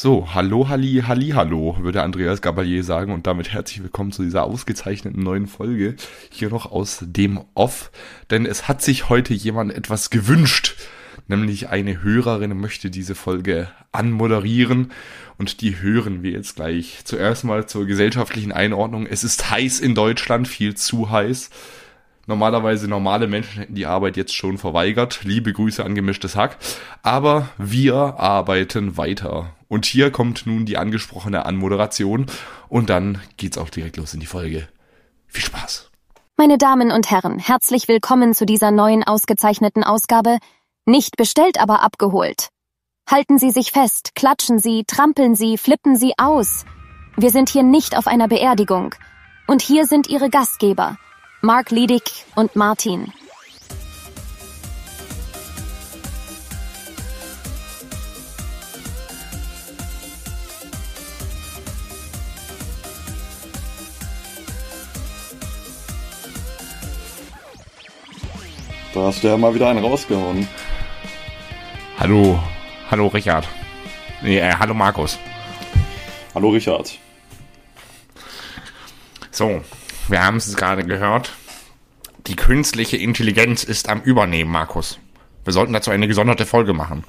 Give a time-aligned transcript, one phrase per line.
[0.00, 4.44] So, hallo, halli, halli, hallo, würde Andreas Gabalier sagen und damit herzlich willkommen zu dieser
[4.44, 5.96] ausgezeichneten neuen Folge
[6.30, 7.90] hier noch aus dem Off,
[8.30, 10.76] denn es hat sich heute jemand etwas gewünscht,
[11.26, 14.92] nämlich eine Hörerin möchte diese Folge anmoderieren
[15.36, 17.00] und die hören wir jetzt gleich.
[17.02, 19.04] Zuerst mal zur gesellschaftlichen Einordnung.
[19.04, 21.50] Es ist heiß in Deutschland, viel zu heiß.
[22.28, 25.20] Normalerweise normale Menschen hätten die Arbeit jetzt schon verweigert.
[25.24, 26.58] Liebe Grüße an gemischtes Hack.
[27.02, 29.54] Aber wir arbeiten weiter.
[29.66, 32.26] Und hier kommt nun die angesprochene Anmoderation.
[32.68, 34.68] Und dann geht's auch direkt los in die Folge.
[35.26, 35.90] Viel Spaß.
[36.36, 40.36] Meine Damen und Herren, herzlich willkommen zu dieser neuen ausgezeichneten Ausgabe.
[40.84, 42.48] Nicht bestellt, aber abgeholt.
[43.10, 46.66] Halten Sie sich fest, klatschen Sie, trampeln Sie, flippen Sie aus.
[47.16, 48.94] Wir sind hier nicht auf einer Beerdigung.
[49.46, 50.98] Und hier sind Ihre Gastgeber.
[51.40, 52.02] Mark Liedig
[52.34, 53.12] und Martin.
[68.92, 70.48] Da hast du ja mal wieder einen rausgehauen.
[72.00, 72.42] Hallo,
[72.90, 73.46] hallo Richard.
[74.22, 75.16] Nee, äh, hallo Markus.
[76.34, 76.98] Hallo Richard.
[79.30, 79.62] So,
[80.08, 81.34] wir haben es gerade gehört.
[82.26, 84.98] Die künstliche Intelligenz ist am Übernehmen, Markus.
[85.44, 87.04] Wir sollten dazu eine gesonderte Folge machen.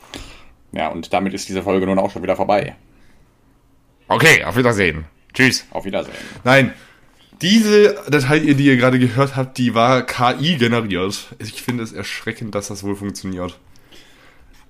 [0.71, 2.75] Ja, und damit ist diese Folge nun auch schon wieder vorbei.
[4.07, 5.05] Okay, auf Wiedersehen.
[5.33, 5.65] Tschüss.
[5.71, 6.15] Auf Wiedersehen.
[6.43, 6.73] Nein,
[7.41, 11.35] diese Datei, die ihr gerade gehört habt, die war KI generiert.
[11.39, 13.57] Ich finde es erschreckend, dass das wohl funktioniert.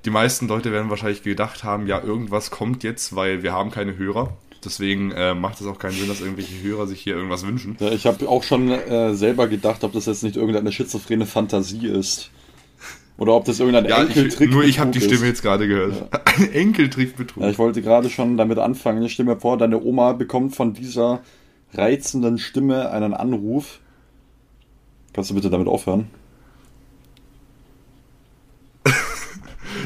[0.06, 3.98] Die meisten Leute werden wahrscheinlich gedacht haben, ja, irgendwas kommt jetzt, weil wir haben keine
[3.98, 4.38] Hörer.
[4.64, 7.78] Deswegen äh, macht es auch keinen Sinn, dass irgendwelche Hörer sich hier irgendwas wünschen.
[7.80, 11.88] Ja, ich habe auch schon äh, selber gedacht, ob das jetzt nicht irgendeine schizophrene Fantasie
[11.88, 12.30] ist.
[13.18, 15.28] Oder ob das irgendein Ja, Enkeltrick ich, nur ich habe die Stimme ist.
[15.28, 16.10] jetzt gerade gehört.
[16.38, 17.44] Ein Enkeltrick betrug.
[17.44, 19.04] Ja, ich wollte gerade schon damit anfangen.
[19.04, 21.22] Ich stell mir vor, deine Oma bekommt von dieser
[21.74, 23.80] reizenden Stimme einen Anruf.
[25.14, 26.08] Kannst du bitte damit aufhören?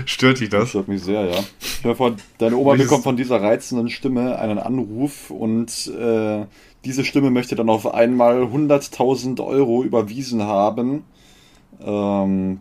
[0.05, 0.69] Stört dich Das das?
[0.69, 1.43] stört mich sehr, ja.
[1.59, 6.45] Stell dir vor, deine Oma Welches- bekommt von dieser reizenden Stimme einen Anruf und äh,
[6.85, 11.03] diese Stimme möchte dann auf einmal 100.000 Euro überwiesen haben.
[11.83, 12.59] Ähm,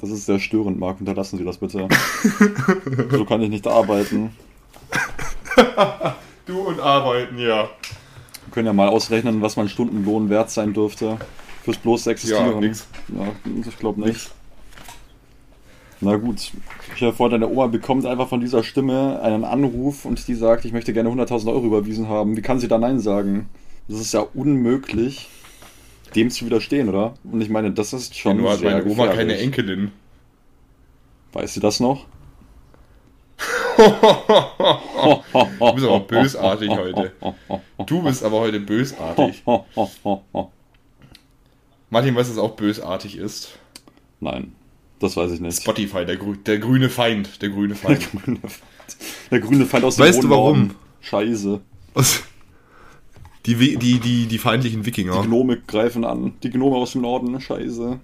[0.00, 1.00] das ist sehr störend, Marc.
[1.00, 1.88] Unterlassen Sie das bitte.
[3.10, 4.30] so kann ich nicht arbeiten.
[6.46, 7.62] Du und Arbeiten, ja.
[8.44, 11.16] Wir können ja mal ausrechnen, was mein Stundenlohn wert sein dürfte.
[11.62, 12.52] Fürs bloße Existieren.
[12.52, 12.86] Ja, nix.
[13.08, 13.24] Ja,
[13.66, 14.30] ich glaube nicht.
[16.04, 16.52] Na gut.
[16.92, 20.66] Ich dir vor, deine Oma bekommt einfach von dieser Stimme einen Anruf und die sagt,
[20.66, 22.36] ich möchte gerne 100.000 Euro überwiesen haben.
[22.36, 23.48] Wie kann sie da Nein sagen?
[23.88, 25.30] Das ist ja unmöglich,
[26.14, 27.14] dem zu widerstehen, oder?
[27.24, 29.16] Und ich meine, das ist schon Nur hat meine Oma gefährlich.
[29.16, 29.92] keine Enkelin.
[31.32, 32.04] Weiß sie das noch?
[33.78, 33.94] Du
[35.74, 37.12] bist aber bösartig heute.
[37.86, 39.42] Du bist aber heute bösartig.
[41.90, 43.58] Martin weiß, dass es auch bösartig ist.
[44.20, 44.54] Nein,
[45.04, 45.60] das weiß ich nicht.
[45.60, 47.40] Spotify, der, grü der grüne Feind.
[47.42, 48.08] Der grüne Feind.
[49.30, 50.58] Der grüne Feind aus dem Weißt du warum?
[50.58, 50.74] Norden.
[51.00, 51.60] Scheiße.
[51.94, 52.22] Was?
[53.46, 55.20] Die, die, die, die feindlichen Wikinger.
[55.22, 56.34] Die Gnome greifen an.
[56.42, 57.40] Die Gnome aus dem Norden.
[57.40, 58.00] Scheiße.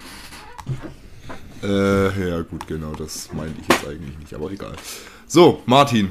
[1.63, 4.75] Äh, ja, gut, genau, das meinte ich jetzt eigentlich nicht, aber egal.
[5.27, 6.11] So, Martin.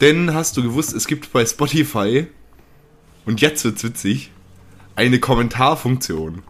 [0.00, 2.26] Denn hast du gewusst, es gibt bei Spotify,
[3.24, 4.30] und jetzt wird's witzig,
[4.94, 6.42] eine Kommentarfunktion.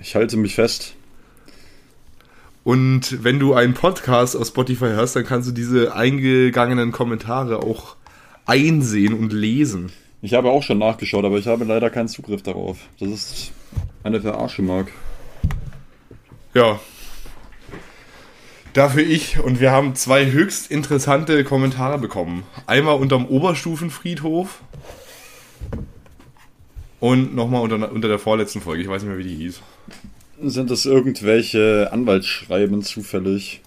[0.00, 0.94] Ich halte mich fest.
[2.64, 7.96] Und wenn du einen Podcast auf Spotify hörst, dann kannst du diese eingegangenen Kommentare auch
[8.46, 9.92] einsehen und lesen.
[10.22, 12.78] Ich habe auch schon nachgeschaut, aber ich habe leider keinen Zugriff darauf.
[12.98, 13.52] Das ist
[14.02, 14.88] eine Verarsche, Marc.
[16.54, 16.80] Ja.
[18.72, 22.44] Dafür ich und wir haben zwei höchst interessante Kommentare bekommen.
[22.66, 24.62] Einmal unterm Oberstufenfriedhof
[27.00, 28.82] und nochmal unter, unter der vorletzten Folge.
[28.82, 29.60] Ich weiß nicht mehr, wie die hieß.
[30.42, 33.60] Sind das irgendwelche Anwaltsschreiben zufällig?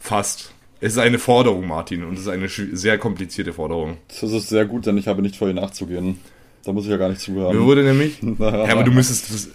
[0.00, 0.52] Fast.
[0.80, 3.96] Es ist eine Forderung, Martin, und es ist eine sehr komplizierte Forderung.
[4.08, 6.20] Das ist sehr gut, denn ich habe nicht vor, ihr nachzugehen.
[6.64, 7.60] Da muss ich ja gar nicht Mir zuhören.
[7.64, 8.18] wurde nämlich.
[8.38, 9.48] ja, aber du müsstest das.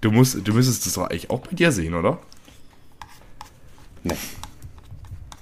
[0.00, 2.18] Du musst, du müsstest das doch eigentlich auch bei dir sehen, oder?
[4.04, 4.14] Nee.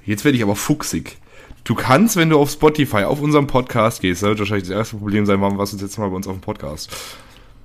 [0.07, 1.17] Jetzt werde ich aber fuchsig.
[1.65, 4.97] Du kannst, wenn du auf Spotify auf unserem Podcast gehst, das wird wahrscheinlich das erste
[4.97, 6.91] Problem sein, warum warst du jetzt mal bei uns auf dem Podcast?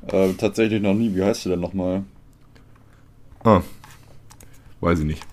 [0.08, 1.14] Äh, tatsächlich noch nie.
[1.14, 2.04] Wie heißt du denn nochmal?
[3.44, 3.62] Ah.
[4.82, 5.26] Weiß ich nicht.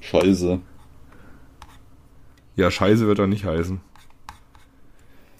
[0.00, 0.60] Scheiße.
[2.56, 3.80] Ja, Scheiße wird er nicht heißen.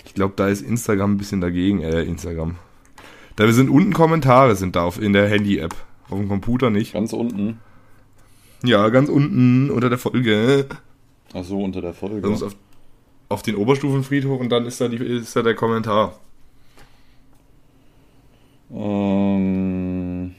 [0.05, 2.57] Ich glaube, da ist Instagram ein bisschen dagegen, äh, Instagram.
[3.37, 5.75] Da sind unten Kommentare, sind da auf, in der Handy-App.
[6.11, 6.95] Auf dem Computer nicht.
[6.95, 7.61] Ganz unten.
[8.65, 10.67] Ja, ganz unten unter der Folge.
[11.35, 12.29] Ach so, unter der Folge.
[12.29, 12.57] Also auf,
[13.29, 16.19] auf den Oberstufenfriedhof und dann ist da, die, ist da der Kommentar.
[18.73, 20.35] Ähm,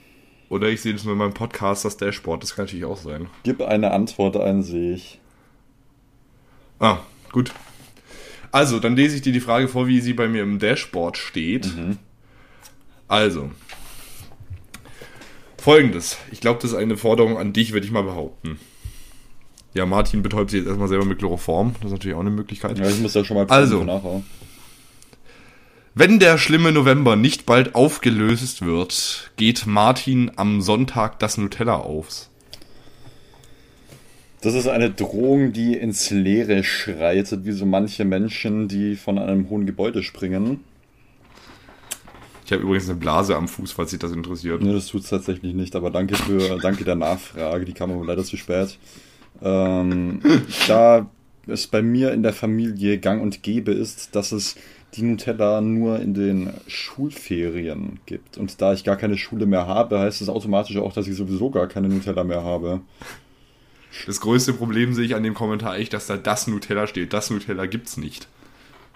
[0.50, 2.42] Oder ich sehe das nur in meinem Podcast, das Dashboard.
[2.44, 3.28] Das kann natürlich auch sein.
[3.44, 5.20] gib eine Antwort ein, sehe ich.
[6.80, 6.98] Ah,
[7.32, 7.52] gut.
[8.52, 11.70] Also, dann lese ich dir die Frage vor, wie sie bei mir im Dashboard steht.
[13.08, 13.52] Also.
[15.58, 16.18] Folgendes.
[16.32, 18.60] Ich glaube, das ist eine Forderung an dich, würde ich mal behaupten.
[19.76, 21.76] Ja, Martin betäubt sich jetzt erstmal selber mit Chloroform.
[21.76, 22.80] Das ist natürlich auch eine Möglichkeit.
[22.80, 23.84] Ja, ich muss da schon mal Also.
[23.84, 24.24] nachher.
[25.96, 32.30] Wenn der schlimme November nicht bald aufgelöst wird, geht Martin am Sonntag das Nutella aufs.
[34.42, 39.50] Das ist eine Drohung, die ins Leere schreitet, wie so manche Menschen, die von einem
[39.50, 40.64] hohen Gebäude springen.
[42.46, 44.62] Ich habe übrigens eine Blase am Fuß, falls sich das interessiert.
[44.62, 48.06] Ne, das tut es tatsächlich nicht, aber danke für danke der Nachfrage, die kam aber
[48.06, 48.78] leider zu spät.
[49.42, 50.22] Ähm,
[50.68, 51.10] da
[51.48, 54.56] es bei mir in der Familie gang und gäbe ist, dass es
[54.96, 58.38] die Nutella nur in den Schulferien gibt.
[58.38, 61.50] Und da ich gar keine Schule mehr habe, heißt es automatisch auch, dass ich sowieso
[61.50, 62.82] gar keine Nutella mehr habe.
[64.06, 67.14] Das größte Problem sehe ich an dem Kommentar echt, dass da das Nutella steht.
[67.14, 68.28] Das Nutella gibt's nicht.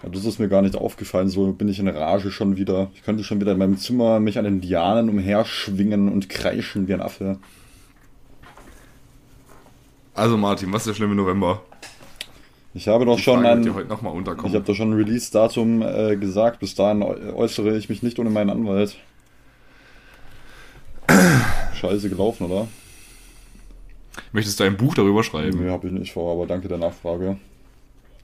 [0.04, 2.92] Ja, das ist mir gar nicht aufgefallen, so bin ich in Rage schon wieder.
[2.94, 6.94] Ich könnte schon wieder in meinem Zimmer mich an den Lianen umherschwingen und kreischen wie
[6.94, 7.38] ein Affe.
[10.14, 11.64] Also Martin, was ist der schlimme November?
[12.76, 13.62] Ich habe doch schon ein.
[13.64, 16.60] Ich habe doch schon ein Release-Datum äh, gesagt.
[16.60, 18.96] Bis dahin äu- äußere ich mich nicht ohne meinen Anwalt.
[21.76, 22.68] Scheiße gelaufen, oder?
[24.32, 25.64] Möchtest du ein Buch darüber schreiben?
[25.64, 27.38] Nee, habe ich nicht vor, aber danke der Nachfrage.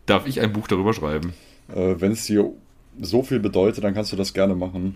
[0.05, 1.33] Darf ich ein Buch darüber schreiben?
[1.73, 2.49] Äh, Wenn es dir
[2.99, 4.95] so viel bedeutet, dann kannst du das gerne machen.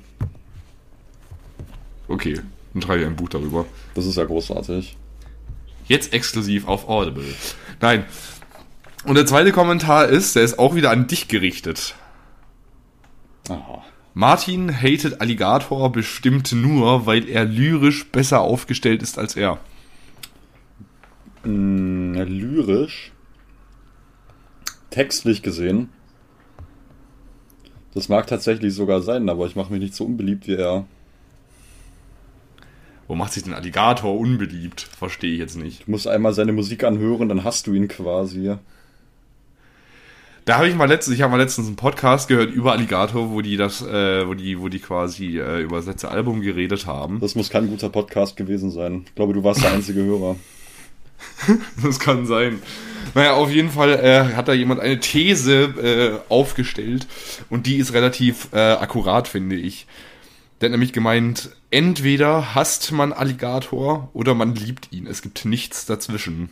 [2.07, 2.39] Okay,
[2.73, 3.65] dann schreibe ich ein Buch darüber.
[3.93, 4.97] Das ist ja großartig.
[5.87, 7.25] Jetzt exklusiv auf Audible.
[7.81, 8.05] Nein.
[9.05, 11.95] Und der zweite Kommentar ist, der ist auch wieder an dich gerichtet.
[13.49, 13.83] Aha.
[14.13, 19.59] Martin hatet Alligator bestimmt nur, weil er lyrisch besser aufgestellt ist als er.
[21.43, 23.11] Mm, lyrisch.
[24.91, 25.89] Textlich gesehen.
[27.93, 30.85] Das mag tatsächlich sogar sein, aber ich mache mich nicht so unbeliebt wie er.
[33.07, 34.81] Wo macht sich denn Alligator unbeliebt?
[34.81, 35.87] Verstehe ich jetzt nicht.
[35.87, 38.55] Du musst einmal seine Musik anhören, dann hast du ihn quasi.
[40.45, 43.41] Da habe ich mal letztens, ich habe mal letztens einen Podcast gehört über Alligator, wo
[43.41, 47.21] die das, äh, wo die, wo die quasi äh, über das letzte Album geredet haben.
[47.21, 49.05] Das muss kein guter Podcast gewesen sein.
[49.05, 50.35] Ich glaube, du warst der einzige Hörer.
[51.81, 52.61] Das kann sein.
[53.15, 57.07] Naja, auf jeden Fall äh, hat da jemand eine These äh, aufgestellt
[57.49, 59.87] und die ist relativ äh, akkurat, finde ich.
[60.59, 65.07] Der hat nämlich gemeint, entweder hasst man Alligator oder man liebt ihn.
[65.07, 66.49] Es gibt nichts dazwischen.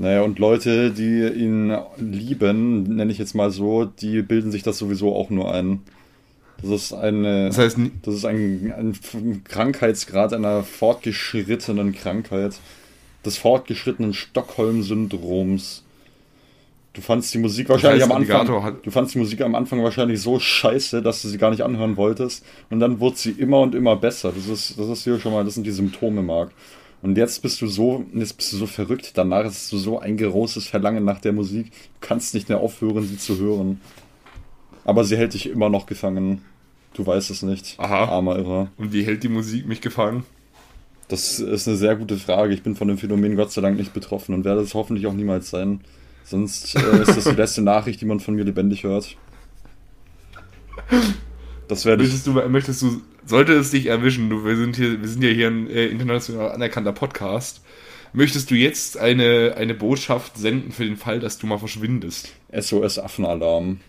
[0.00, 4.78] Naja, und Leute, die ihn lieben, nenne ich jetzt mal so, die bilden sich das
[4.78, 5.82] sowieso auch nur ein.
[6.62, 7.48] Das ist eine.
[7.48, 12.54] Das heißt, Das ist ein, ein Krankheitsgrad einer fortgeschrittenen Krankheit.
[13.26, 15.84] Des fortgeschrittenen Stockholm-Syndroms.
[16.94, 18.78] Du fandst die Musik wahrscheinlich heißt, am Anfang.
[18.82, 21.98] Du fandst die Musik am Anfang wahrscheinlich so scheiße, dass du sie gar nicht anhören
[21.98, 22.42] wolltest.
[22.70, 24.32] Und dann wurde sie immer und immer besser.
[24.34, 26.52] Das ist, das ist hier schon mal, das sind die Symptome, Marc.
[27.02, 29.12] Und jetzt bist du so, jetzt bist du so verrückt.
[29.14, 31.70] Danach ist du so ein großes Verlangen nach der Musik.
[31.70, 33.80] Du kannst nicht mehr aufhören, sie zu hören.
[34.84, 36.42] Aber sie hält dich immer noch gefangen.
[36.94, 37.78] Du weißt es nicht.
[37.78, 38.06] Aha.
[38.06, 38.68] Armer Irrer.
[38.76, 40.24] und wie hält die Musik mich gefangen?
[41.08, 42.52] Das ist eine sehr gute Frage.
[42.54, 45.12] Ich bin von dem Phänomen Gott sei Dank nicht betroffen und werde es hoffentlich auch
[45.12, 45.80] niemals sein.
[46.24, 49.16] Sonst äh, ist das die letzte Nachricht, die man von mir lebendig hört.
[51.66, 52.22] Das werde ich.
[52.22, 55.46] Du, möchtest du, sollte es dich erwischen, du, wir sind hier, wir sind ja hier
[55.46, 57.62] ein äh, international anerkannter Podcast.
[58.12, 62.32] Möchtest du jetzt eine, eine Botschaft senden für den Fall, dass du mal verschwindest?
[62.52, 63.80] SOS Affenalarm.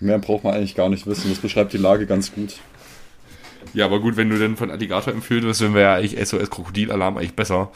[0.00, 1.30] Mehr braucht man eigentlich gar nicht wissen.
[1.30, 2.60] Das beschreibt die Lage ganz gut.
[3.74, 6.48] Ja, aber gut, wenn du denn von Alligator empfehlen wirst, dann wäre ja eigentlich SOS
[6.48, 7.72] Krokodilalarm eigentlich besser.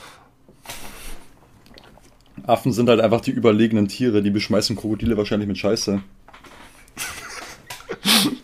[2.47, 6.01] Affen sind halt einfach die überlegenen Tiere, die beschmeißen Krokodile wahrscheinlich mit Scheiße.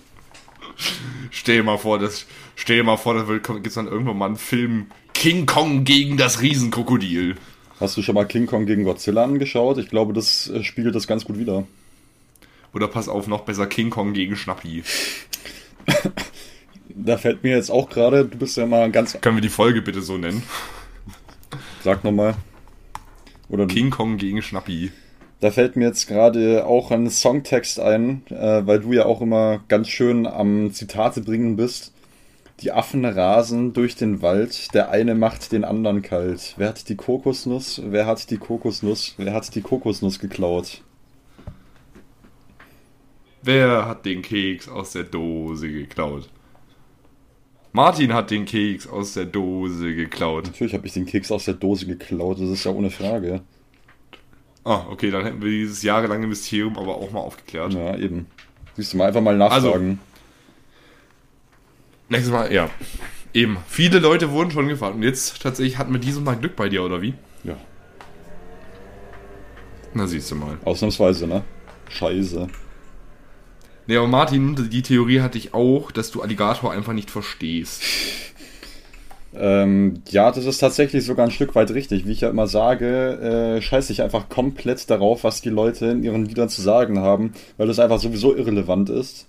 [1.46, 2.26] Stell dir mal vor, das,
[2.56, 6.16] stell dir mal vor, da gibt es dann irgendwann mal einen Film King Kong gegen
[6.16, 7.36] das Riesenkrokodil.
[7.78, 9.78] Hast du schon mal King Kong gegen Godzilla angeschaut?
[9.78, 11.62] Ich glaube, das äh, spiegelt das ganz gut wider.
[12.74, 14.82] Oder pass auf, noch besser King Kong gegen Schnappi.
[16.88, 19.16] Da fällt mir jetzt auch gerade, du bist ja mal ganz.
[19.20, 20.42] Können wir die Folge bitte so nennen?
[21.84, 22.34] Sag nochmal.
[23.48, 24.90] Oder King Kong gegen Schnappi.
[25.40, 29.60] Da fällt mir jetzt gerade auch ein Songtext ein, äh, weil du ja auch immer
[29.68, 31.92] ganz schön am Zitate bringen bist.
[32.60, 36.54] Die Affen rasen durch den Wald, der eine macht den anderen kalt.
[36.56, 37.82] Wer hat die Kokosnuss?
[37.84, 39.14] Wer hat die Kokosnuss?
[39.18, 40.80] Wer hat die Kokosnuss geklaut?
[43.42, 46.30] Wer hat den Keks aus der Dose geklaut?
[47.72, 50.46] Martin hat den Keks aus der Dose geklaut.
[50.46, 53.42] Natürlich habe ich den Keks aus der Dose geklaut, das ist ja ohne Frage.
[54.66, 57.72] Ah, okay, dann hätten wir dieses jahrelange Mysterium aber auch mal aufgeklärt.
[57.72, 58.26] Ja, eben.
[58.74, 60.00] Siehst du mal einfach mal nachfragen.
[62.08, 62.68] Nächstes Mal, ja.
[63.32, 63.58] Eben.
[63.68, 64.96] Viele Leute wurden schon gefragt.
[64.96, 67.14] Und jetzt tatsächlich hatten wir dieses Mal Glück bei dir, oder wie?
[67.44, 67.56] ja,
[69.94, 70.58] Na, siehst du mal.
[70.64, 71.44] ausnahmsweise, ne?
[71.88, 72.48] Scheiße.
[73.86, 77.82] Nee, aber Martin, die Theorie hatte ich auch, dass du Alligator einfach nicht verstehst.
[79.38, 82.06] Ähm, ja, das ist tatsächlich sogar ein Stück weit richtig.
[82.06, 86.02] Wie ich ja immer sage, äh, scheiße ich einfach komplett darauf, was die Leute in
[86.02, 89.26] ihren Liedern zu sagen haben, weil das einfach sowieso irrelevant ist.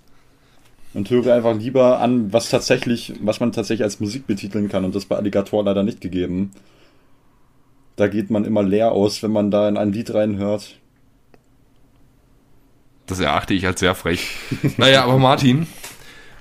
[0.94, 4.84] Und höre einfach lieber an, was tatsächlich, was man tatsächlich als Musik betiteln kann.
[4.84, 6.52] Und das bei Alligator leider nicht gegeben.
[7.96, 10.76] Da geht man immer leer aus, wenn man da in ein Lied reinhört.
[13.06, 14.36] Das erachte ich als sehr frech.
[14.76, 15.66] naja, aber Martin,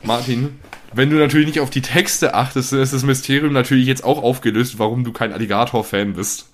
[0.03, 0.59] Martin,
[0.93, 4.21] wenn du natürlich nicht auf die Texte achtest, dann ist das Mysterium natürlich jetzt auch
[4.23, 6.49] aufgelöst, warum du kein Alligator-Fan bist.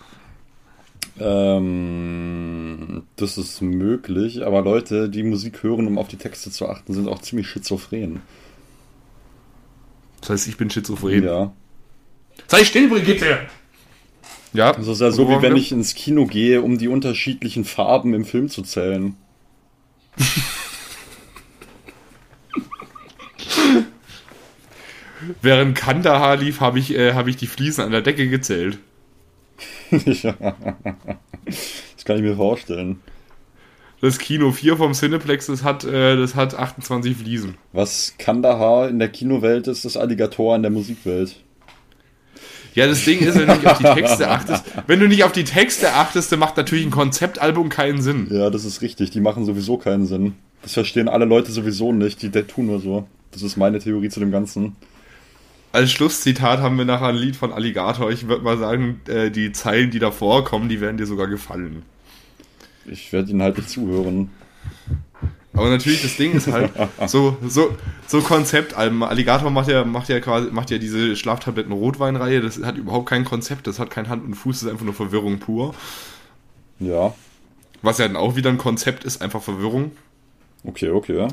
[1.19, 6.93] Ähm, das ist möglich, aber Leute, die Musik hören, um auf die Texte zu achten,
[6.93, 8.21] sind auch ziemlich schizophren.
[10.21, 11.23] Das heißt, ich bin schizophren.
[11.23, 11.53] Ja.
[12.47, 13.39] Sei still, Brigitte!
[14.53, 18.13] Ja, Das ist ja so, wie wenn ich ins Kino gehe, um die unterschiedlichen Farben
[18.13, 19.15] im Film zu zählen.
[25.41, 28.77] Während Kandahar lief, habe ich, äh, hab ich die Fliesen an der Decke gezählt.
[29.91, 30.33] ja.
[31.45, 32.99] Das kann ich mir vorstellen.
[34.01, 37.55] Das Kino 4 vom Cineplex, das hat, äh, das hat 28 Fliesen.
[37.71, 41.37] Was Kandahar in der Kinowelt ist, ist Alligator in der Musikwelt.
[42.75, 45.31] Ja, das Ding ist, wenn du nicht auf die Texte achtest, wenn du nicht auf
[45.31, 48.27] die Texte achtest, dann macht natürlich ein Konzeptalbum keinen Sinn.
[48.31, 49.11] Ja, das ist richtig.
[49.11, 50.33] Die machen sowieso keinen Sinn.
[50.63, 52.21] Das verstehen alle Leute sowieso nicht.
[52.21, 53.07] Die, die tun nur so.
[53.31, 54.75] Das ist meine Theorie zu dem Ganzen.
[55.73, 58.11] Als Schlusszitat haben wir nachher ein Lied von Alligator.
[58.11, 61.81] Ich würde mal sagen, äh, die Zeilen, die davor kommen, die werden dir sogar gefallen.
[62.85, 64.29] Ich werde ihnen halt nicht zuhören.
[65.51, 66.71] Aber natürlich, das Ding ist halt,
[67.07, 67.75] so, so,
[68.05, 69.01] so Konzeptalben.
[69.01, 72.41] Alligator macht ja, macht ja quasi, macht ja diese Schlaftabletten-Rotweinreihe.
[72.41, 74.93] Das hat überhaupt kein Konzept, das hat kein Hand und Fuß, das ist einfach nur
[74.93, 75.73] Verwirrung pur.
[76.79, 77.15] Ja.
[77.81, 79.91] Was ja dann auch wieder ein Konzept ist, einfach Verwirrung.
[80.63, 81.27] Okay, okay.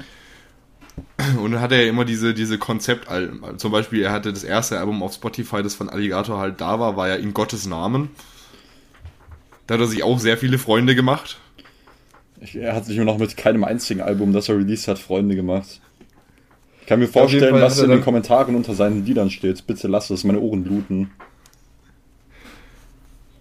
[1.42, 3.58] Und dann hat er ja immer diese, diese Konzeptalben.
[3.58, 6.96] Zum Beispiel, er hatte das erste Album auf Spotify, das von Alligator halt da war,
[6.96, 8.10] war ja in Gottes Namen.
[9.66, 11.38] Da hat er sich auch sehr viele Freunde gemacht.
[12.40, 15.36] Ich, er hat sich nur noch mit keinem einzigen Album, das er released hat, Freunde
[15.36, 15.80] gemacht.
[16.80, 19.66] Ich kann mir vorstellen, was in den Kommentaren unter seinen Liedern steht.
[19.66, 21.10] Bitte lass es, meine Ohren bluten.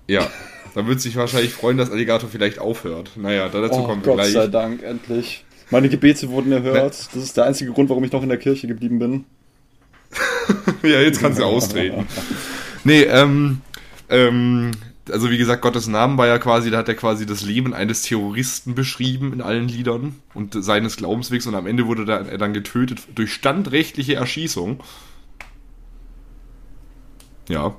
[0.07, 0.27] Ja.
[0.75, 3.11] Da wird sich wahrscheinlich freuen, dass Alligator vielleicht aufhört.
[3.15, 4.33] Naja, da dazu Oh kommen wir Gott gleich.
[4.33, 5.45] sei Dank, endlich.
[5.71, 7.09] Meine Gebete wurden erhört.
[7.13, 9.25] Das ist der einzige Grund, warum ich noch in der Kirche geblieben bin.
[10.81, 12.07] Ja, jetzt kannst du austreten.
[12.83, 13.61] Nee, ähm,
[14.09, 14.71] ähm,
[15.11, 18.01] also wie gesagt, Gottes Namen war ja quasi, da hat er quasi das Leben eines
[18.03, 22.53] Terroristen beschrieben in allen Liedern und seines Glaubenswegs und am Ende wurde da, er dann
[22.53, 24.81] getötet durch standrechtliche Erschießung.
[27.47, 27.75] Ja.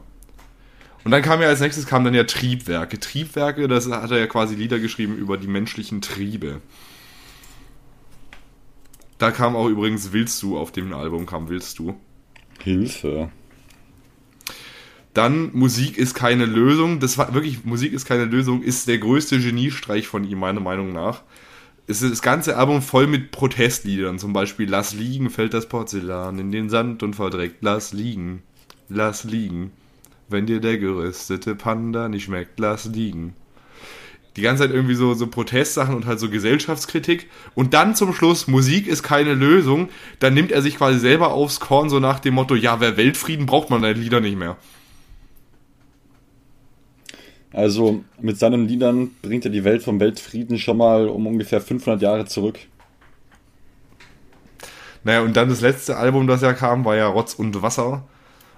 [1.04, 3.00] Und dann kam ja als nächstes kam dann ja Triebwerke.
[3.00, 6.60] Triebwerke, das hat er ja quasi Lieder geschrieben über die menschlichen Triebe.
[9.20, 11.94] Da kam auch übrigens Willst du auf dem Album kam Willst du.
[12.62, 13.30] Hilfe.
[15.12, 17.00] Dann Musik ist keine Lösung.
[17.00, 20.94] Das war wirklich, Musik ist keine Lösung, ist der größte Geniestreich von ihm, meiner Meinung
[20.94, 21.22] nach.
[21.86, 24.18] Es ist das ganze Album voll mit Protestliedern.
[24.18, 27.58] Zum Beispiel Lass liegen, fällt das Porzellan in den Sand und verdreckt.
[27.60, 28.42] Lass liegen,
[28.88, 29.72] lass liegen.
[30.30, 33.34] Wenn dir der geröstete Panda nicht schmeckt, lass liegen.
[34.36, 37.28] Die ganze Zeit irgendwie so, so Protestsachen und halt so Gesellschaftskritik.
[37.54, 39.88] Und dann zum Schluss, Musik ist keine Lösung.
[40.20, 43.46] Dann nimmt er sich quasi selber aufs Korn, so nach dem Motto, ja, wer Weltfrieden
[43.46, 44.56] braucht man deine Lieder nicht mehr.
[47.52, 52.00] Also mit seinen Liedern bringt er die Welt vom Weltfrieden schon mal um ungefähr 500
[52.00, 52.58] Jahre zurück.
[55.02, 58.04] Naja, und dann das letzte Album, das ja kam, war ja Rotz und Wasser.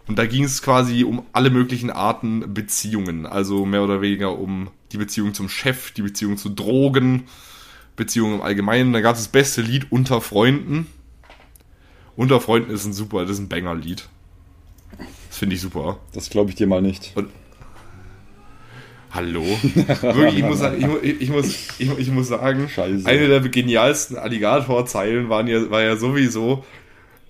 [0.09, 3.25] Und da ging es quasi um alle möglichen Arten Beziehungen.
[3.25, 7.25] Also mehr oder weniger um die Beziehung zum Chef, die Beziehung zu Drogen,
[7.96, 8.92] Beziehungen im Allgemeinen.
[8.92, 10.87] Da gab es das beste Lied Unter Freunden.
[12.16, 14.08] Unter Freunden ist ein super, das ist ein Banger-Lied.
[15.28, 15.99] Das finde ich super.
[16.12, 17.14] Das glaube ich dir mal nicht.
[19.11, 19.42] Hallo?
[19.42, 21.46] Wirklich, ich muss, sagen- ich, ich, muss,
[21.78, 23.06] ich, ich muss sagen, Scheiße.
[23.06, 26.64] eine der genialsten Alligator-Zeilen waren ja, war ja sowieso,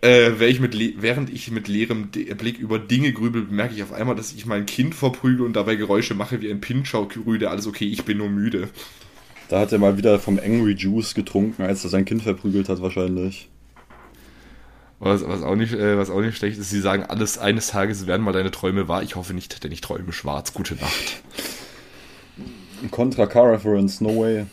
[0.04, 4.16] Äh, ich mit während ich mit leerem Blick über Dinge grübel, bemerke ich auf einmal,
[4.16, 7.50] dass ich mein Kind verprügel und dabei Geräusche mache wie ein Pinschaugrüde.
[7.50, 8.68] Alles okay, ich bin nur müde.
[9.48, 12.80] Da hat er mal wieder vom Angry Juice getrunken, als er sein Kind verprügelt hat,
[12.82, 13.48] wahrscheinlich.
[14.98, 18.06] Was, was, auch nicht, äh, was auch nicht schlecht ist, sie sagen, alles eines Tages
[18.06, 19.02] werden mal deine Träume wahr.
[19.02, 20.54] Ich hoffe nicht, denn ich träume schwarz.
[20.54, 21.22] Gute Nacht.
[22.90, 24.46] Contra Car Reference, no way.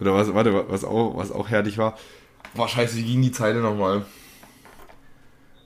[0.00, 1.98] Oder was, warte, was auch, was auch herrlich war,
[2.58, 4.04] Boah, scheiße, wie ging die Zeile nochmal?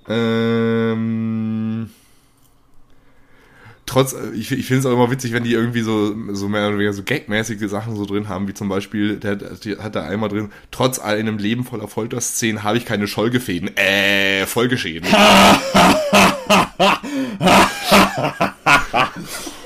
[0.06, 1.88] Ähm.
[3.86, 6.74] Trotz, ich, ich finde es auch immer witzig, wenn die irgendwie so, so mehr oder
[6.74, 10.28] weniger so gagmäßige Sachen so drin haben, wie zum Beispiel, der, der hat da einmal
[10.28, 13.74] drin, trotz einem Leben voller Folterszenen habe ich keine Schollgefäden.
[13.74, 15.08] Äh, Folgeschäden.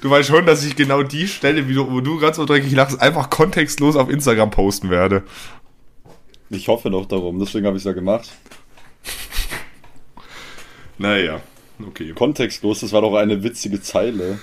[0.00, 3.30] Du weißt schon, dass ich genau die Stelle, wo du ganz so dreckig lachst, einfach
[3.30, 5.22] kontextlos auf Instagram posten werde.
[6.50, 8.30] Ich hoffe doch darum, deswegen habe ich es ja gemacht.
[10.98, 11.40] Naja,
[11.86, 12.12] okay.
[12.12, 14.38] Kontextlos, das war doch eine witzige Zeile.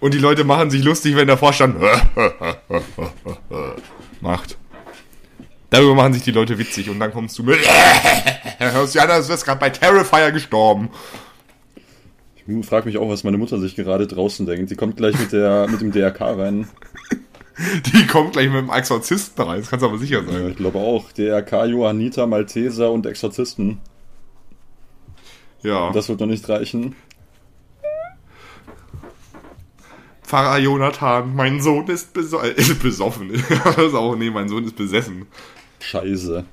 [0.00, 1.76] Und die Leute machen sich lustig, wenn der Vorstand
[4.20, 4.56] macht.
[5.72, 7.58] Darüber machen sich die Leute witzig und dann kommst du mit.
[8.58, 10.90] Hörst du an, als wärst gerade bei Terrifier gestorben.
[12.46, 14.70] Ich frage mich auch, was meine Mutter sich gerade draußen denkt.
[14.70, 16.68] Die kommt gleich mit, der, mit dem DRK rein.
[17.86, 20.42] Die kommt gleich mit dem Exorzisten rein, das kannst du aber sicher sein.
[20.42, 21.12] Ja, ich glaube auch.
[21.12, 23.80] DRK, Johanniter, Malteser und Exorzisten.
[25.62, 25.90] Ja.
[25.92, 26.96] Das wird noch nicht reichen.
[30.22, 33.30] Pfarrer Jonathan, mein Sohn ist, beso ist besoffen.
[33.64, 35.26] das ist auch, nee, mein Sohn ist besessen.
[35.82, 36.44] Scheiße.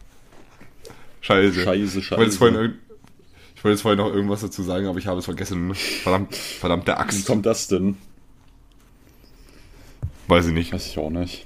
[1.21, 1.61] Scheiße.
[1.61, 2.01] Scheiße, scheiße.
[2.01, 2.79] Ich wollte, jetzt vorhin,
[3.55, 5.73] ich wollte jetzt vorhin noch irgendwas dazu sagen, aber ich habe es vergessen.
[5.75, 7.19] Verdammt, verdammt, der Axt.
[7.19, 7.97] Wie kommt das denn?
[10.27, 10.73] Weiß ich nicht.
[10.73, 11.45] Weiß ich auch nicht.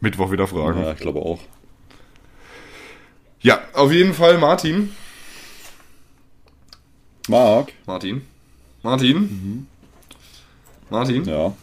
[0.00, 0.82] Mittwoch wieder fragen.
[0.82, 1.40] Ja, ich glaube auch.
[3.40, 4.90] Ja, auf jeden Fall Martin.
[7.28, 7.72] Marc.
[7.86, 8.22] Martin.
[8.82, 9.16] Martin.
[9.16, 9.66] Mhm.
[10.90, 11.24] Martin.
[11.24, 11.56] Ja.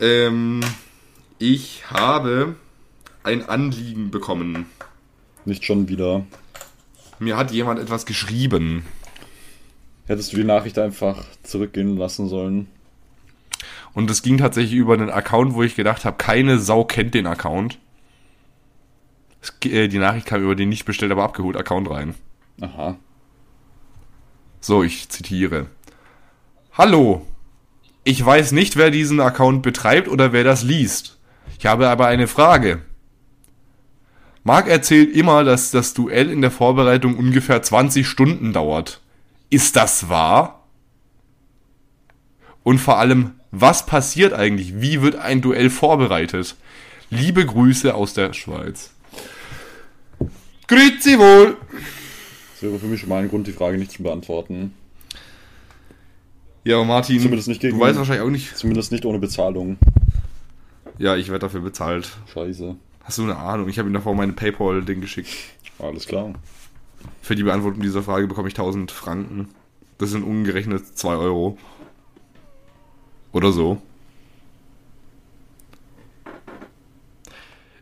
[0.00, 0.60] Ähm,
[1.38, 2.56] ich habe
[3.24, 4.66] ein Anliegen bekommen.
[5.44, 6.24] Nicht schon wieder.
[7.18, 8.84] Mir hat jemand etwas geschrieben.
[10.06, 12.68] Hättest du die Nachricht einfach zurückgehen lassen sollen?
[13.94, 17.26] Und es ging tatsächlich über einen Account, wo ich gedacht habe, keine Sau kennt den
[17.26, 17.78] Account.
[19.40, 22.14] Es, äh, die Nachricht kam über den nicht bestellt, aber abgeholt Account rein.
[22.60, 22.96] Aha.
[24.60, 25.66] So, ich zitiere.
[26.72, 27.26] Hallo.
[28.04, 31.18] Ich weiß nicht, wer diesen Account betreibt oder wer das liest.
[31.58, 32.82] Ich habe aber eine Frage.
[34.44, 39.00] Marc erzählt immer, dass das Duell in der Vorbereitung ungefähr 20 Stunden dauert.
[39.50, 40.66] Ist das wahr?
[42.64, 44.80] Und vor allem, was passiert eigentlich?
[44.80, 46.56] Wie wird ein Duell vorbereitet?
[47.10, 48.90] Liebe Grüße aus der Schweiz.
[50.66, 51.56] Grüezi wohl!
[52.54, 54.74] Das wäre für mich schon mal ein Grund, die Frage nicht zu beantworten.
[56.64, 58.56] Ja, Martin, zumindest nicht gegen, du weißt wahrscheinlich auch nicht.
[58.56, 59.76] Zumindest nicht ohne Bezahlung.
[60.98, 62.10] Ja, ich werde dafür bezahlt.
[62.32, 62.76] Scheiße.
[63.04, 63.68] Hast du eine Ahnung?
[63.68, 65.30] Ich habe ihm davor meine Paypal-Ding geschickt.
[65.78, 66.34] Alles klar.
[67.20, 69.48] Für die Beantwortung dieser Frage bekomme ich 1000 Franken.
[69.98, 71.58] Das sind umgerechnet 2 Euro.
[73.32, 73.80] Oder so.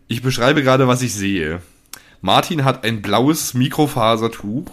[0.08, 1.60] Ich beschreibe gerade, was ich sehe.
[2.20, 4.66] Martin hat ein blaues Mikrofasertuch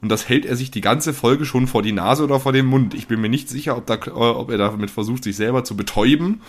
[0.00, 2.66] und das hält er sich die ganze Folge schon vor die Nase oder vor den
[2.66, 2.94] Mund.
[2.94, 6.40] Ich bin mir nicht sicher, ob, da, ob er damit versucht, sich selber zu betäuben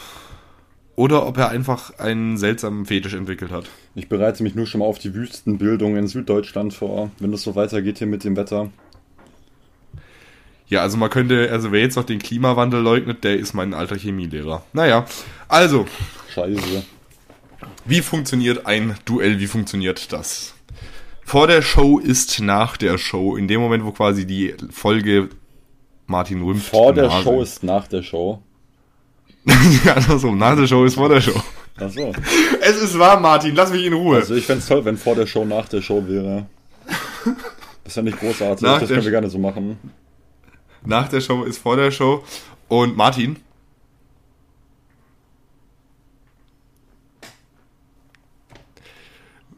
[0.96, 3.66] oder ob er einfach einen seltsamen Fetisch entwickelt hat.
[3.96, 7.56] Ich bereite mich nur schon mal auf die Wüstenbildung in Süddeutschland vor, wenn das so
[7.56, 8.70] weitergeht hier mit dem Wetter.
[10.68, 13.98] Ja, also man könnte, also wer jetzt noch den Klimawandel leugnet, der ist mein alter
[13.98, 14.64] Chemielehrer.
[14.74, 15.06] Naja,
[15.48, 15.86] also.
[16.34, 16.84] Scheiße.
[17.86, 19.40] Wie funktioniert ein Duell?
[19.40, 20.54] Wie funktioniert das?
[21.26, 23.36] Vor der Show ist nach der Show.
[23.36, 25.30] In dem Moment, wo quasi die Folge
[26.08, 26.70] Martin rümpft.
[26.70, 28.42] Vor der Show ist nach der Show.
[29.96, 30.38] andersrum.
[30.38, 31.40] Nach der Show ist vor der Show.
[31.78, 32.14] Ach so.
[32.62, 33.56] Es ist wahr, Martin.
[33.56, 34.18] Lass mich in Ruhe.
[34.18, 36.46] Also ich fände es toll, wenn vor der Show nach der Show wäre.
[37.84, 38.62] Das ist ja nicht großartig.
[38.62, 39.78] Nach das können wir gerne so machen.
[40.86, 42.24] Nach der Show ist vor der Show.
[42.68, 43.38] Und Martin.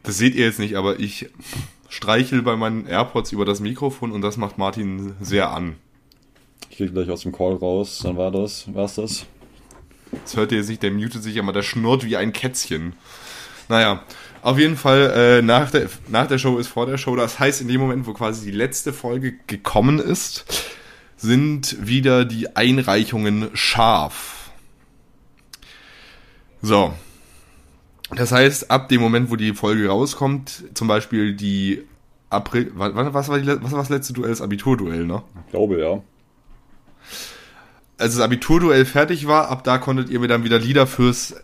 [0.03, 1.29] Das seht ihr jetzt nicht, aber ich
[1.89, 5.77] streichel bei meinen AirPods über das Mikrofon und das macht Martin sehr an.
[6.69, 9.25] Ich gehe gleich aus dem Call raus, dann war das, war's das.
[10.25, 12.93] Das hört ihr jetzt nicht, der mutet sich aber, der schnurrt wie ein Kätzchen.
[13.69, 14.03] Naja,
[14.41, 17.15] auf jeden Fall, äh, nach, der, nach der Show ist vor der Show.
[17.15, 20.71] Das heißt, in dem Moment, wo quasi die letzte Folge gekommen ist,
[21.15, 24.49] sind wieder die Einreichungen scharf.
[26.63, 26.93] So.
[28.15, 31.83] Das heißt, ab dem Moment, wo die Folge rauskommt, zum Beispiel die
[32.31, 34.31] April, was, was war, die, was war das letzte Duell?
[34.31, 35.21] Das Abiturduell, ne?
[35.45, 36.01] Ich glaube, ja.
[37.97, 41.35] Als das Abiturduell fertig war, ab da konntet ihr mir dann wieder Lieder fürs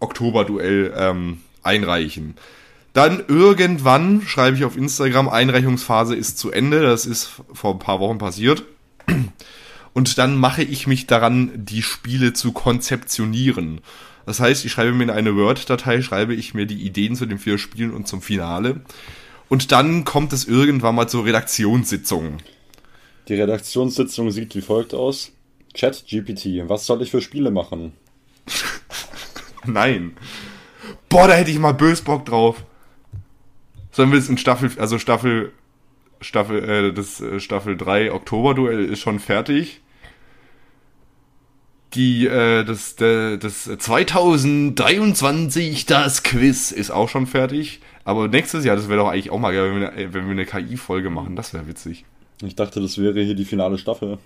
[0.00, 2.34] Oktoberduell ähm, einreichen.
[2.92, 8.00] Dann irgendwann schreibe ich auf Instagram, Einreichungsphase ist zu Ende, das ist vor ein paar
[8.00, 8.64] Wochen passiert.
[9.94, 13.80] Und dann mache ich mich daran, die Spiele zu konzeptionieren.
[14.24, 17.38] Das heißt, ich schreibe mir in eine Word-Datei, schreibe ich mir die Ideen zu den
[17.38, 18.80] vier Spielen und zum Finale.
[19.48, 22.38] Und dann kommt es irgendwann mal zur Redaktionssitzung.
[23.28, 25.32] Die Redaktionssitzung sieht wie folgt aus.
[25.74, 27.92] Chat GPT, was soll ich für Spiele machen?
[29.64, 30.16] Nein.
[31.08, 32.64] Boah, da hätte ich mal bös Bock drauf.
[33.90, 35.52] Sollen wir es in Staffel, also Staffel,
[36.20, 39.80] Staffel, äh, das äh, Staffel 3 Oktober-Duell ist schon fertig.
[41.94, 47.80] Die, äh, das, der, das 2023, das Quiz ist auch schon fertig.
[48.04, 50.32] Aber nächstes Jahr, das wäre doch eigentlich auch mal geil, wenn wir eine, wenn wir
[50.32, 51.36] eine KI-Folge machen.
[51.36, 52.06] Das wäre witzig.
[52.42, 54.18] Ich dachte, das wäre hier die finale Staffel.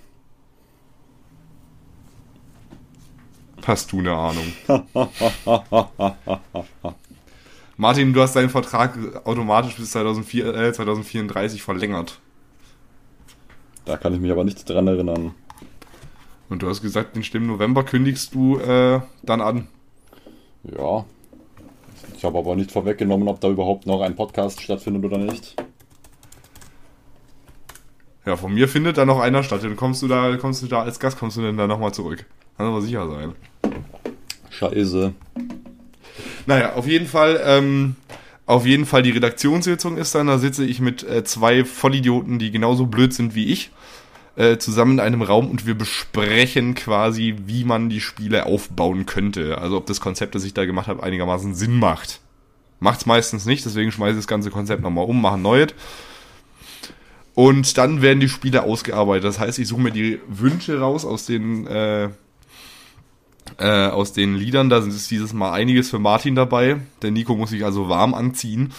[3.67, 4.45] Hast du eine Ahnung?
[7.77, 12.21] Martin, du hast deinen Vertrag automatisch bis 2004, äh, 2034 verlängert.
[13.85, 15.35] Da kann ich mich aber nicht dran erinnern.
[16.49, 19.67] Und du hast gesagt, den Stimmen November kündigst du äh, dann an.
[20.63, 21.05] Ja.
[22.17, 25.57] Ich habe aber nicht vorweggenommen, ob da überhaupt noch ein Podcast stattfindet oder nicht.
[28.25, 29.65] Ja, von mir findet da noch einer statt.
[29.65, 32.27] Dann kommst du da, kommst du da als Gast, kommst du denn da nochmal zurück.
[32.57, 33.35] Kann aber sicher sein.
[34.59, 35.13] Scheiße.
[36.47, 37.97] Naja, auf jeden Fall, ähm,
[38.47, 42.51] auf jeden Fall die Redaktionssitzung ist dann, da sitze ich mit äh, zwei Vollidioten, die
[42.51, 43.71] genauso blöd sind wie ich,
[44.37, 49.59] äh, zusammen in einem Raum und wir besprechen quasi, wie man die Spiele aufbauen könnte.
[49.59, 52.21] Also ob das Konzept, das ich da gemacht habe, einigermaßen Sinn macht.
[52.81, 55.75] Macht's meistens nicht, deswegen schmeiße ich das ganze Konzept nochmal um, mache neues.
[57.35, 59.25] Und dann werden die Spiele ausgearbeitet.
[59.25, 62.09] Das heißt, ich suche mir die Wünsche raus aus den äh,
[63.59, 64.69] äh, aus den Liedern.
[64.69, 66.81] Da ist dieses Mal einiges für Martin dabei.
[67.03, 68.73] Der Nico muss sich also warm anziehen.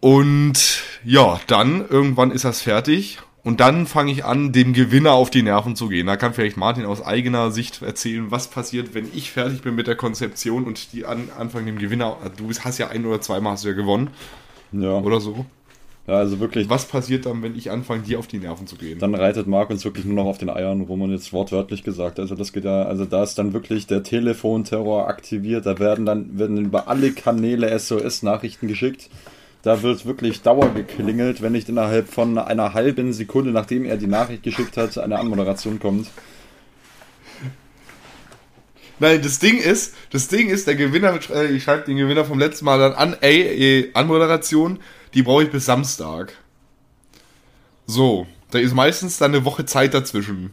[0.00, 3.18] Und ja, dann irgendwann ist das fertig.
[3.42, 6.08] Und dann fange ich an, dem Gewinner auf die Nerven zu gehen.
[6.08, 9.86] Da kann vielleicht Martin aus eigener Sicht erzählen, was passiert, wenn ich fertig bin mit
[9.86, 12.16] der Konzeption und die an, anfangen dem Gewinner.
[12.36, 14.10] Du hast ja ein oder zweimal hast du ja gewonnen.
[14.72, 14.98] Ja.
[14.98, 15.46] Oder so.
[16.06, 16.68] Ja, also wirklich.
[16.68, 18.98] Was passiert dann, wenn ich anfange, dir auf die Nerven zu gehen?
[18.98, 22.20] Dann reitet Marc uns wirklich nur noch auf den Eiern rum und jetzt wortwörtlich gesagt.
[22.20, 25.66] Also das geht ja, also da ist dann wirklich der Telefonterror aktiviert.
[25.66, 29.10] Da werden dann werden über alle Kanäle SOS-Nachrichten geschickt.
[29.62, 34.06] Da wird wirklich Dauer geklingelt, wenn nicht innerhalb von einer halben Sekunde, nachdem er die
[34.06, 36.06] Nachricht geschickt hat, eine Anmoderation kommt.
[38.98, 42.38] Nein, das Ding ist, das Ding ist, der Gewinner, äh, ich schreibe den Gewinner vom
[42.38, 44.78] letzten Mal dann an, ey, ey Anmoderation,
[45.16, 46.34] die brauche ich bis Samstag.
[47.86, 50.52] So, da ist meistens dann eine Woche Zeit dazwischen.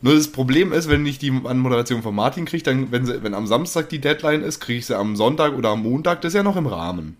[0.00, 3.34] Nur das Problem ist, wenn ich die Anmoderation von Martin kriege, dann, wenn, sie, wenn
[3.34, 6.36] am Samstag die Deadline ist, kriege ich sie am Sonntag oder am Montag, das ist
[6.36, 7.16] ja noch im Rahmen.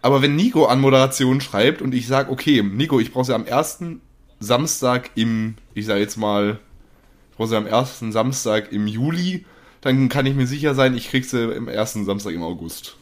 [0.00, 4.00] Aber wenn Nico Anmoderation schreibt und ich sage, okay, Nico, ich brauche sie am ersten
[4.38, 6.60] Samstag im, ich sage jetzt mal,
[7.32, 9.44] ich brauche sie am ersten Samstag im Juli,
[9.80, 12.96] dann kann ich mir sicher sein, ich kriege sie im ersten Samstag im August.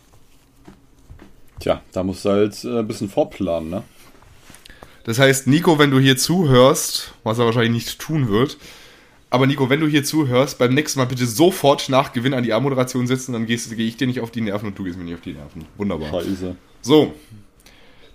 [1.60, 3.82] Tja, da musst du halt äh, ein bisschen vorplanen, ne?
[5.04, 8.58] Das heißt, Nico, wenn du hier zuhörst, was er wahrscheinlich nicht tun wird,
[9.30, 12.52] aber Nico, wenn du hier zuhörst, beim nächsten Mal bitte sofort nach Gewinn an die
[12.52, 15.14] A-Moderation setzen, dann gehe ich dir nicht auf die Nerven und du gehst mir nicht
[15.14, 15.64] auf die Nerven.
[15.76, 16.22] Wunderbar.
[16.22, 16.56] Scheiße.
[16.82, 17.14] So,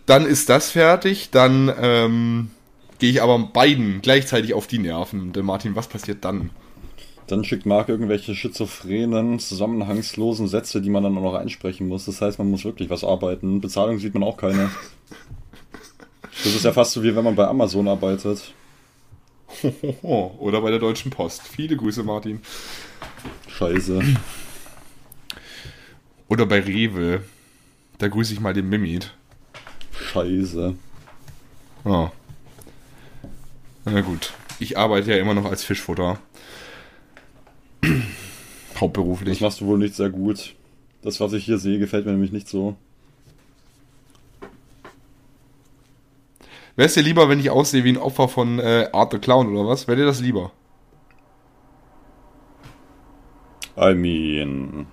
[0.06, 2.52] dann ist das fertig, dann ähm,
[3.00, 5.34] gehe ich aber beiden gleichzeitig auf die Nerven.
[5.34, 6.50] Denn Martin, was passiert dann?
[7.28, 12.06] Dann schickt Marc irgendwelche schizophrenen, zusammenhangslosen Sätze, die man dann auch noch einsprechen muss.
[12.06, 13.62] Das heißt, man muss wirklich was arbeiten.
[13.62, 14.70] Bezahlung sieht man auch keine.
[16.44, 18.54] Das ist ja fast so wie wenn man bei Amazon arbeitet.
[20.02, 21.44] Oder bei der Deutschen Post.
[21.44, 22.42] Viele Grüße, Martin.
[23.48, 24.02] Scheiße.
[26.28, 27.22] Oder bei Rewe.
[28.00, 29.14] Da grüße ich mal den Mimit.
[29.98, 30.76] Scheiße.
[31.86, 32.10] Oh.
[33.86, 34.34] Na gut.
[34.60, 36.20] Ich arbeite ja immer noch als Fischfutter.
[38.80, 39.38] Hauptberuflich.
[39.38, 40.56] Das machst du wohl nicht sehr gut.
[41.02, 42.76] Das, was ich hier sehe, gefällt mir nämlich nicht so.
[46.76, 49.70] Es dir lieber, wenn ich aussehe wie ein Opfer von äh, Art the Clown oder
[49.70, 49.88] was?
[49.88, 50.52] Wäre dir das lieber?
[53.78, 54.88] I mean,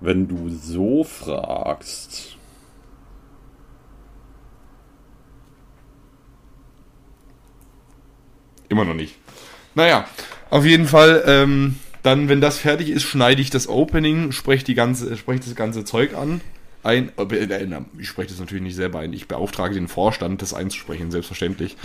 [0.00, 2.36] wenn du so fragst.
[8.68, 9.16] Immer noch nicht.
[9.74, 10.06] Naja,
[10.50, 14.74] auf jeden Fall, ähm, Dann, wenn das fertig ist, schneide ich das Opening, spreche die
[14.74, 16.40] ganze, spreche das ganze Zeug an.
[16.82, 19.12] Ein, äh, äh, ich spreche das natürlich nicht selber ein.
[19.12, 21.76] Ich beauftrage den Vorstand, das einzusprechen, selbstverständlich.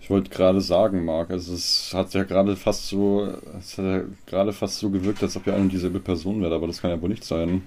[0.00, 3.26] Ich wollte gerade sagen, Marc, also es hat ja gerade fast so,
[3.58, 6.54] es hat ja gerade fast so gewirkt, als ob ihr eine und dieselbe Person wäre,
[6.54, 7.62] aber das kann ja wohl nicht sein.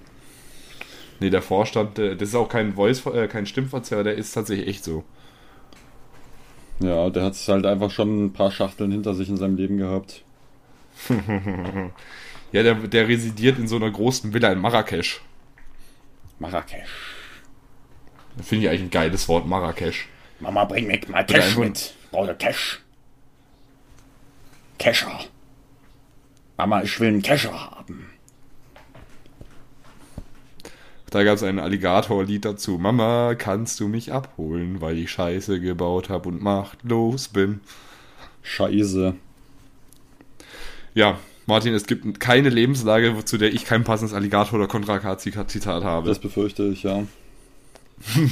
[1.20, 4.84] Nee, der Vorstand, das ist auch kein Voice, äh, kein Stimmverzerrer, der ist tatsächlich echt
[4.84, 5.02] so.
[6.80, 10.22] Ja, der hat halt einfach schon ein paar Schachteln hinter sich in seinem Leben gehabt.
[12.52, 15.20] ja, der, der residiert in so einer großen Villa in Marrakesch.
[16.38, 17.14] Marrakesch.
[18.42, 20.08] Finde ich eigentlich ein geiles Wort, Marrakesch.
[20.40, 21.94] Mama, bring mir mal Cash mit.
[22.12, 22.80] Brauche Cash.
[24.78, 25.18] Kescher.
[26.56, 28.07] Mama, ich will einen Kescher haben.
[31.10, 32.78] Da gab es ein Alligator-Lied dazu.
[32.78, 37.60] Mama, kannst du mich abholen, weil ich Scheiße gebaut habe und machtlos bin.
[38.42, 39.14] Scheiße.
[40.94, 45.84] Ja, Martin, es gibt keine Lebenslage, zu der ich kein passendes Alligator- oder Kontra K-Zitat
[45.84, 46.08] habe.
[46.08, 47.04] Das befürchte ich, ja.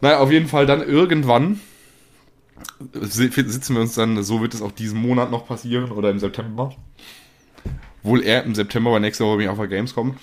[0.00, 1.60] naja, auf jeden Fall dann irgendwann
[2.92, 6.74] sitzen wir uns dann, so wird es auch diesen Monat noch passieren oder im September.
[8.02, 10.16] Wohl eher im September, weil nächste Woche bin ich auf der Gamescom.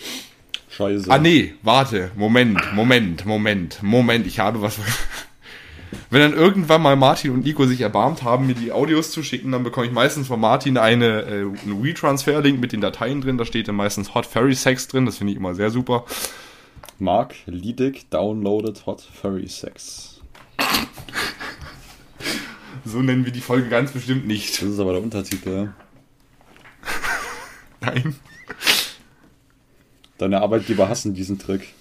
[0.76, 1.10] Scheiße.
[1.10, 2.12] Ah, nee, warte.
[2.16, 4.28] Moment, Moment, Moment, Moment.
[4.28, 4.78] Ich habe was.
[6.10, 9.54] Wenn dann irgendwann mal Martin und Nico sich erbarmt haben, mir die Audios zu schicken,
[9.54, 13.38] dann bekomme ich meistens von Martin eine, äh, einen WeTransfer-Link mit den Dateien drin.
[13.38, 15.06] Da steht dann meistens Hot Furry Sex drin.
[15.06, 16.06] Das finde ich immer sehr super.
[17.00, 20.20] Mark Liedig downloaded Hot Furry Sex.
[22.86, 24.62] so nennen wir die Folge ganz bestimmt nicht.
[24.62, 25.70] Das ist aber der Untertitel.
[27.80, 28.16] Nein.
[30.18, 31.74] Deine Arbeitgeber hassen diesen Trick.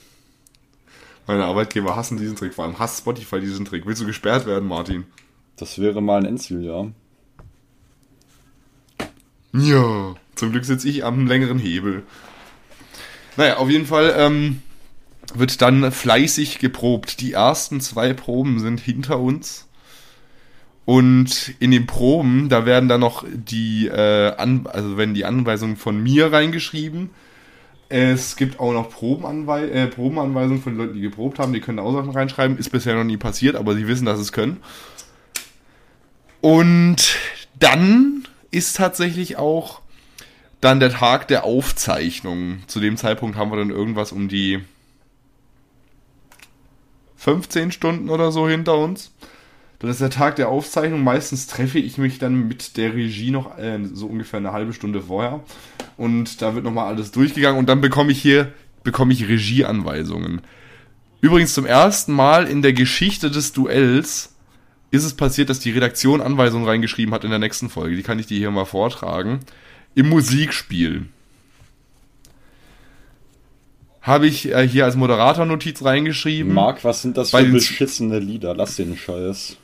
[1.27, 3.87] Meine Arbeitgeber hassen diesen Trick, vor allem hasst Spotify diesen Trick.
[3.87, 5.05] Willst du gesperrt werden, Martin?
[5.57, 6.87] Das wäre mal ein Endziel, ja.
[9.53, 12.03] Ja, zum Glück sitze ich am längeren Hebel.
[13.37, 14.63] Naja, auf jeden Fall ähm,
[15.33, 17.21] wird dann fleißig geprobt.
[17.21, 19.67] Die ersten zwei Proben sind hinter uns.
[20.85, 26.03] Und in den Proben, da werden dann noch die, äh, also werden die Anweisungen von
[26.03, 27.11] mir reingeschrieben
[27.89, 31.53] es gibt auch noch Probenanwei äh, Probenanweisungen von Leuten, die geprobt haben.
[31.53, 32.59] Die können auch Sachen reinschreiben.
[32.59, 34.61] Ist bisher noch nie passiert, aber sie wissen, dass es können.
[36.41, 37.17] Und
[37.59, 39.81] dann ist tatsächlich auch
[40.61, 42.63] dann der Tag der Aufzeichnung.
[42.67, 44.61] Zu dem Zeitpunkt haben wir dann irgendwas um die
[47.17, 49.11] 15 Stunden oder so hinter uns.
[49.85, 51.05] Dann ist der Tag der Aufzeichnung.
[51.05, 55.03] Meistens treffe ich mich dann mit der Regie noch äh, so ungefähr eine halbe Stunde
[55.03, 55.45] vorher.
[55.99, 58.51] Und da wird nochmal alles durchgegangen und dann bekomme ich hier,
[58.83, 60.41] bekomme ich Regieanweisungen.
[61.21, 64.35] Übrigens zum ersten Mal in der Geschichte des Duells
[64.91, 67.95] ist es passiert, dass die Redaktion Anweisungen reingeschrieben hat in der nächsten Folge.
[67.95, 69.41] Die kann ich dir hier mal vortragen.
[69.95, 71.11] Im Musikspiel
[74.01, 76.55] habe ich äh, hier als Moderator Notiz reingeschrieben.
[76.55, 78.55] Marc, was sind das für beschissene Lieder?
[78.55, 79.59] Lass den Scheiß.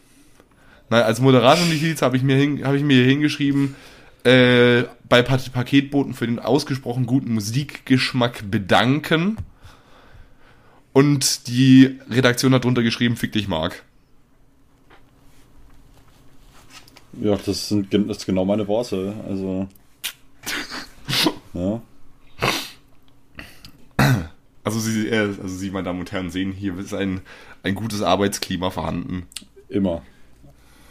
[0.91, 3.77] Nein, als Moderator Notiz habe ich mir hin, habe ich mir hier hingeschrieben,
[4.25, 9.37] äh, bei Paketboten für den ausgesprochen guten Musikgeschmack bedanken.
[10.93, 13.85] Und die Redaktion hat drunter geschrieben, fick dich, Marc.
[17.21, 19.15] Ja, das sind das ist genau meine Worte.
[19.29, 19.69] Also.
[21.55, 21.81] ja.
[24.65, 27.21] Also Sie, äh, also Sie, meine Damen und Herren, sehen, hier ist ein,
[27.63, 29.27] ein gutes Arbeitsklima vorhanden.
[29.69, 30.03] Immer.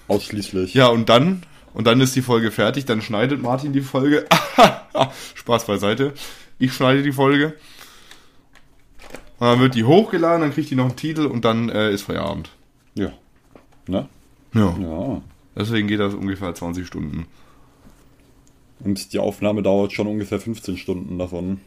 [0.10, 0.74] Ausschließlich.
[0.74, 1.44] Ja, und dann
[1.74, 4.26] und dann ist die Folge fertig, dann schneidet Martin die Folge.
[5.36, 6.14] Spaß beiseite.
[6.58, 7.56] Ich schneide die Folge.
[9.40, 12.02] Und dann wird die hochgeladen, dann kriegt die noch einen Titel und dann äh, ist
[12.04, 12.50] Feierabend.
[12.96, 13.14] Ja.
[13.88, 14.10] Ne?
[14.54, 14.78] Ja.
[14.78, 15.22] ja.
[15.56, 17.28] Deswegen geht das ungefähr 20 Stunden.
[18.80, 21.62] Und die Aufnahme dauert schon ungefähr 15 Stunden davon.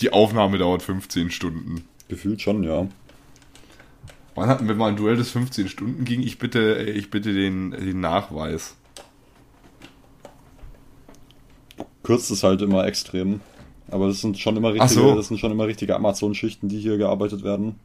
[0.00, 1.84] Die Aufnahme dauert 15 Stunden.
[2.08, 2.86] Gefühlt schon, ja.
[4.38, 6.22] Wann hatten wir mal ein Duell, das 15 Stunden ging?
[6.22, 8.76] Ich bitte, ich bitte den, den Nachweis.
[12.04, 13.40] Kürzt es halt immer extrem.
[13.90, 15.16] Aber das sind schon immer richtige, so.
[15.16, 17.76] das sind schon immer richtige Amazon-Schichten, die hier gearbeitet werden.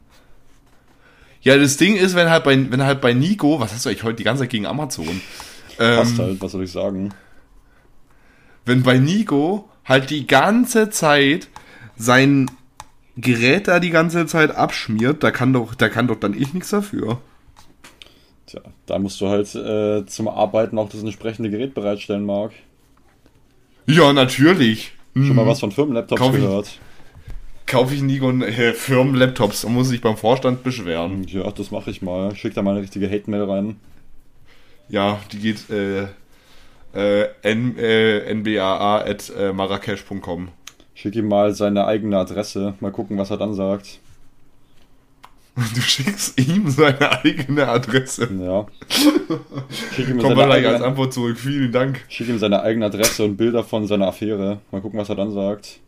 [1.42, 4.04] Ja, das Ding ist, wenn halt bei, wenn halt bei Nico, was hast du eigentlich
[4.04, 5.20] heute die ganze Zeit gegen Amazon?
[5.76, 7.12] Passt ähm, halt, was soll ich sagen?
[8.64, 11.48] Wenn bei Nico halt die ganze Zeit
[11.96, 12.50] sein
[13.16, 16.70] Gerät da die ganze Zeit abschmiert, da kann doch, da kann doch dann ich nichts
[16.70, 17.20] dafür.
[18.46, 22.52] Tja, da musst du halt äh, zum Arbeiten auch das entsprechende Gerät bereitstellen, Marc.
[23.86, 24.92] Ja, natürlich.
[25.14, 25.36] Schon hm.
[25.36, 26.66] mal was von Firmenlaptops Kauf gehört?
[26.66, 26.80] Ich,
[27.66, 31.24] kaufe ich Nikon äh, Firmenlaptops und muss sich beim Vorstand beschweren.
[31.28, 32.34] Ja, das mache ich mal.
[32.34, 33.76] Schick da mal eine richtige Hate-Mail rein.
[34.88, 36.08] Ja, die geht äh,
[36.94, 40.48] äh, n, äh, nbaa at äh, marrakesch.com.
[40.94, 42.74] Schick ihm mal seine eigene Adresse.
[42.80, 43.98] Mal gucken, was er dann sagt.
[45.56, 48.28] Du schickst ihm seine eigene Adresse.
[48.40, 48.66] Ja.
[48.88, 51.38] Schick ihm, Kommt mal gleich als Antwort zurück.
[51.38, 52.04] Vielen Dank.
[52.08, 54.60] schick ihm seine eigene Adresse und Bilder von seiner Affäre.
[54.72, 55.78] Mal gucken, was er dann sagt.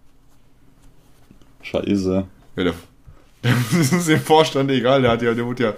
[1.63, 2.27] Scheiße.
[2.57, 2.75] Ja, der,
[3.43, 5.03] das ist dem Vorstand egal.
[5.03, 5.75] Der hat ja, der wurde ja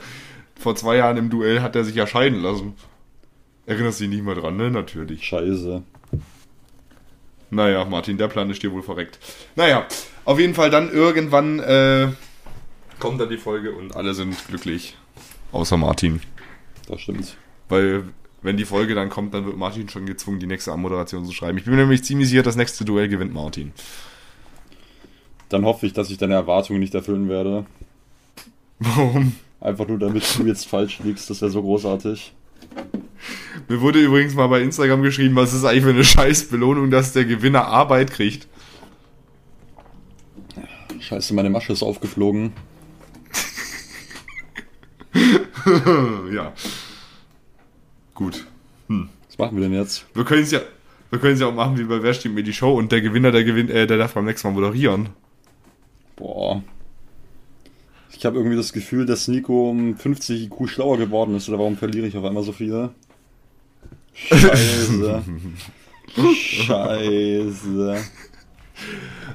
[0.59, 2.75] vor zwei Jahren im Duell hat er sich ja scheiden lassen.
[3.65, 4.71] Erinnerst dich nicht mehr dran, ne?
[4.71, 5.25] Natürlich.
[5.25, 5.83] Scheiße.
[7.51, 9.19] Naja, Martin, der Plan ist dir wohl verreckt.
[9.57, 9.87] Naja,
[10.25, 12.09] auf jeden Fall dann irgendwann äh,
[12.99, 14.97] kommt dann die Folge und alle sind glücklich.
[15.53, 16.21] Außer Martin.
[16.89, 17.37] Das stimmt.
[17.69, 18.05] Weil,
[18.43, 21.59] wenn die Folge dann kommt, dann wird Martin schon gezwungen, die nächste Anmoderation zu schreiben.
[21.59, 23.73] Ich bin mir nämlich ziemlich sicher, das nächste Duell gewinnt Martin.
[25.49, 27.65] Dann hoffe ich, dass ich deine Erwartungen nicht erfüllen werde.
[28.79, 29.35] Warum?
[29.61, 31.31] Einfach nur, damit du jetzt falsch liegst.
[31.31, 32.33] Das wäre so großartig.
[33.69, 37.13] Mir wurde übrigens mal bei Instagram geschrieben, was ist eigentlich für eine scheiß Belohnung, dass
[37.13, 38.49] der Gewinner Arbeit kriegt.
[41.01, 42.53] Scheiße, meine Masche ist aufgeflogen.
[46.33, 46.53] ja.
[48.15, 48.47] Gut.
[49.39, 50.07] Was machen wir denn jetzt?
[50.15, 50.61] Wir können es ja,
[51.11, 53.01] wir können es ja auch machen wie bei Wer steht mir die Show und der
[53.01, 55.11] Gewinner, der gewinnt, äh, der darf beim nächsten Mal moderieren.
[56.17, 56.63] Boah.
[58.11, 61.49] Ich habe irgendwie das Gefühl, dass Nico um 50 IQ schlauer geworden ist.
[61.49, 62.91] Oder warum verliere ich auf einmal so viele?
[64.27, 65.23] Scheiße.
[66.35, 67.97] Scheiße.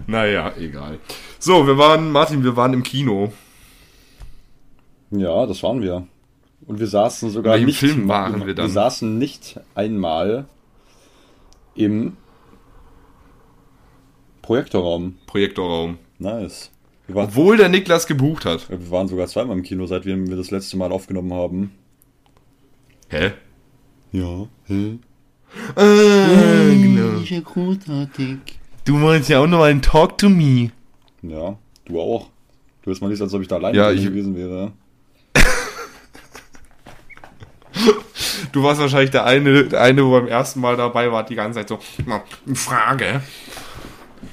[0.08, 1.00] Naja, egal.
[1.40, 3.32] So, wir waren, Martin, wir waren im Kino.
[5.12, 6.08] Ja, das waren wir.
[6.66, 7.78] Und wir saßen sogar nicht.
[7.80, 8.70] Film waren wir Wir dann?
[8.70, 10.46] saßen nicht einmal
[11.76, 12.16] im
[14.42, 15.18] Projektorraum.
[15.26, 15.98] Projektorraum.
[16.20, 16.72] Nice.
[17.08, 18.70] Wir waren, Obwohl der Niklas gebucht hat.
[18.70, 21.72] wir waren sogar zweimal im Kino, seit wir wir das letzte Mal aufgenommen haben.
[23.10, 23.32] Hä?
[24.14, 24.48] Ja.
[24.68, 24.98] Hä?
[25.76, 27.20] Äh, genau.
[27.20, 28.38] ja großartig.
[28.86, 30.72] Du meinst ja auch noch ein Talk to Me.
[31.22, 32.30] Ja, du auch.
[32.84, 34.72] Du hast mal nicht, als ob ich da alleine Ja, ich- gewesen wäre.
[38.52, 41.60] Du warst wahrscheinlich der eine, der eine, wo beim ersten Mal dabei war, die ganze
[41.60, 42.22] Zeit so, "Na,
[42.54, 43.22] Frage.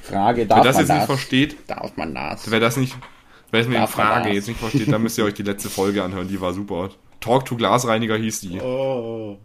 [0.03, 0.97] Frage, Wer darf das man jetzt das?
[0.97, 2.49] nicht versteht, Darf man das?
[2.51, 2.95] wer das nicht,
[3.49, 4.35] wer es mit Frage das?
[4.35, 6.89] jetzt nicht versteht, dann müsst ihr euch die letzte Folge anhören, die war super.
[7.19, 8.59] Talk to Glasreiniger hieß die.
[8.59, 9.37] Oh.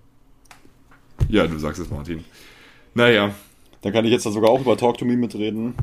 [1.28, 2.24] Ja, du sagst es, Martin.
[2.94, 3.34] Naja.
[3.82, 5.74] Dann kann ich jetzt da sogar auch über Talk to Me mitreden.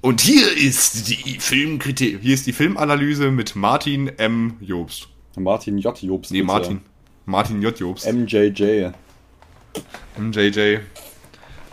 [0.00, 4.54] Und hier ist die Filmkritik, hier ist die Filmanalyse mit Martin M.
[4.60, 5.08] Jobst.
[5.36, 6.00] Martin J.
[6.02, 6.30] Jobs.
[6.30, 6.52] Nee, bitte.
[6.52, 6.80] Martin.
[7.26, 7.78] Martin J.
[7.78, 8.10] Jobst.
[8.10, 8.90] MJJ.
[10.18, 10.78] MJJ.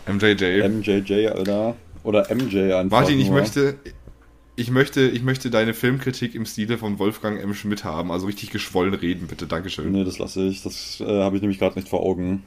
[0.06, 0.68] MJJ.
[0.68, 1.76] MJJ, Alter.
[2.02, 3.00] Oder MJ einfach.
[3.00, 3.40] Martin, ich nur.
[3.40, 3.76] möchte,
[4.54, 7.54] ich möchte, ich möchte deine Filmkritik im Stile von Wolfgang M.
[7.54, 8.12] Schmidt haben.
[8.12, 9.46] Also richtig geschwollen reden, bitte.
[9.46, 9.90] Dankeschön.
[9.92, 10.62] Nee, das lasse ich.
[10.62, 12.42] Das äh, habe ich nämlich gerade nicht vor Augen.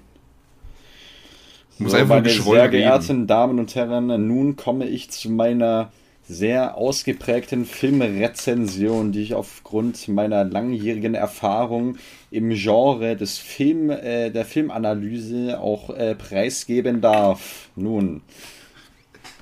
[1.79, 2.71] Muss So, einfach meine sehr reden.
[2.71, 5.91] geehrten Damen und Herren, nun komme ich zu meiner
[6.27, 11.97] sehr ausgeprägten Filmrezension, die ich aufgrund meiner langjährigen Erfahrung
[12.29, 17.69] im Genre des Film, äh, der Filmanalyse auch äh, preisgeben darf.
[17.75, 18.21] Nun,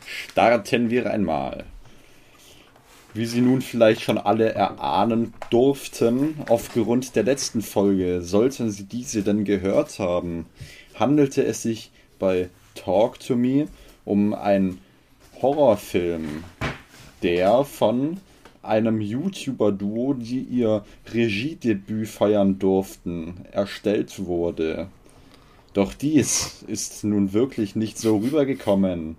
[0.05, 1.65] starten wir einmal.
[3.13, 9.23] Wie Sie nun vielleicht schon alle erahnen durften, aufgrund der letzten Folge, sollten Sie diese
[9.23, 10.45] denn gehört haben,
[10.93, 13.67] handelte es sich bei Talk to Me
[14.05, 14.79] um einen
[15.41, 16.43] Horrorfilm,
[17.23, 18.19] der von
[18.63, 24.87] einem YouTuber-Duo, die ihr Regiedebüt feiern durften, erstellt wurde.
[25.73, 29.15] Doch dies ist nun wirklich nicht so rübergekommen.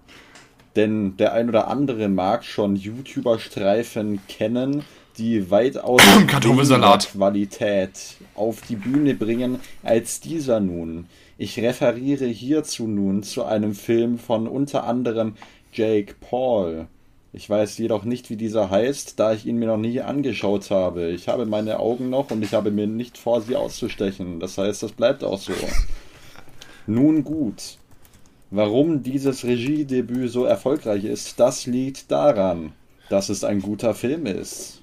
[0.76, 4.84] Denn der ein oder andere mag schon YouTuber-Streifen kennen,
[5.18, 11.06] die weitaus weniger Qualität auf die Bühne bringen als dieser nun.
[11.36, 15.34] Ich referiere hierzu nun zu einem Film von unter anderem
[15.72, 16.86] Jake Paul.
[17.32, 21.10] Ich weiß jedoch nicht, wie dieser heißt, da ich ihn mir noch nie angeschaut habe.
[21.10, 24.40] Ich habe meine Augen noch und ich habe mir nicht vor, sie auszustechen.
[24.40, 25.52] Das heißt, das bleibt auch so.
[26.86, 27.78] Nun gut.
[28.50, 32.72] Warum dieses Regiedebüt so erfolgreich ist, das liegt daran,
[33.10, 34.77] dass es ein guter Film ist.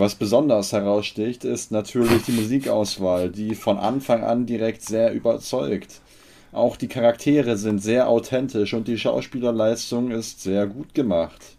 [0.00, 6.02] Was besonders heraussticht, ist natürlich die Musikauswahl, die von Anfang an direkt sehr überzeugt.
[6.52, 11.56] Auch die Charaktere sind sehr authentisch und die Schauspielerleistung ist sehr gut gemacht.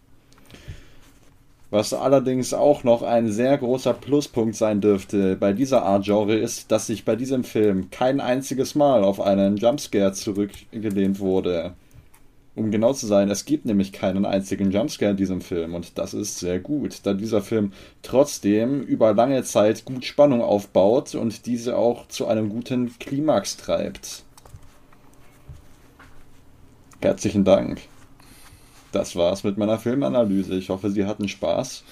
[1.69, 6.71] Was allerdings auch noch ein sehr großer Pluspunkt sein dürfte bei dieser Art Genre ist,
[6.71, 11.73] dass sich bei diesem Film kein einziges Mal auf einen Jumpscare zurückgelehnt wurde.
[12.59, 16.13] Um genau zu sein, es gibt nämlich keinen einzigen Jumpscare in diesem Film und das
[16.13, 21.77] ist sehr gut, da dieser Film trotzdem über lange Zeit gut Spannung aufbaut und diese
[21.77, 24.23] auch zu einem guten Klimax treibt.
[26.99, 27.79] Herzlichen Dank.
[28.91, 30.55] Das war's mit meiner Filmanalyse.
[30.55, 31.85] Ich hoffe, Sie hatten Spaß.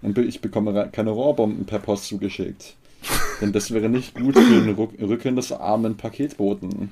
[0.00, 2.74] Und ich bekomme keine Rohrbomben per Post zugeschickt.
[3.42, 6.90] Denn das wäre nicht gut für den Rücken des armen Paketboten.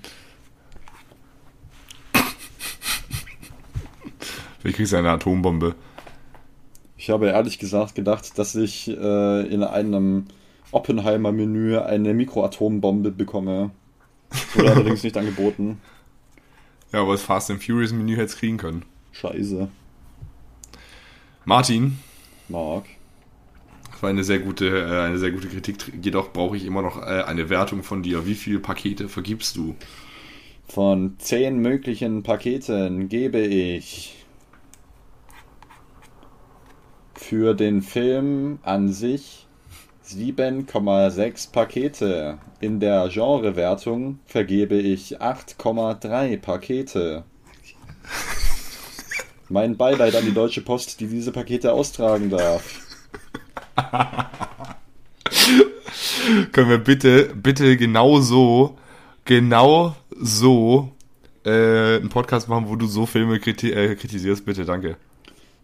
[4.63, 5.75] Vielleicht kriegst du eine Atombombe.
[6.97, 10.27] Ich habe ehrlich gesagt gedacht, dass ich äh, in einem
[10.71, 13.73] Oppenheimer-Menü eine Mikroatombombe bekomme.
[14.55, 15.81] Wurde allerdings nicht angeboten.
[16.93, 18.85] Ja, aber das Fast and Furious Menü hätte es kriegen können.
[19.11, 19.67] Scheiße.
[21.45, 21.99] Martin,
[22.49, 22.85] Mark.
[23.91, 25.93] das war eine sehr gute, äh, eine sehr gute Kritik.
[26.01, 28.27] Jedoch brauche ich immer noch äh, eine Wertung von dir.
[28.27, 29.75] Wie viele Pakete vergibst du?
[30.69, 34.22] Von zehn möglichen Paketen gebe ich
[37.23, 39.47] für den Film an sich
[40.07, 42.39] 7,6 Pakete.
[42.61, 47.25] In der Genrewertung vergebe ich 8,3 Pakete.
[49.49, 52.81] Mein Beileid an die Deutsche Post, die diese Pakete austragen darf.
[56.53, 58.77] Können wir bitte, bitte genau so,
[59.25, 60.93] genau so
[61.45, 64.45] äh, einen Podcast machen, wo du so Filme kriti äh, kritisierst?
[64.45, 64.97] Bitte, danke.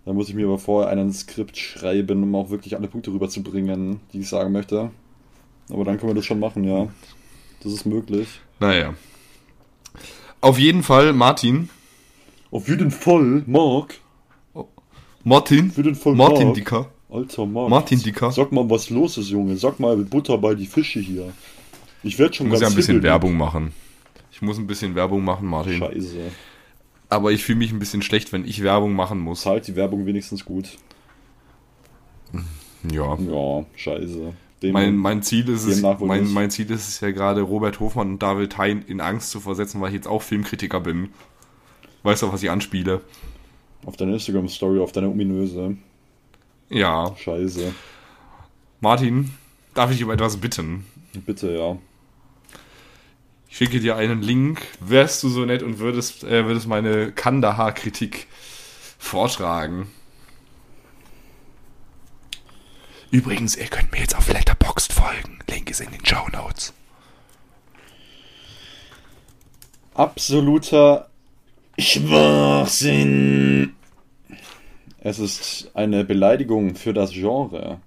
[0.08, 4.00] Da muss ich mir aber vorher einen Skript schreiben, um auch wirklich alle Punkte rüberzubringen,
[4.10, 4.90] die ich sagen möchte.
[5.68, 6.88] Aber dann können wir das schon machen, ja.
[7.62, 8.26] Das ist möglich.
[8.58, 8.94] Naja.
[10.40, 11.68] Auf jeden Fall, Martin.
[12.50, 14.00] Auf jeden Fall, Mark.
[15.24, 15.72] Martin.
[15.72, 16.54] Für den Fall Martin Mark.
[16.54, 16.90] Dicker.
[17.10, 17.68] Alter Mark.
[17.68, 18.32] Martin Dicker.
[18.32, 19.58] Sag mal, was los ist, Junge.
[19.58, 21.34] Sag mal, Butter bei die Fische hier.
[22.02, 23.02] Ich werde schon Ich muss ganz ja ein bisschen.
[23.02, 23.74] Werbung machen.
[24.32, 25.80] Ich muss ein bisschen Werbung machen, Martin.
[25.80, 26.30] Scheiße.
[27.08, 29.42] Aber ich fühle mich ein bisschen schlecht, wenn ich Werbung machen muss.
[29.42, 30.76] Zahlt die Werbung wenigstens gut.
[32.90, 33.16] Ja.
[33.18, 34.34] Ja, scheiße.
[34.62, 38.12] Dem Mein, mein, Ziel ist es, mein, mein Ziel ist es ja gerade, Robert Hofmann
[38.12, 41.10] und David Hein in Angst zu versetzen, weil ich jetzt auch Filmkritiker bin.
[42.02, 43.02] Weißt du, was ich anspiele?
[43.84, 45.76] auf deine Instagram-Story, auf deine ominöse.
[46.68, 47.14] Ja.
[47.16, 47.72] Scheiße.
[48.80, 49.30] Martin,
[49.74, 50.84] darf ich um etwas bitten?
[51.24, 51.76] Bitte, ja.
[53.48, 54.66] Ich schicke dir einen Link.
[54.80, 58.26] Wärst du so nett und würdest, äh, würdest meine Kandahar-Kritik
[58.98, 59.88] vortragen?
[63.10, 65.38] Übrigens, ihr könnt mir jetzt auf Letterboxd folgen.
[65.48, 66.74] Link ist in den Show Notes.
[69.94, 71.08] Absoluter
[71.78, 73.74] Schwachsinn.
[75.00, 77.80] Es ist eine Beleidigung für das Genre.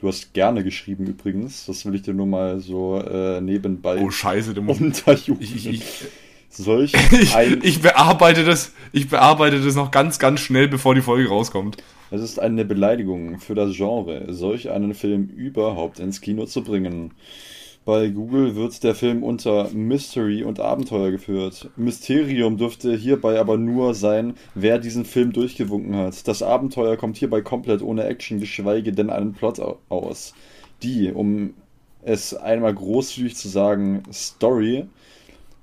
[0.00, 1.66] Du hast gerne geschrieben übrigens.
[1.66, 4.80] Das will ich dir nur mal so äh, nebenbei Oh Scheiße, du musst.
[4.80, 5.42] unterjubeln.
[5.54, 5.82] Ich, ich,
[6.48, 11.00] Solch ich, ein, ich bearbeite das, ich bearbeite das noch ganz, ganz schnell, bevor die
[11.00, 11.76] Folge rauskommt.
[12.10, 17.12] es ist eine Beleidigung für das Genre, solch einen Film überhaupt ins Kino zu bringen.
[17.84, 21.70] Bei Google wird der Film unter Mystery und Abenteuer geführt.
[21.76, 26.28] Mysterium dürfte hierbei aber nur sein, wer diesen Film durchgewunken hat.
[26.28, 30.34] Das Abenteuer kommt hierbei komplett ohne Action, geschweige denn einen Plot au- aus.
[30.82, 31.54] Die, um
[32.02, 34.86] es einmal großzügig zu sagen, Story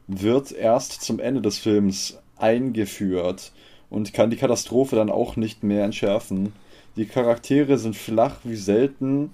[0.08, 3.52] wird erst zum Ende des Films eingeführt
[3.90, 6.54] und kann die Katastrophe dann auch nicht mehr entschärfen.
[6.96, 9.32] Die Charaktere sind flach wie selten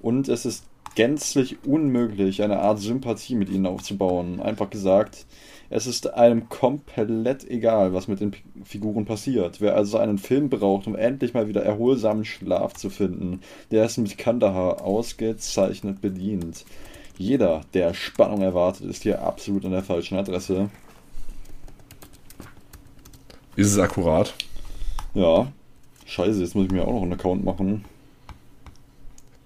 [0.00, 0.64] und es ist
[0.94, 4.40] gänzlich unmöglich, eine Art Sympathie mit ihnen aufzubauen.
[4.40, 5.26] Einfach gesagt,
[5.70, 9.60] es ist einem komplett egal, was mit den P- Figuren passiert.
[9.60, 13.40] Wer also einen Film braucht, um endlich mal wieder erholsamen Schlaf zu finden,
[13.70, 16.64] der ist mit Kandahar ausgezeichnet bedient.
[17.16, 20.70] Jeder, der Spannung erwartet, ist hier absolut an der falschen Adresse.
[23.56, 24.34] Ist es akkurat?
[25.14, 25.52] Ja.
[26.04, 27.84] Scheiße, jetzt muss ich mir auch noch einen Account machen.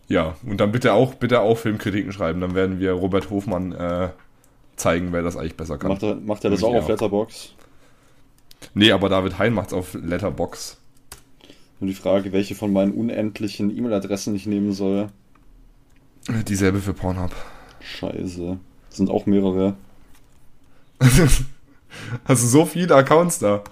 [0.08, 4.10] Ja, und dann bitte auch, bitte auch Filmkritiken schreiben, dann werden wir Robert Hofmann äh,
[4.76, 5.90] zeigen, wer das eigentlich besser kann.
[5.90, 6.88] Macht er, macht er das auch auf.
[6.88, 7.54] Letterbox?
[8.74, 10.78] Nee, aber David Hein macht's auf Letterbox.
[11.80, 15.08] Nur die Frage, welche von meinen unendlichen E-Mail-Adressen ich nehmen soll.
[16.48, 17.32] Dieselbe für Pornhub.
[17.80, 18.58] Scheiße.
[18.88, 19.76] Sind auch mehrere.
[22.24, 23.62] Hast du so viele Accounts da?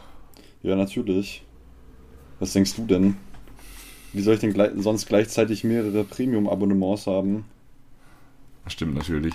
[0.62, 1.45] Ja, natürlich.
[2.41, 3.16] Was denkst du denn?
[4.14, 7.44] Wie soll ich denn gleich, sonst gleichzeitig mehrere Premium-Abonnements haben?
[8.68, 9.34] Stimmt natürlich.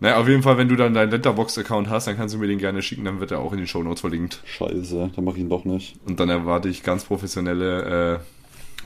[0.00, 2.58] Naja, auf jeden Fall, wenn du dann deinen Letterbox-Account hast, dann kannst du mir den
[2.58, 4.42] gerne schicken, dann wird er auch in den Shownotes verlinkt.
[4.44, 5.96] Scheiße, dann mache ich ihn doch nicht.
[6.04, 8.20] Und dann erwarte ich ganz professionelle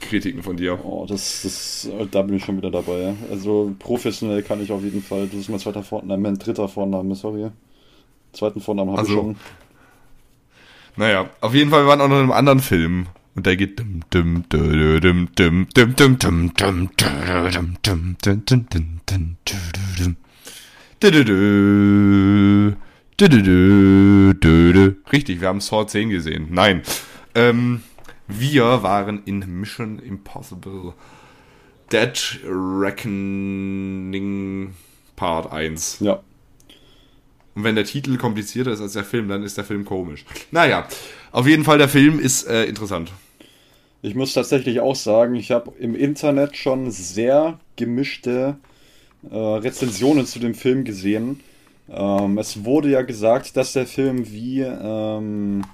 [0.01, 0.79] äh, Kritiken von dir.
[0.85, 3.15] Oh, das, das, da bin ich schon wieder dabei.
[3.31, 5.27] Also professionell kann ich auf jeden Fall.
[5.27, 7.51] Das ist mein zweiter Vorname, mein dritter Vorname, sorry.
[8.33, 9.37] Zweiten Vornamen habe ich Also, schon.
[10.97, 13.07] Naja, auf jeden Fall, wir waren auch noch in einem anderen Film.
[13.35, 13.81] Und da geht.
[25.13, 26.49] Richtig, wir haben Saw 10 gesehen.
[26.51, 26.83] Nein.
[27.35, 27.83] Ähm,
[28.27, 30.95] wir waren in Mission Impossible
[31.91, 32.41] Dead
[32.81, 33.95] Reckoning
[35.17, 36.01] Part 1.
[36.01, 36.21] Ja.
[37.55, 40.25] Und wenn der Titel komplizierter ist als der Film, dann ist der Film komisch.
[40.53, 40.87] Naja
[41.33, 43.13] auf jeden Fall, der Film ist äh, interessant.
[44.01, 48.57] Ich muss tatsächlich auch sagen, ich habe im Internet schon sehr gemischte
[49.29, 51.41] äh, Rezensionen zu dem Film gesehen.
[51.91, 55.65] Ähm, es wurde ja gesagt, dass der Film wie, ähm,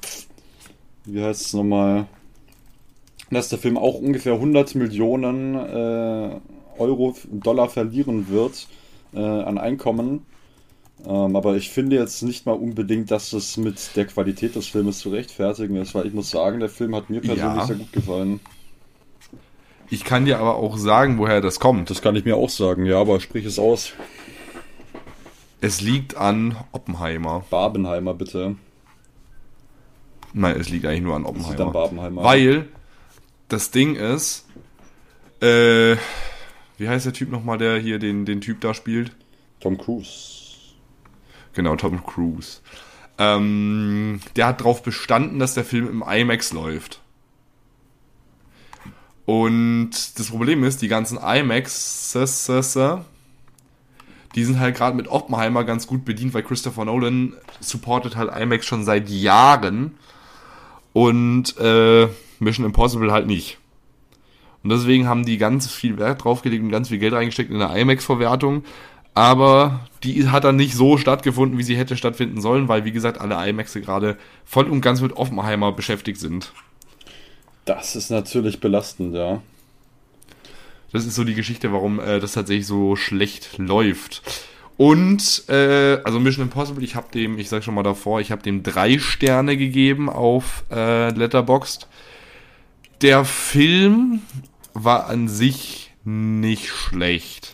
[1.05, 2.07] wie heißt es nochmal,
[3.31, 6.41] dass der Film auch ungefähr 100 Millionen äh,
[6.79, 8.69] Euro, Dollar verlieren wird
[9.13, 10.25] äh, an Einkommen.
[11.07, 15.01] Ähm, aber ich finde jetzt nicht mal unbedingt, dass es mit der Qualität des Filmes
[15.01, 17.67] zu rechtfertigen ist, weil ich muss sagen, der Film hat mir persönlich Ja.
[17.67, 18.41] sehr gut gefallen.
[19.91, 21.91] Ich kann dir aber auch sagen, woher das kommt.
[21.91, 23.93] Das kann ich mir auch sagen, ja, aber sprich es aus.
[25.61, 27.45] Es liegt an Oppenheimer.
[27.51, 28.57] Barbenheimer, bitte.
[30.33, 31.73] Nein, es liegt eigentlich nur an Das ist dann Oppenheimer.
[31.73, 32.25] Barbenheimer.
[32.25, 32.69] Weil
[33.49, 34.47] das Ding ist,
[35.41, 35.97] äh,
[36.79, 39.13] wie heißt der Typ nochmal, der hier den, den Typ da spielt?
[39.61, 40.34] Tom Cruise.
[41.55, 42.61] Genau, Tom Cruise.
[43.19, 47.01] Ähm, der hat darauf bestanden, dass der Film im IMAX läuft.
[49.25, 52.13] Und das Problem ist, die ganzen IMAXs,
[54.35, 58.67] die sind halt gerade mit Oppenheimer ganz gut bedient, weil Christopher Nolan supportet halt IMAX
[58.67, 59.95] schon seit Jahren
[60.93, 62.09] und äh,
[62.41, 63.59] Mission Impossible halt nicht.
[64.63, 67.79] Und deswegen haben die ganz viel Wert draufgelegt und ganz viel Geld reingesteckt in eine
[67.81, 68.65] IMAX-Verwertung.
[69.15, 73.21] Aber die hat dann nicht so stattgefunden, wie sie hätte stattfinden sollen, weil, wie gesagt,
[73.21, 76.53] alle IMAXe gerade voll und ganz mit Oppenheimer beschäftigt sind.
[77.65, 79.41] Das ist natürlich belastend, ja.
[80.93, 84.23] Das ist so die Geschichte, warum äh, das tatsächlich so schlecht läuft.
[84.77, 88.43] Und, äh, also Mission Impossible, ich habe dem, ich sag schon mal davor, ich habe
[88.43, 91.87] dem drei Sterne gegeben auf äh, Letterboxd.
[93.01, 94.23] Der Film
[94.73, 97.54] war an sich nicht schlecht.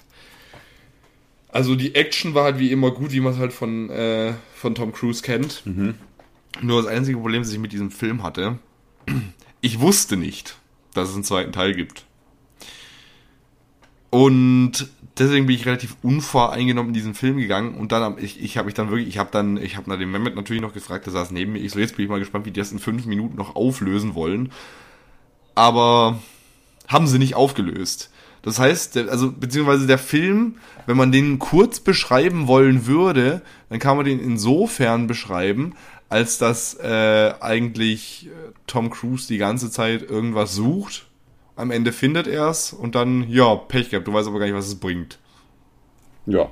[1.52, 4.74] Also die Action war halt wie immer gut, wie man es halt von, äh, von
[4.74, 5.62] Tom Cruise kennt.
[6.62, 8.58] Nur das einzige Problem, das ich mit diesem Film hatte,
[9.60, 10.58] ich wusste nicht,
[10.94, 12.04] dass es einen zweiten Teil gibt.
[14.10, 18.66] Und deswegen bin ich relativ unvoreingenommen in diesen Film gegangen und dann ich, ich habe
[18.66, 21.12] mich dann wirklich, ich habe dann, ich habe nach dem Mehmet natürlich noch gefragt, der
[21.12, 21.60] saß neben mir.
[21.60, 24.14] Ich so, jetzt bin ich mal gespannt, wie die das in fünf Minuten noch auflösen
[24.14, 24.50] wollen.
[25.54, 26.20] Aber
[26.88, 28.09] haben sie nicht aufgelöst.
[28.42, 33.96] Das heißt, also beziehungsweise der Film, wenn man den kurz beschreiben wollen würde, dann kann
[33.96, 35.74] man den insofern beschreiben,
[36.08, 41.06] als dass äh, eigentlich äh, Tom Cruise die ganze Zeit irgendwas sucht.
[41.54, 44.08] Am Ende findet er es und dann, ja, Pech gehabt.
[44.08, 45.18] Du weißt aber gar nicht, was es bringt.
[46.26, 46.50] Ja.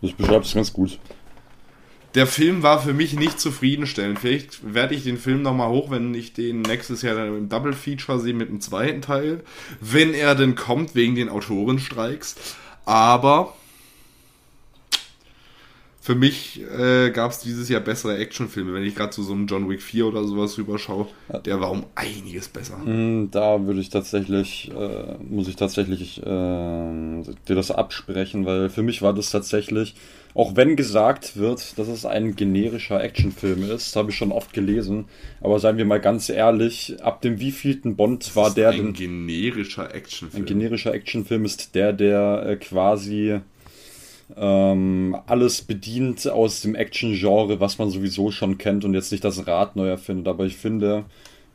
[0.00, 0.98] Das beschreibt es ganz gut.
[2.14, 4.18] Der Film war für mich nicht zufriedenstellend.
[4.18, 7.72] Vielleicht werde ich den Film nochmal hoch, wenn ich den nächstes Jahr dann im Double
[7.72, 9.40] Feature sehe mit dem zweiten Teil.
[9.80, 12.36] Wenn er denn kommt, wegen den Autorenstreiks.
[12.84, 13.54] Aber
[16.02, 18.74] für mich äh, gab es dieses Jahr bessere Actionfilme.
[18.74, 21.06] Wenn ich gerade zu so einem John Wick 4 oder sowas rüberschaue,
[21.44, 22.76] der war um einiges besser.
[22.78, 28.82] Mm, Da würde ich tatsächlich, äh, muss ich tatsächlich äh, dir das absprechen, weil für
[28.82, 29.94] mich war das tatsächlich,
[30.34, 35.04] auch wenn gesagt wird, dass es ein generischer Actionfilm ist, habe ich schon oft gelesen,
[35.40, 38.92] aber seien wir mal ganz ehrlich, ab dem wievielten Bond war der ein denn?
[38.94, 40.42] generischer Actionfilm.
[40.42, 43.40] Ein generischer Actionfilm ist der, der äh, quasi
[44.36, 49.46] ähm, alles bedient aus dem Action-Genre, was man sowieso schon kennt und jetzt nicht das
[49.46, 50.28] Rad neu erfindet.
[50.28, 51.04] Aber ich finde,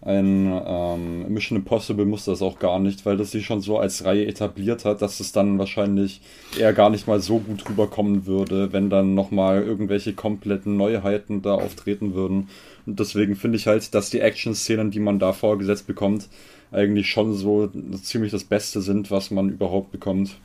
[0.02, 4.06] ein ähm, Mission Impossible muss das auch gar nicht, weil das sich schon so als
[4.06, 6.22] Reihe etabliert hat, dass es dann wahrscheinlich
[6.58, 11.56] eher gar nicht mal so gut rüberkommen würde, wenn dann nochmal irgendwelche kompletten Neuheiten da
[11.56, 12.50] auftreten würden.
[12.86, 16.30] Und deswegen finde ich halt, dass die Action-Szenen, die man da vorgesetzt bekommt,
[16.72, 17.68] eigentlich schon so
[18.02, 20.38] ziemlich das Beste sind, was man überhaupt bekommt.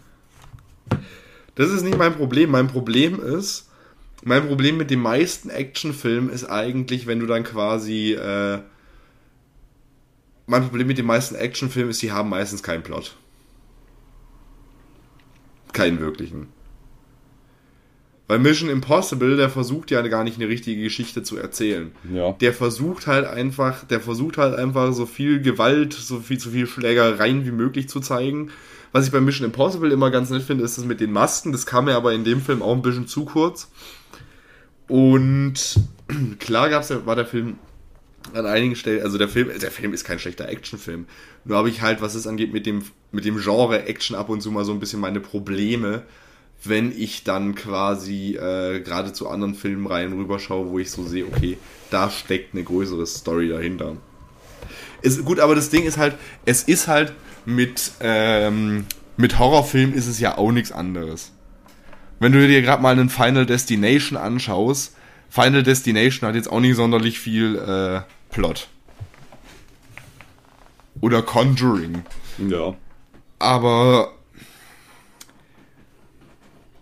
[1.55, 2.51] Das ist nicht mein Problem.
[2.51, 3.69] Mein Problem ist,
[4.25, 8.61] mein Problem mit den meisten Actionfilmen ist eigentlich, wenn du dann quasi, äh,
[10.47, 13.17] mein Problem mit den meisten Actionfilmen ist, sie haben meistens keinen Plot.
[15.73, 16.49] Keinen wirklichen.
[18.29, 21.93] Bei Mission Impossible, der versucht ja gar nicht eine richtige Geschichte zu erzählen.
[22.11, 22.33] Ja.
[22.33, 26.67] Der versucht halt einfach, der versucht halt einfach so viel Gewalt, so viel, so viel
[26.67, 28.51] Schlägereien wie möglich zu zeigen.
[28.93, 31.53] Was ich bei Mission Impossible immer ganz nett finde, ist das mit den Masken.
[31.53, 33.71] Das kam mir aber in dem Film auch ein bisschen zu kurz.
[34.87, 35.81] Und
[36.39, 37.59] klar gab's ja, war der Film
[38.35, 41.07] an einigen Stellen, also der Film, der Film ist kein schlechter Actionfilm.
[41.45, 44.43] Nur habe ich halt, was es angeht, mit dem, mit dem Genre Action ab und
[44.43, 46.03] zu mal so ein bisschen meine Probleme,
[46.65, 51.59] wenn ich dann quasi äh, gerade zu anderen Filmreihen rüberschaue, wo ich so sehe, okay,
[51.91, 53.97] da steckt eine größere Story dahinter.
[55.01, 57.13] Ist, gut, aber das Ding ist halt, es ist halt
[57.45, 58.87] mit, ähm,
[59.17, 61.33] mit Horrorfilm ist es ja auch nichts anderes.
[62.19, 64.97] Wenn du dir gerade mal einen Final Destination anschaust,
[65.29, 68.69] Final Destination hat jetzt auch nicht sonderlich viel äh, Plot.
[71.01, 72.05] Oder Conjuring.
[72.49, 72.75] Ja.
[73.39, 74.13] Aber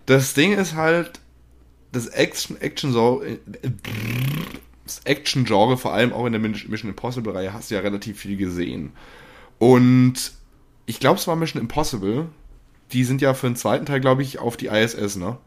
[0.05, 1.19] das Ding ist halt,
[1.91, 2.93] das Action, Action
[4.83, 8.19] das Action Genre, vor allem auch in der Mission Impossible Reihe, hast du ja relativ
[8.19, 8.91] viel gesehen.
[9.57, 10.33] Und
[10.85, 12.27] ich glaube, es war Mission Impossible.
[12.91, 15.37] Die sind ja für den zweiten Teil, glaube ich, auf die ISS, ne?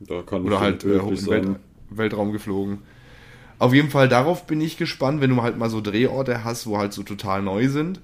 [0.00, 1.48] Da kann Oder halt äh, wirklich im Welt,
[1.90, 2.78] Weltraum geflogen.
[3.58, 6.78] Auf jeden Fall darauf bin ich gespannt, wenn du halt mal so Drehorte hast, wo
[6.78, 8.00] halt so total neu sind.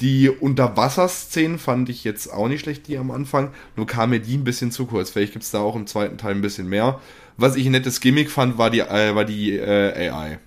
[0.00, 3.52] Die Unterwasserszenen fand ich jetzt auch nicht schlecht, die am Anfang.
[3.76, 5.10] Nur kam mir die ein bisschen zu kurz.
[5.10, 7.00] Vielleicht gibt es da auch im zweiten Teil ein bisschen mehr.
[7.36, 10.38] Was ich ein nettes Gimmick fand, war die, äh, war die äh, AI.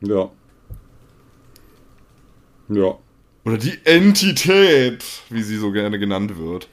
[0.00, 0.30] Ja.
[2.68, 2.98] Ja.
[3.44, 6.68] Oder die Entität, wie sie so gerne genannt wird.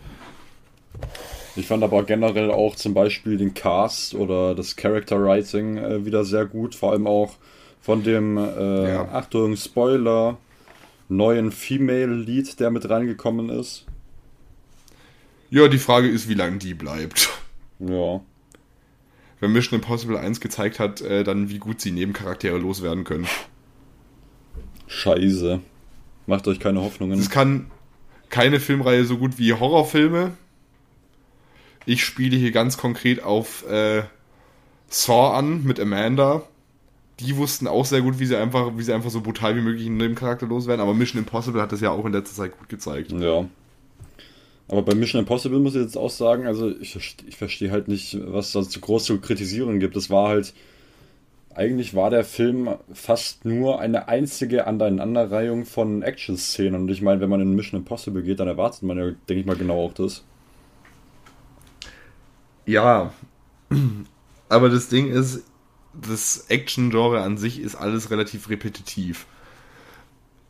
[1.57, 6.23] Ich fand aber generell auch zum Beispiel den Cast oder das Character Writing äh, wieder
[6.23, 6.75] sehr gut.
[6.75, 7.35] Vor allem auch
[7.81, 9.09] von dem, äh, Ja.
[9.11, 10.37] Achtung, Spoiler,
[11.09, 13.85] neuen Female Lead, der mit reingekommen ist.
[15.49, 17.29] Ja, die Frage ist, wie lange die bleibt.
[17.79, 18.21] Ja.
[19.41, 23.27] Wenn Mission Impossible 1 gezeigt hat, äh, dann wie gut sie Nebencharaktere loswerden können.
[24.87, 25.59] Scheiße.
[26.27, 27.19] Macht euch keine Hoffnungen.
[27.19, 27.67] Es kann
[28.29, 30.31] keine Filmreihe so gut wie Horrorfilme.
[31.85, 34.03] Ich spiele hier ganz konkret auf äh,
[34.89, 36.43] Saw an mit Amanda.
[37.19, 39.87] Die wussten auch sehr gut, wie sie einfach, wie sie einfach so brutal wie möglich
[39.87, 40.81] einen Nebencharakter loswerden.
[40.81, 43.11] Aber Mission Impossible hat das ja auch in letzter Zeit gut gezeigt.
[43.11, 43.45] Ja.
[44.67, 46.95] Aber bei Mission Impossible muss ich jetzt auch sagen, also ich,
[47.27, 49.97] ich verstehe halt nicht, was da so groß zu kritisieren gibt.
[49.97, 50.53] Es war halt,
[51.55, 56.81] eigentlich war der Film fast nur eine einzige Aneinanderreihung von Action-Szenen.
[56.81, 59.45] Und ich meine, wenn man in Mission Impossible geht, dann erwartet man ja, denke ich
[59.45, 60.23] mal, genau auch das.
[62.65, 63.13] Ja,
[64.49, 65.43] aber das Ding ist,
[65.93, 69.25] das Action-Genre an sich ist alles relativ repetitiv.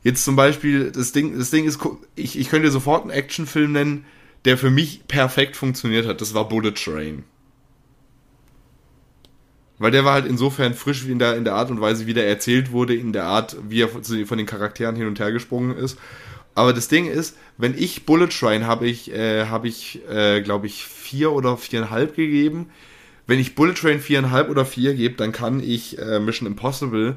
[0.03, 1.79] Jetzt zum Beispiel, das Ding, das Ding ist,
[2.15, 4.05] ich, ich könnte sofort einen Actionfilm nennen,
[4.45, 6.21] der für mich perfekt funktioniert hat.
[6.21, 7.23] Das war Bullet Train.
[9.81, 12.13] Weil der war halt insofern frisch wie in der, in der Art und Weise, wie
[12.13, 15.75] der erzählt wurde, in der Art, wie er von den Charakteren hin und her gesprungen
[15.75, 15.97] ist.
[16.53, 20.67] Aber das Ding ist, wenn ich Bullet Train habe ich, äh, habe ich, äh, glaube
[20.67, 22.69] ich, vier oder viereinhalb gegeben.
[23.25, 27.15] Wenn ich Bullet Train viereinhalb oder vier gebe, dann kann ich äh, Mission Impossible,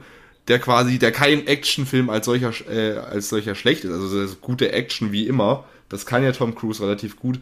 [0.49, 4.41] der quasi, der kein Actionfilm als solcher, äh, als solcher schlecht ist, also das ist
[4.41, 7.41] gute Action wie immer, das kann ja Tom Cruise relativ gut.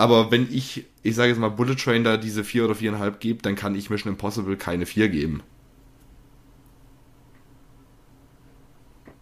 [0.00, 3.42] Aber wenn ich, ich sage jetzt mal, Bullet Train da diese vier oder viereinhalb gebe,
[3.42, 5.42] dann kann ich Mission Impossible keine vier geben.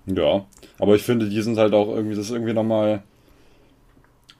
[0.06, 0.46] Ja,
[0.78, 3.02] aber ich finde, die sind halt auch irgendwie, das ist irgendwie nochmal.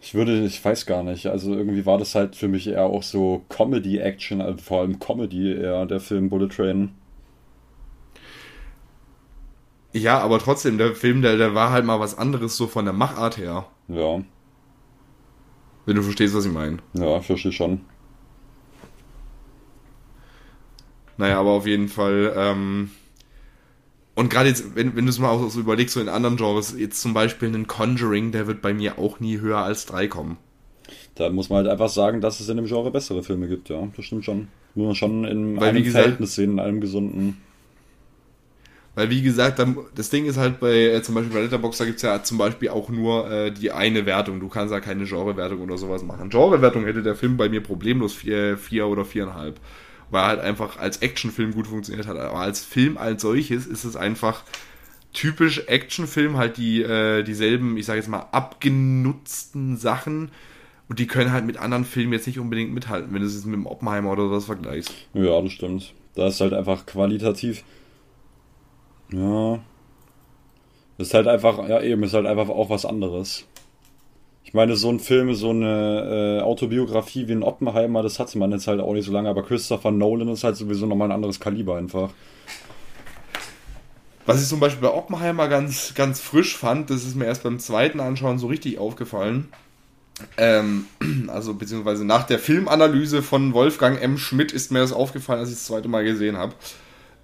[0.00, 3.02] Ich würde, ich weiß gar nicht, also irgendwie war das halt für mich eher auch
[3.02, 6.90] so Comedy-Action, also vor allem Comedy eher, der Film Bullet Train.
[9.92, 12.94] Ja, aber trotzdem, der Film, der, der war halt mal was anderes so von der
[12.94, 13.66] Machart her.
[13.88, 14.22] Ja,
[15.88, 16.76] Wenn du verstehst, was ich meine.
[16.92, 17.80] ja, verstehe schon.
[21.16, 22.90] Naja, aber auf jeden Fall, ähm,
[24.14, 26.74] und gerade jetzt, wenn, wenn du es mal auch so überlegst, so in anderen Genres,
[26.78, 30.36] jetzt zum Beispiel einen Conjuring, der wird bei mir auch nie höher als drei kommen.
[31.14, 33.88] Da muss man halt einfach sagen, dass es in dem Genre bessere Filme gibt, ja,
[33.96, 34.48] das stimmt schon.
[34.74, 37.38] Muss man schon in Weil, wie einem gesagt- Verhältnis sehen, in einem gesunden.
[38.98, 41.84] Weil wie gesagt, dann, das Ding ist halt bei, äh, zum Beispiel bei Letterboxd, da
[41.84, 44.40] gibt's ja zum Beispiel auch nur äh, die eine Wertung.
[44.40, 46.30] Du kannst ja keine Genrewertung oder sowas machen.
[46.30, 49.60] Genrewertung hätte der Film bei mir problemlos vier, vier oder viereinhalb.
[50.10, 52.16] Weil er halt einfach als Actionfilm gut funktioniert hat.
[52.16, 54.42] Aber als Film als solches ist es einfach
[55.12, 60.32] typisch Actionfilm, halt die äh, dieselben, ich sage jetzt mal, abgenutzten Sachen.
[60.88, 63.46] Und die können halt mit anderen Filmen jetzt nicht unbedingt mithalten, wenn du es jetzt
[63.46, 64.92] mit dem Oppenheimer oder sowas vergleichst.
[65.14, 65.94] Ja, das stimmt.
[66.16, 67.62] Da ist halt einfach qualitativ.
[69.12, 69.58] Ja.
[70.98, 73.46] Ist halt einfach, ja eben, ist halt einfach auch was anderes.
[74.44, 78.50] Ich meine, so ein Film, so eine äh, Autobiografie wie ein Oppenheimer, das hatte man
[78.50, 81.38] jetzt halt auch nicht so lange, aber Christopher Nolan ist halt sowieso nochmal ein anderes
[81.38, 82.10] Kaliber einfach.
[84.26, 87.58] Was ich zum Beispiel bei Oppenheimer ganz, ganz frisch fand, das ist mir erst beim
[87.58, 89.48] zweiten Anschauen so richtig aufgefallen.
[90.36, 90.86] Ähm,
[91.28, 94.18] also beziehungsweise nach der Filmanalyse von Wolfgang M.
[94.18, 96.54] Schmidt ist mir das aufgefallen, als ich das zweite Mal gesehen habe.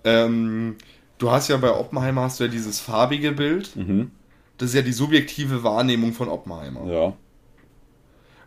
[0.05, 0.77] ähm,
[1.19, 3.75] du hast ja bei Oppenheimer hast du ja dieses farbige Bild.
[3.77, 4.11] Mhm.
[4.59, 6.91] Das ist ja die subjektive Wahrnehmung von Oppenheimer.
[6.91, 7.13] Ja.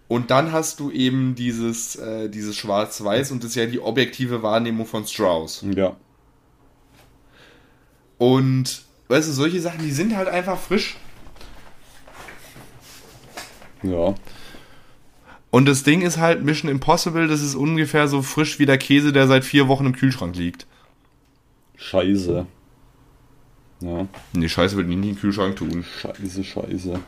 [0.07, 4.41] Und dann hast du eben dieses, äh, dieses Schwarz-Weiß und das ist ja die objektive
[4.41, 5.65] Wahrnehmung von Strauss.
[5.75, 5.97] Ja.
[8.17, 10.95] Und weißt du, solche Sachen, die sind halt einfach frisch.
[13.83, 14.15] Ja.
[15.49, 19.11] Und das Ding ist halt, Mission Impossible, das ist ungefähr so frisch wie der Käse,
[19.11, 20.67] der seit vier Wochen im Kühlschrank liegt.
[21.75, 22.47] Scheiße.
[23.81, 24.07] Ja.
[24.33, 25.85] Nee, Scheiße würde ich nie in den Kühlschrank tun.
[26.01, 26.99] Scheiße, scheiße.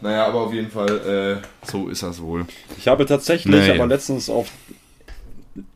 [0.00, 2.46] Naja, aber auf jeden Fall, äh, so ist das wohl.
[2.78, 3.74] Ich habe tatsächlich Naja.
[3.74, 4.50] aber letztens auf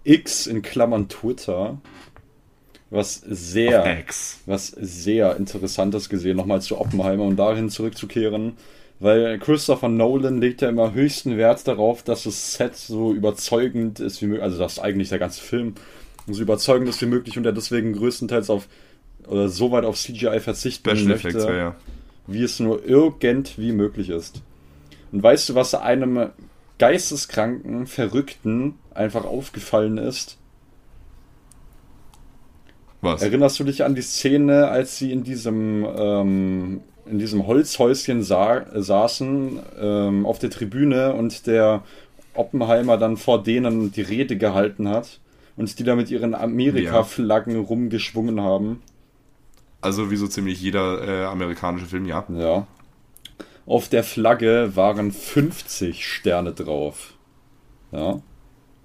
[0.05, 1.79] X in Klammern Twitter
[2.91, 4.05] was sehr,
[4.47, 8.57] was sehr Interessantes gesehen, nochmal zu Oppenheimer und dahin zurückzukehren.
[8.99, 14.23] Weil Christopher Nolan legt ja immer höchsten Wert darauf, dass das Set so überzeugend ist
[14.23, 15.75] wie möglich, also dass eigentlich der ganze Film
[16.29, 18.69] so überzeugend ist wie möglich und er deswegen größtenteils auf
[19.29, 21.77] oder so weit auf CGI verzichten Special möchte, Effects, ja, ja.
[22.27, 24.43] wie es nur irgendwie möglich ist.
[25.13, 26.31] Und weißt du, was einem
[26.79, 30.39] geisteskranken, verrückten einfach aufgefallen ist?
[33.01, 33.23] Was?
[33.23, 38.67] Erinnerst du dich an die Szene, als sie in diesem, ähm, in diesem Holzhäuschen sa
[38.75, 41.83] saßen, ähm, auf der Tribüne und der
[42.35, 45.21] Oppenheimer dann vor denen die Rede gehalten hat
[45.57, 48.83] und die da mit ihren Amerika-Flaggen rumgeschwungen haben?
[49.81, 52.25] Also wie so ziemlich jeder äh, amerikanische Film, ja.
[52.31, 52.67] Ja.
[53.67, 57.15] Auf der Flagge waren 50 Sterne drauf.
[57.93, 58.21] Ja.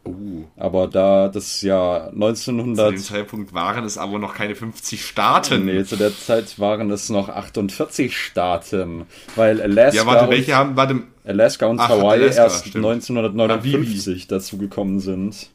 [0.04, 0.14] Oh.
[0.58, 2.92] Aber da das ja Zu 1900.
[2.94, 5.66] dem Zeitpunkt waren es aber noch keine 50 Staaten.
[5.66, 10.56] Nee, zu der Zeit waren es noch 48 Staaten, weil Alaska, Ja, warte, und, welche
[10.56, 12.84] haben, warte, Alaska und Ach, Hawaii Alaska, erst stimmt.
[12.86, 15.50] 1959 dazugekommen sind.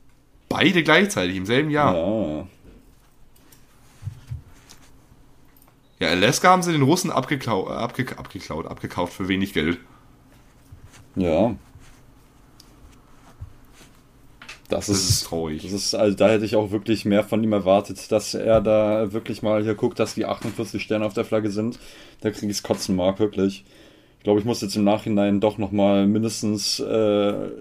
[0.48, 1.96] beide gleichzeitig im selben Jahr.
[1.96, 2.46] Ja.
[5.98, 9.78] Ja, Alaska haben sie den Russen abgeklau äh, abge abgeklaut, abgekauft für wenig Geld.
[11.16, 11.56] Ja.
[14.68, 15.62] Das, Das ist, ist traurig.
[15.62, 19.12] Das ist, also da hätte ich auch wirklich mehr von ihm erwartet, dass er da
[19.12, 21.78] wirklich mal hier guckt, dass die 48 Sterne auf der Flagge sind.
[22.20, 23.64] Da kriege ich es kotzen mag, wirklich.
[24.18, 26.84] Ich glaube, ich muss jetzt im Nachhinein doch nochmal mindestens äh,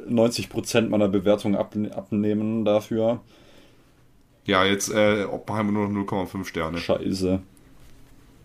[0.09, 3.21] 90% meiner Bewertung ab, abnehmen dafür.
[4.45, 6.77] Ja, jetzt äh, Oppenheimer nur noch 0,5 Sterne.
[6.77, 7.41] Scheiße.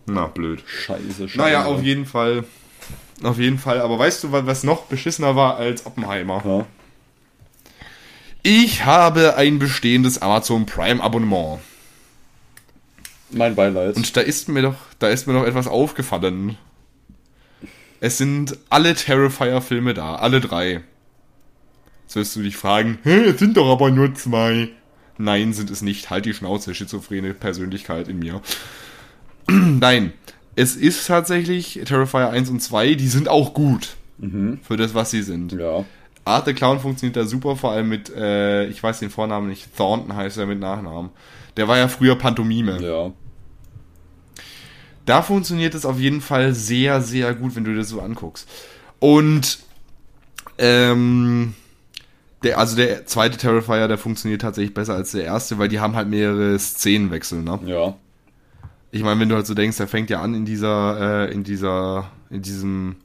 [0.05, 0.63] Na, blöd.
[0.67, 1.37] Scheiße, scheiße.
[1.37, 2.43] Naja, auf jeden Fall.
[3.23, 3.81] Auf jeden Fall.
[3.81, 6.41] Aber weißt du, wa- was noch beschissener war als Oppenheimer?
[6.45, 6.65] Ja.
[8.43, 11.59] Ich habe ein bestehendes Amazon Prime Abonnement.
[13.29, 13.95] Mein Beileid.
[13.95, 16.57] Und da ist mir doch, da ist mir doch etwas aufgefallen.
[17.99, 20.81] Es sind alle Terrifier-Filme da, alle drei.
[22.03, 24.69] Jetzt wirst du dich fragen, Hä, es sind doch aber nur zwei.
[25.17, 26.09] Nein, sind es nicht.
[26.09, 28.41] Halt die Schnauze, schizophrene Persönlichkeit in mir.
[29.79, 30.13] Nein,
[30.55, 33.95] es ist tatsächlich Terrifier 1 und 2, die sind auch gut.
[34.61, 35.51] Für das, was sie sind.
[35.53, 35.83] ja.
[36.23, 39.75] Art the Clown funktioniert da super, vor allem mit, äh, ich weiß den Vornamen nicht,
[39.75, 41.09] Thornton heißt er mit Nachnamen.
[41.57, 42.79] Der war ja früher Pantomime.
[42.79, 43.11] Ja.
[45.05, 48.47] Da funktioniert es auf jeden Fall sehr, sehr gut, wenn du das so anguckst.
[48.99, 49.59] Und
[50.59, 51.55] ähm,
[52.43, 55.95] der, also der zweite Terrifier, der funktioniert tatsächlich besser als der erste, weil die haben
[55.95, 57.59] halt mehrere Szenenwechsel, ne?
[57.65, 57.95] Ja.
[58.91, 61.43] Ich meine, wenn du halt so denkst, der fängt ja an in dieser, äh, in
[61.43, 62.95] dieser, in diesem,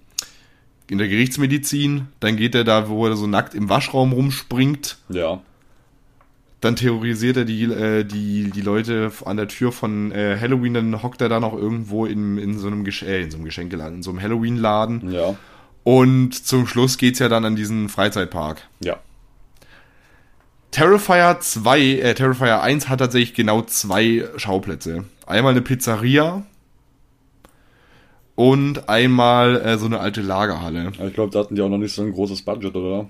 [0.88, 5.40] in der Gerichtsmedizin, dann geht er da, wo er so nackt im Waschraum rumspringt, Ja.
[6.60, 11.02] dann terrorisiert er die, äh, die, die Leute an der Tür von äh, Halloween, dann
[11.02, 13.96] hockt er da noch irgendwo in, in so einem Gesch äh, in so einem Geschenkeladen,
[13.96, 15.12] in so einem Halloween-Laden.
[15.12, 15.36] Ja.
[15.84, 18.62] Und zum Schluss geht's ja dann an diesen Freizeitpark.
[18.80, 18.98] Ja.
[20.72, 25.04] Terrifier 2, äh, Terrifier 1 hat tatsächlich genau zwei Schauplätze.
[25.26, 26.44] Einmal eine Pizzeria
[28.36, 30.92] und einmal äh, so eine alte Lagerhalle.
[30.98, 33.08] Aber Ich glaube, da hatten die auch noch nicht so ein großes Budget, oder?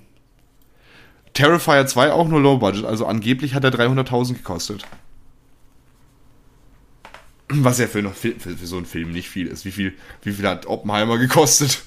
[1.34, 4.84] Terrifier 2 auch nur Low Budget, also angeblich hat er 300.000 gekostet.
[7.48, 9.64] Was ja für, noch, für, für so einen Film nicht viel ist.
[9.64, 11.84] Wie viel, wie viel hat Oppenheimer gekostet?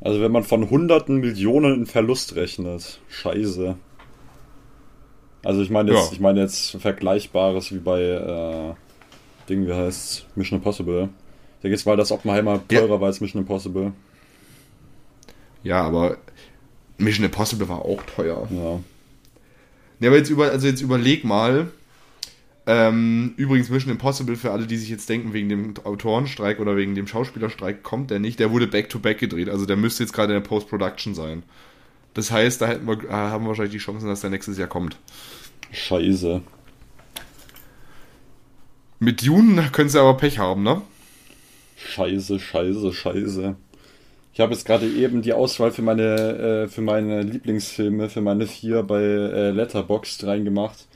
[0.00, 3.00] Also wenn man von hunderten Millionen in Verlust rechnet.
[3.08, 3.76] Scheiße.
[5.44, 6.12] Also ich meine jetzt, Ja.
[6.12, 8.74] ich meine jetzt Vergleichbares wie bei äh,
[9.50, 11.08] Ding, wie heißt Mission Impossible.
[11.62, 12.80] Da geht's weil das Oppenheimer Ja.
[12.80, 13.92] teurer war als Mission Impossible.
[15.62, 16.16] Ja, aber
[16.98, 18.48] Mission Impossible war auch teuer.
[18.50, 18.80] Ja.
[20.00, 21.68] Ja, aber jetzt, über, also jetzt überleg mal.
[22.66, 26.94] Ähm, übrigens, Mission Impossible, für alle, die sich jetzt denken, wegen dem Autorenstreik oder wegen
[26.94, 28.38] dem Schauspielerstreik kommt der nicht.
[28.38, 29.48] Der wurde back-to-back gedreht.
[29.48, 31.42] Also der müsste jetzt gerade in der Post-Production sein.
[32.14, 34.68] Das heißt, da hätten wir, äh, haben wir wahrscheinlich die Chancen, dass der nächstes Jahr
[34.68, 34.96] kommt.
[35.72, 36.42] Scheiße.
[39.00, 40.82] Mit Dune können sie aber Pech haben, ne?
[41.76, 43.56] Scheiße, scheiße, scheiße.
[44.34, 46.02] Ich habe jetzt gerade eben die Auswahl für meine,
[46.64, 50.86] äh, für meine Lieblingsfilme, für meine vier bei äh, Letterboxd reingemacht.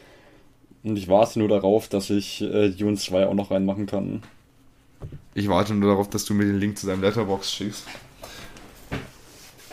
[0.83, 4.23] Und ich warte nur darauf, dass ich äh, Dune 2 auch noch reinmachen kann.
[5.35, 7.87] Ich warte nur darauf, dass du mir den Link zu deinem Letterbox schickst.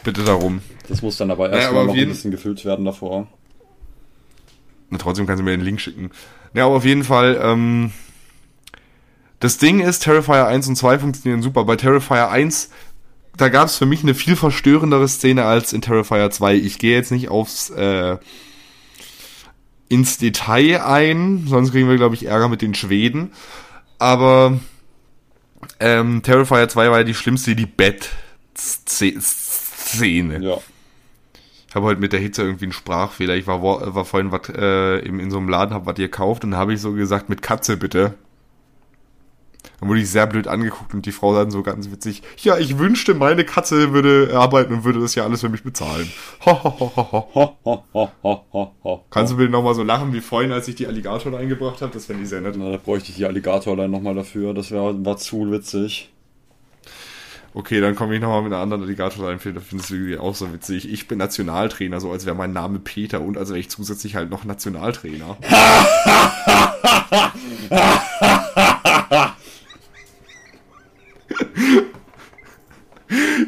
[0.03, 0.61] Bitte darum.
[0.87, 3.27] Das muss dann aber Naja, erstmal auf noch ein jeden- bisschen gefüllt werden davor.
[4.89, 6.09] Na, trotzdem kannst du mir den Link schicken.
[6.53, 7.91] Ja, aber auf jeden Fall, ähm,
[9.41, 11.65] das Ding ist, Terrifier 1 und 2 funktionieren super.
[11.65, 12.69] Bei Terrifier 1,
[13.35, 16.53] da gab es für mich eine viel verstörendere Szene als in Terrifier 2.
[16.55, 18.17] Ich gehe jetzt nicht aufs, äh,
[19.89, 23.31] ins Detail ein, sonst kriegen wir, glaube ich, Ärger mit den Schweden.
[23.97, 24.59] Aber
[25.79, 27.99] ähm, Terrifier 2 war ja die schlimmste, die Bett-Szene.
[30.39, 30.59] Ja.
[31.67, 33.33] Ich habe heute mit der Hitze irgendwie einen Sprachfehler.
[33.35, 36.55] Ich war, war vorhin wat, äh, im, in so einem Laden, habe was gekauft und
[36.55, 38.13] habe ich so gesagt, mit Katze bitte.
[39.81, 42.77] Dann wurde ich sehr blöd angeguckt und die Frau dann so ganz witzig, ja, ich
[42.77, 46.07] wünschte, meine Katze würde arbeiten und würde das ja alles für mich bezahlen.
[49.09, 51.91] Kannst du bitte nochmal so lachen wie vorhin, als ich die Alligator eingebracht habe?
[51.91, 52.57] Das fände ich sehr nett.
[52.59, 54.53] Na, da bräuchte ich die Alligator nochmal dafür.
[54.53, 56.11] Das wär, war zu witzig.
[57.55, 59.39] Okay, dann komme ich nochmal mit einer anderen Alligator rein.
[59.43, 60.91] Da findest du irgendwie auch so witzig.
[60.91, 64.29] Ich bin Nationaltrainer, so als wäre mein Name Peter und als wäre ich zusätzlich halt
[64.29, 65.37] noch Nationaltrainer.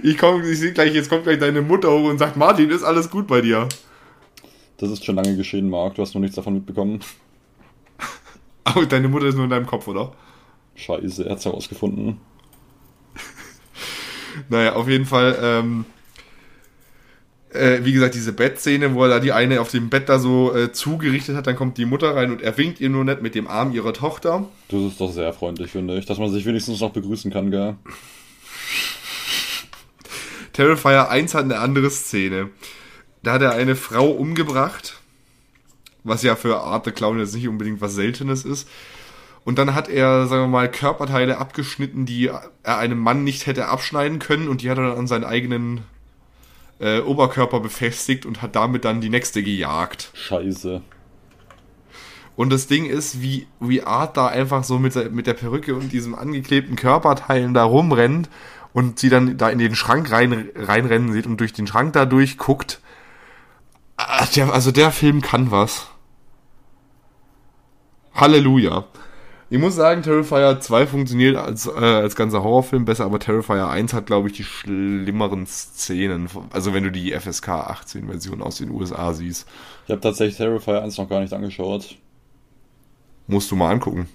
[0.04, 2.84] ich komme, ich sehe gleich, jetzt kommt gleich deine Mutter hoch und sagt, Martin, ist
[2.84, 3.68] alles gut bei dir?
[4.78, 5.96] Das ist schon lange geschehen, Marc.
[5.96, 7.00] Du hast noch nichts davon mitbekommen.
[8.64, 10.14] Aber deine Mutter ist nur in deinem Kopf, oder?
[10.76, 12.20] Scheiße, er hat's herausgefunden.
[14.50, 15.86] Naja, auf jeden Fall, ähm,
[17.54, 20.56] äh, wie gesagt, diese Bettszene, wo er da die eine auf dem Bett da so
[20.56, 23.36] äh, zugerichtet hat, dann kommt die Mutter rein und er winkt ihr nur nett mit
[23.36, 24.46] dem Arm ihrer Tochter.
[24.70, 26.06] Das ist doch sehr freundlich, finde ich.
[26.06, 27.76] Dass man sich wenigstens noch begrüßen kann, gell?
[30.54, 32.50] Terrifier 1 hat eine andere Szene.
[33.24, 35.00] Da hat er eine Frau umgebracht,
[36.04, 38.68] was ja für Art the Clown jetzt nicht unbedingt was Seltenes ist.
[39.46, 43.68] Und dann hat er, sagen wir mal, Körperteile abgeschnitten, die er einem Mann nicht hätte
[43.68, 45.82] abschneiden können und die hat er dann an seinen eigenen
[46.80, 50.10] äh, Oberkörper befestigt und hat damit dann die nächste gejagt.
[50.14, 50.82] Scheiße.
[52.36, 55.76] Und das Ding ist, wie, wie Art da einfach so mit, der- mit der Perücke
[55.76, 58.30] und diesem angeklebten Körperteilen da rumrennt
[58.74, 62.06] und sie dann da in den Schrank rein, reinrennen sieht und durch den Schrank da
[62.06, 62.80] durchguckt.
[63.96, 65.88] Also der Film kann was.
[68.16, 68.86] Halleluja.
[69.54, 73.94] Ich muss sagen, Terrifier 2 funktioniert als, äh, als ganzer Horrorfilm besser, aber Terrifier 1
[73.94, 76.28] hat, glaube ich, die schlimmeren Szenen.
[76.50, 79.48] Also wenn du die FSK 18 Version aus den USA siehst,
[79.86, 81.98] Ich habe tatsächlich Terrifier 1 noch gar nicht angeschaut.
[83.28, 84.10] musst du mal angucken.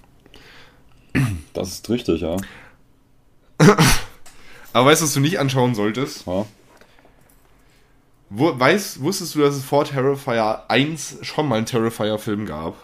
[1.53, 2.35] Das ist richtig, ja.
[4.73, 6.27] Aber weißt du, was du nicht anschauen solltest?
[6.27, 6.45] ja.
[8.29, 12.75] Wo, weißt, wusstest du, dass es vor Terrifier 1 schon mal einen Terrifier-Film gab?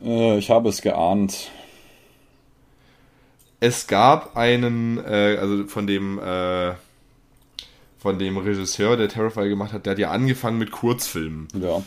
[0.00, 1.50] Äh, ich habe es geahnt.
[3.60, 6.72] Es gab einen, äh, also von dem, äh,
[7.98, 11.48] von dem Regisseur, der Terrifier gemacht hat, der hat ja angefangen mit Kurzfilmen.
[11.54, 11.82] Ja.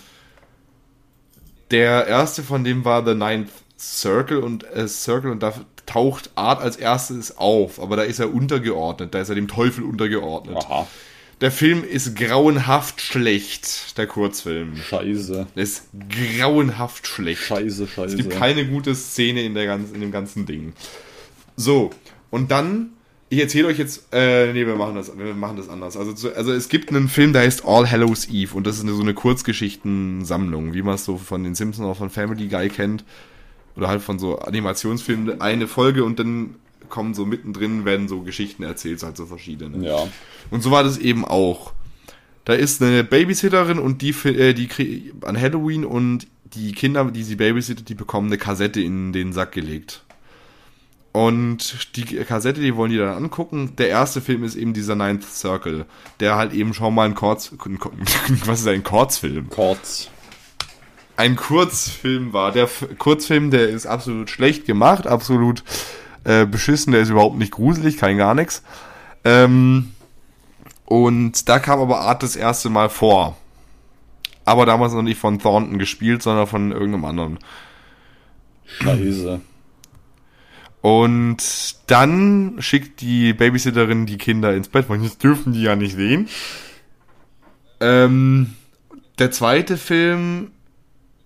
[1.71, 5.53] Der erste von dem war The Ninth Circle und äh, Circle und da
[5.85, 9.83] taucht Art als erstes auf, aber da ist er untergeordnet, da ist er dem Teufel
[9.83, 10.57] untergeordnet.
[10.57, 10.87] Aha.
[11.41, 14.77] Der Film ist grauenhaft schlecht, der Kurzfilm.
[14.77, 15.47] Scheiße.
[15.55, 17.41] Der ist grauenhaft schlecht.
[17.41, 18.15] Scheiße, scheiße.
[18.15, 20.73] Es gibt keine gute Szene in, der ganzen, in dem ganzen Ding.
[21.57, 21.89] So,
[22.29, 22.91] und dann,
[23.27, 25.97] ich erzähle euch jetzt, äh, nee, wir machen das, wir machen das anders.
[25.97, 28.83] Also, zu, also es gibt einen Film, der heißt All Hallows Eve und das ist
[28.83, 32.69] eine, so eine Kurzgeschichtensammlung, wie man es so von den Simpsons oder von Family Guy
[32.69, 33.03] kennt.
[33.75, 36.55] Oder halt von so Animationsfilmen, eine Folge und dann
[36.89, 39.85] kommen so mittendrin, werden so Geschichten erzählt, halt so verschiedene.
[39.85, 40.07] Ja.
[40.51, 41.73] Und so war das eben auch.
[42.45, 47.35] Da ist eine Babysitterin und die, äh, die an Halloween und die Kinder, die sie
[47.35, 50.03] babysittet, die bekommen eine Kassette in den Sack gelegt.
[51.11, 53.77] Und die Kassette, die wollen die dann angucken.
[53.77, 55.85] Der erste Film ist eben dieser Ninth Circle,
[56.19, 57.53] der halt eben schon mal ein Kurz,
[58.45, 59.49] was ist ein Kurzfilm?
[59.49, 60.09] Kurz.
[61.15, 62.51] Ein Kurzfilm war.
[62.51, 65.63] Der Kurzfilm, der ist absolut schlecht gemacht, absolut
[66.25, 68.63] äh, beschissen, der ist überhaupt nicht gruselig, kein gar nichts.
[69.23, 69.93] Ähm,
[70.85, 73.37] und da kam aber Art das erste Mal vor.
[74.43, 77.39] Aber damals noch nicht von Thornton gespielt, sondern von irgendeinem anderen.
[78.65, 79.41] Scheiße.
[80.81, 81.37] Und
[81.87, 86.29] dann schickt die Babysitterin die Kinder ins Bett, weil das dürfen die ja nicht sehen.
[87.79, 88.53] Ähm,
[89.17, 90.51] der zweite Film,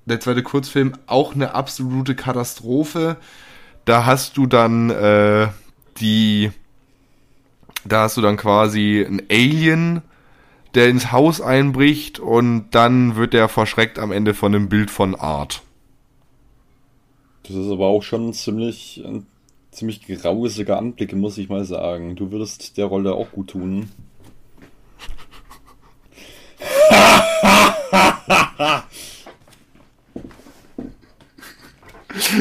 [0.06, 3.18] der zweite Kurzfilm, auch eine absolute Katastrophe.
[3.90, 5.48] Da hast du dann äh,
[6.00, 6.52] die,
[7.86, 10.04] da hast du dann quasi ein Alien,
[10.76, 15.16] der ins Haus einbricht und dann wird der verschreckt am Ende von einem Bild von
[15.16, 15.64] Art.
[17.42, 19.26] Das ist aber auch schon ziemlich, ein
[19.72, 22.16] ziemlich grausiger Anblick, muss ich mal sagen.
[22.16, 23.90] Du würdest der Rolle auch gut tun.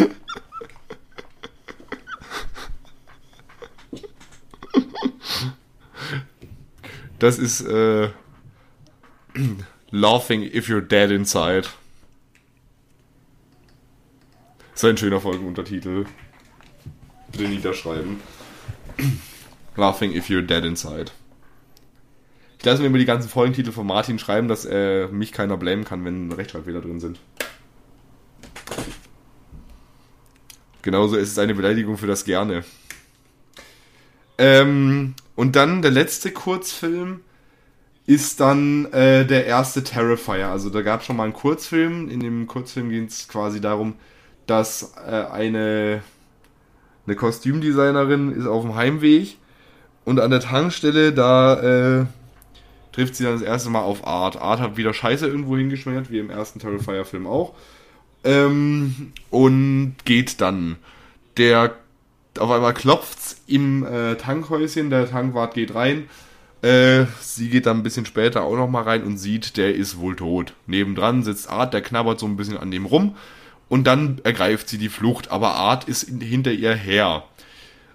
[7.19, 8.11] Das ist äh,
[9.91, 11.69] Laughing if you're dead inside.
[14.75, 16.05] Ist ein schöner Folgenuntertitel.
[17.33, 18.21] Bitte niederschreiben.
[19.77, 21.07] Laughing if you're dead inside.
[22.59, 25.85] Ich lasse mir immer die ganzen Folgentitel von Martin schreiben, dass äh, mich keiner blamen
[25.85, 27.19] kann, wenn Rechtschreibfehler drin sind.
[30.83, 32.65] Genauso ist es eine Beleidigung für das Gerne.
[34.39, 37.21] Ähm, und dann der letzte Kurzfilm
[38.07, 40.49] ist dann äh, der erste Terrifier.
[40.49, 42.11] Also da gab es schon mal einen Kurzfilm.
[42.11, 43.95] In dem Kurzfilm ging es quasi darum,
[44.49, 46.03] dass äh, eine,
[47.07, 49.37] eine Kostümdesignerin ist auf dem Heimweg
[50.05, 52.07] und an der Tankstelle, da äh,
[52.91, 54.43] trifft sie dann das erste Mal auf Art.
[54.43, 57.55] Art hat wieder Scheiße irgendwo hingeschmiert, wie im ersten Terrifier-Film auch.
[58.25, 60.79] Ähm, und geht dann.
[61.37, 61.77] Der
[62.39, 66.09] auf einmal klopft's im äh, Tankhäuschen, der Tankwart geht rein.
[66.63, 69.99] Äh, sie geht dann ein bisschen später auch noch mal rein und sieht, der ist
[69.99, 70.55] wohl tot.
[70.67, 73.15] Nebendran sitzt Art, der knabbert so ein bisschen an dem rum
[73.69, 77.25] und dann ergreift sie die Flucht, aber Art ist in, hinter ihr her.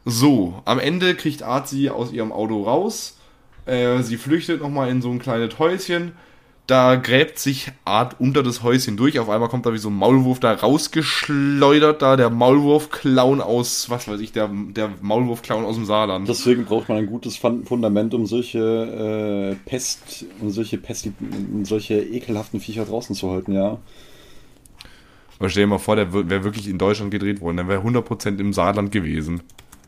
[0.05, 3.17] So, am Ende kriegt Art sie aus ihrem Auto raus.
[3.65, 6.13] Äh, sie flüchtet noch mal in so ein kleines Häuschen
[6.67, 9.19] da gräbt sich Art unter das Häuschen durch.
[9.19, 14.07] Auf einmal kommt da wie so ein Maulwurf da rausgeschleudert, da der Maulwurf-Clown aus, was
[14.07, 16.27] weiß ich, der, der Maulwurf-Clown aus dem Saarland.
[16.29, 21.09] Deswegen braucht man ein gutes Fun- Fundament, um solche äh, Pest, um solche Pest,
[21.51, 23.77] um solche ekelhaften Viecher draußen zu halten, ja.
[25.39, 28.39] Aber stell dir mal vor, der wäre wirklich in Deutschland gedreht worden, der wäre 100%
[28.39, 29.41] im Saarland gewesen.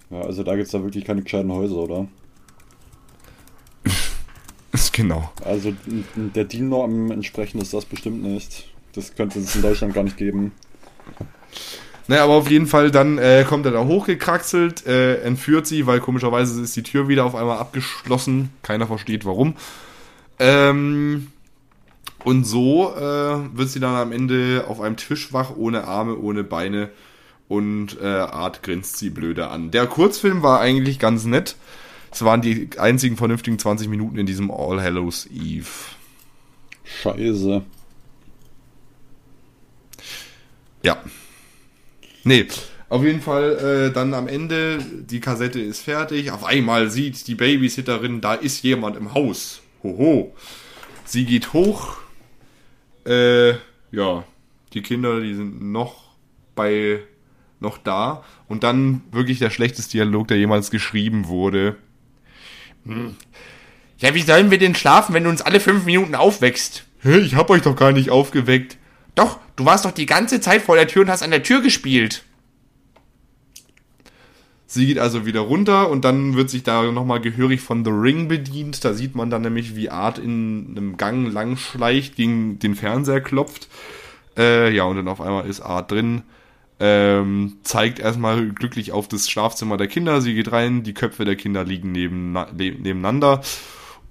[0.09, 2.07] Ja, also da gibt's da wirklich keine gescheiten Häuser, oder?
[4.95, 5.29] Genau.
[5.43, 5.73] Also
[6.15, 8.67] der DIN-Norm entsprechend ist das bestimmt nicht.
[8.93, 10.53] Das könnte es in Deutschland gar nicht geben.
[12.07, 15.99] Naja, aber auf jeden Fall, dann äh, kommt er da hochgekraxelt, äh, entführt sie, weil
[15.99, 18.51] komischerweise ist die Tür wieder auf einmal abgeschlossen.
[18.61, 19.55] Keiner versteht warum.
[20.39, 21.27] Ähm,
[22.23, 26.43] und so äh, wird sie dann am Ende auf einem Tisch wach, ohne Arme, ohne
[26.43, 26.89] Beine.
[27.47, 29.71] Und äh, Art grinst sie blöde an.
[29.71, 31.55] Der Kurzfilm war eigentlich ganz nett.
[32.16, 35.68] Es waren die einzigen vernünftigen 20 Minuten in diesem All Hallows Eve.
[36.86, 37.61] Scheiße.
[40.82, 41.03] Ja.
[42.24, 42.47] Nee,
[42.88, 46.32] auf jeden Fall äh, dann am Ende, die Kassette ist fertig.
[46.32, 49.61] Auf einmal sieht die Babysitterin, da ist jemand im Haus.
[49.84, 50.34] Hoho.
[51.03, 51.97] Sie geht hoch.
[53.05, 53.55] Äh,
[53.91, 54.24] ja,
[54.72, 56.16] die Kinder, die sind noch
[56.55, 57.01] bei,
[57.59, 58.24] noch da.
[58.47, 61.76] Und dann wirklich der schlechteste Dialog, der jemals geschrieben wurde.
[62.86, 63.15] Hm.
[63.97, 66.86] Ja, wie sollen wir denn schlafen, wenn du uns alle fünf Minuten aufwächst?
[67.01, 68.77] Hä, ich hab euch doch gar nicht aufgeweckt.
[69.15, 71.61] Doch, du warst doch die ganze Zeit vor der Tür und hast an der Tür
[71.61, 72.23] gespielt.
[74.67, 78.27] Sie geht also wieder runter und dann wird sich da nochmal gehörig von The Ring
[78.27, 78.83] bedient.
[78.83, 83.21] Da sieht man dann nämlich, wie Art in einem Gang lang schleicht, gegen den Fernseher
[83.21, 83.69] klopft.
[84.38, 86.23] Äh, ja, und dann auf einmal ist Art drin.
[86.80, 90.21] Ähm, zeigt erstmal glücklich auf das Schlafzimmer der Kinder.
[90.21, 93.41] Sie geht rein, die Köpfe der Kinder liegen neben, nebeneinander.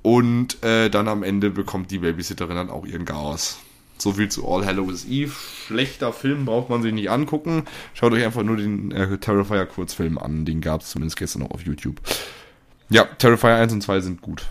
[0.03, 3.59] Und äh, dann am Ende bekommt die Babysitterin dann auch ihren Chaos.
[3.97, 5.33] So viel zu All Hallows Eve.
[5.67, 7.65] Schlechter Film braucht man sich nicht angucken.
[7.95, 10.45] Schaut euch einfach nur den äh, Terrifier Kurzfilm an.
[10.45, 12.01] Den gab es zumindest gestern noch auf YouTube.
[12.91, 14.47] Ja, Terrifier 1 und 2 sind gut.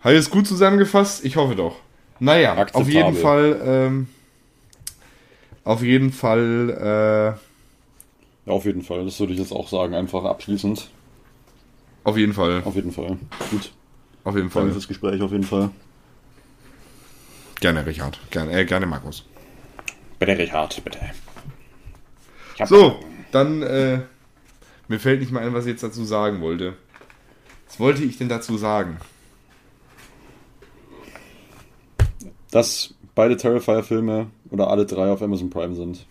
[0.00, 1.24] Habe ich es gut zusammengefasst?
[1.24, 1.76] Ich hoffe doch.
[2.20, 4.08] Naja, auf jeden Fall, ähm,
[5.68, 7.36] auf jeden Fall,
[8.46, 9.04] Ja, auf jeden Fall.
[9.04, 10.80] Das würde ich jetzt auch sagen, einfach abschließend.
[10.80, 13.18] äh, auf jeden Fall, Auf jeden Fall.
[13.50, 13.72] Gut.
[14.24, 14.70] auf jeden Danke Fall.
[14.72, 15.70] fürs Gespräch, auf jeden Fall.
[17.60, 18.18] Gerne, Richard.
[18.30, 19.24] Gerne, äh, gerne, Markus.
[20.18, 20.98] Bitte, Richard, bitte.
[22.56, 23.00] Ich So,
[23.32, 24.00] dann, äh,
[24.88, 26.74] mir fällt nicht mal ein, was ich jetzt dazu sagen wollte.
[27.68, 28.96] Was wollte ich denn dazu sagen?
[32.50, 36.06] Dass beide Terrifier-Filme oder alle drei auf Amazon Prime sind.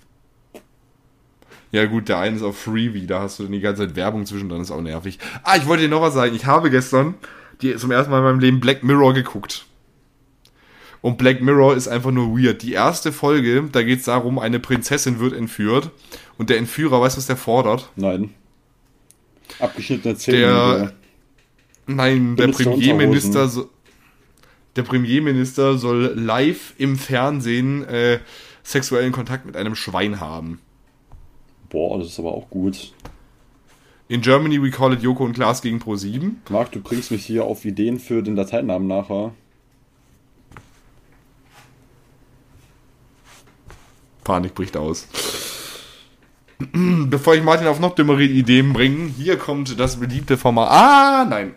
[1.71, 4.25] Ja gut, der eine ist auf Freebie, da hast du dann die ganze Zeit Werbung
[4.25, 5.17] zwischen, dann ist auch nervig.
[5.43, 6.35] Ah, ich wollte dir noch was sagen.
[6.35, 7.15] Ich habe gestern
[7.61, 9.65] die, zum ersten Mal in meinem Leben Black Mirror geguckt.
[11.01, 12.61] Und Black Mirror ist einfach nur weird.
[12.61, 15.91] Die erste Folge, da geht es darum, eine Prinzessin wird entführt
[16.37, 17.89] und der Entführer, weißt du, was der fordert?
[17.95, 18.33] Nein.
[19.59, 20.37] Abgeschnittene Zähne.
[20.37, 20.93] Der,
[21.85, 23.69] nein, der Benutzt du Premierminister, Unterhosen?
[24.77, 28.19] Der Premierminister soll live im Fernsehen äh,
[28.63, 30.59] sexuellen Kontakt mit einem Schwein haben.
[31.69, 32.93] Boah, das ist aber auch gut.
[34.07, 36.31] In Germany we call it Joko und Klaas gegen Pro7.
[36.49, 39.33] Marc, du bringst mich hier auf Ideen für den Dateinamen nachher.
[44.23, 45.07] Panik bricht aus.
[46.73, 50.69] Bevor ich Martin auf noch dümmere Ideen bringe, hier kommt das beliebte Format.
[50.71, 51.55] Ah, nein.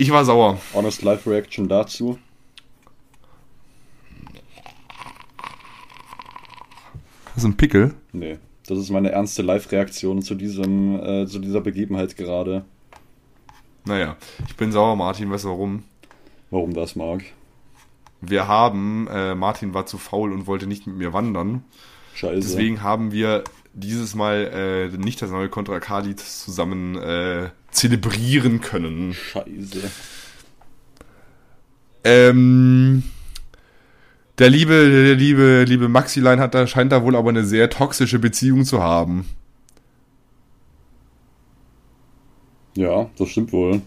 [0.00, 0.58] Ich war sauer.
[0.72, 2.18] Honest Live Reaction dazu.
[7.26, 7.92] Das ist ein Pickel.
[8.10, 12.64] Nee, das ist meine ernste Live-Reaktion zu diesem, äh, zu dieser Begebenheit gerade.
[13.84, 14.16] Naja,
[14.48, 15.30] ich bin sauer, Martin.
[15.30, 15.82] Weißt du warum?
[16.48, 17.24] Warum das, Marc?
[18.22, 21.62] Wir haben, äh, Martin war zu faul und wollte nicht mit mir wandern.
[22.14, 22.36] Scheiße.
[22.36, 29.14] Deswegen haben wir dieses Mal äh, nicht das neue Contra K-Lied zusammen äh, zelebrieren können.
[29.14, 29.90] Scheiße.
[32.02, 33.02] Ähm,
[34.38, 38.18] der liebe, der liebe, liebe Maxilein hat da, scheint da wohl aber eine sehr toxische
[38.18, 39.28] Beziehung zu haben.
[42.74, 43.82] Ja, das stimmt wohl.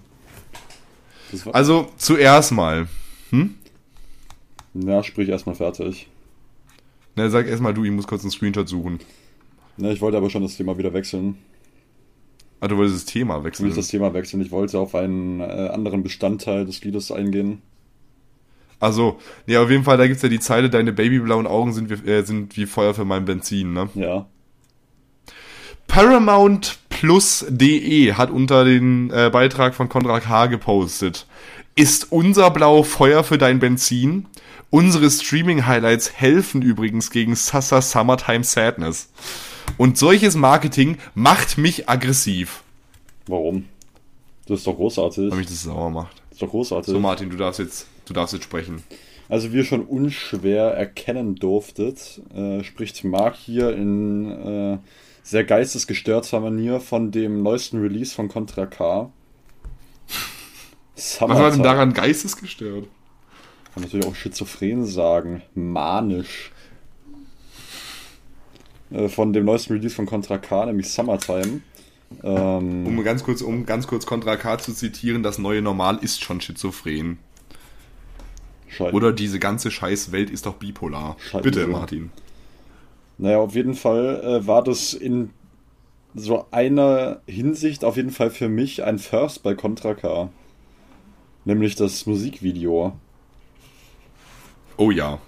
[1.31, 2.87] Das Also zuerst mal.
[3.31, 3.55] Hm?
[4.75, 6.07] ja, sprich erstmal fertig.
[7.15, 8.99] Na, sag erstmal du, ich muss kurz einen Screenshot suchen.
[9.77, 11.37] Ne, ich wollte aber schon das Thema wieder wechseln.
[12.59, 13.69] Ah, du wolltest das Thema Ich wechseln.
[13.69, 14.41] will das Thema wechseln.
[14.41, 17.61] Ich wollte auf einen äh, anderen Bestandteil des Liedes eingehen.
[18.79, 19.17] Also,
[19.47, 22.23] nee, auf jeden Fall, da gibt's ja die Zeile, deine babyblauen Augen sind wie, äh,
[22.23, 23.89] sind wie Feuer für mein Benzin, ne?
[23.95, 24.27] Ja.
[25.87, 30.47] ParamountPlus.de hat unter den äh, Beitrag von Konrad H.
[30.47, 31.27] gepostet.
[31.75, 34.25] Ist unser Blau Feuer für dein Benzin?
[34.69, 39.09] Unsere Streaming-Highlights helfen übrigens gegen Sassa Summertime Sadness.
[39.77, 42.63] Und solches Marketing macht mich aggressiv.
[43.27, 43.65] Warum?
[44.45, 45.31] Das ist doch großartig.
[45.31, 46.17] Weil mich das sauer macht.
[46.29, 46.93] Das ist doch großartig.
[46.93, 48.83] So, Martin, du darfst jetzt, du darfst jetzt sprechen.
[49.29, 54.77] Also wie ihr schon unschwer erkennen durftet, äh, spricht Marc hier in äh,
[55.23, 59.09] sehr geistesgestörter Manier von dem neuesten Release von Contra K.
[60.95, 62.83] Was war denn daran geistesgestört?
[62.83, 65.41] Kann man natürlich auch schizophren sagen.
[65.55, 66.51] Manisch.
[68.93, 71.61] Äh, von dem neuesten Release von Contra K, nämlich Summertime.
[72.23, 76.23] Ähm, Um ganz kurz, um ganz kurz Contra K zu zitieren, das neue Normal ist
[76.23, 77.17] schon schizophren.
[78.67, 78.93] Scheiße.
[78.93, 81.17] Oder diese ganze scheiß Welt ist doch bipolar.
[81.19, 81.43] Scheiße.
[81.43, 82.11] Bitte, Martin.
[83.17, 85.31] Naja, auf jeden Fall äh, war das in
[86.15, 90.29] so einer Hinsicht auf jeden Fall für mich ein First bei Contra K.
[91.45, 92.93] Nämlich das Musikvideo.
[94.77, 95.19] Oh ja.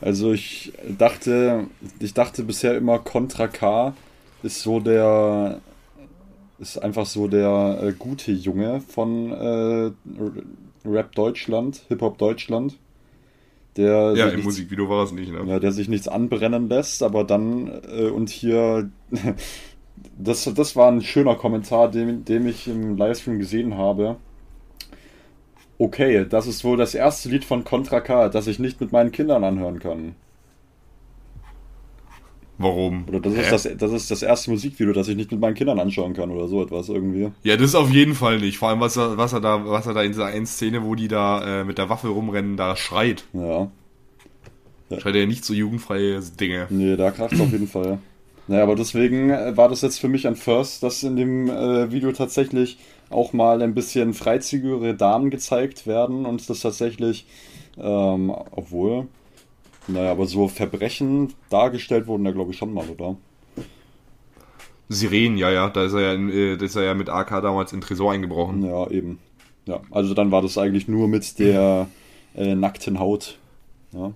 [0.00, 1.66] Also ich dachte,
[2.00, 3.94] ich dachte bisher immer Contra K
[4.42, 5.60] ist so der,
[6.58, 9.90] ist einfach so der äh, gute Junge von äh,
[10.88, 12.76] Rap Deutschland, Hip Hop Deutschland.
[13.76, 15.42] Der Ja, sich im nichts- Musikvideo war es nicht, ne?
[15.46, 18.90] ja, der sich nichts anbrennen lässt, aber dann äh, und hier
[20.18, 24.16] das, das war ein schöner Kommentar, den, den ich im Livestream gesehen habe.
[25.78, 29.12] Okay, das ist wohl das erste Lied von Contra K, das ich nicht mit meinen
[29.12, 30.14] Kindern anhören kann.
[32.58, 33.04] Warum?
[33.08, 33.40] Oder das Hä?
[33.40, 36.30] ist das, das ist das erste Musikvideo, das ich nicht mit meinen Kindern anschauen kann
[36.30, 37.30] oder so etwas irgendwie.
[37.42, 38.56] Ja, das auf jeden Fall nicht.
[38.56, 40.94] Vor allem, was er, was er da, was er da in dieser einen Szene, wo
[40.94, 43.24] die da äh, mit der Waffe rumrennen, da schreit.
[43.34, 43.70] Ja.
[44.96, 46.66] Schreit er ja nicht so jugendfreie Dinge.
[46.70, 47.98] Nee, da kracht's auf jeden Fall.
[48.48, 51.90] Naja, aber deswegen äh, war das jetzt für mich ein First, dass in dem äh,
[51.90, 52.78] Video tatsächlich
[53.10, 57.26] auch mal ein bisschen freizügigere Damen gezeigt werden und das tatsächlich,
[57.78, 59.06] ähm, obwohl,
[59.88, 63.16] naja, aber so Verbrechen dargestellt wurden da glaube ich schon mal, oder?
[64.88, 67.42] Sirenen, ja, ja, da ist er ja, in, äh, da ist er ja mit AK
[67.42, 68.64] damals in Tresor eingebrochen.
[68.64, 69.18] Ja, eben.
[69.66, 71.88] Ja, also dann war das eigentlich nur mit der
[72.36, 73.38] äh, nackten Haut.
[73.92, 74.12] Ja.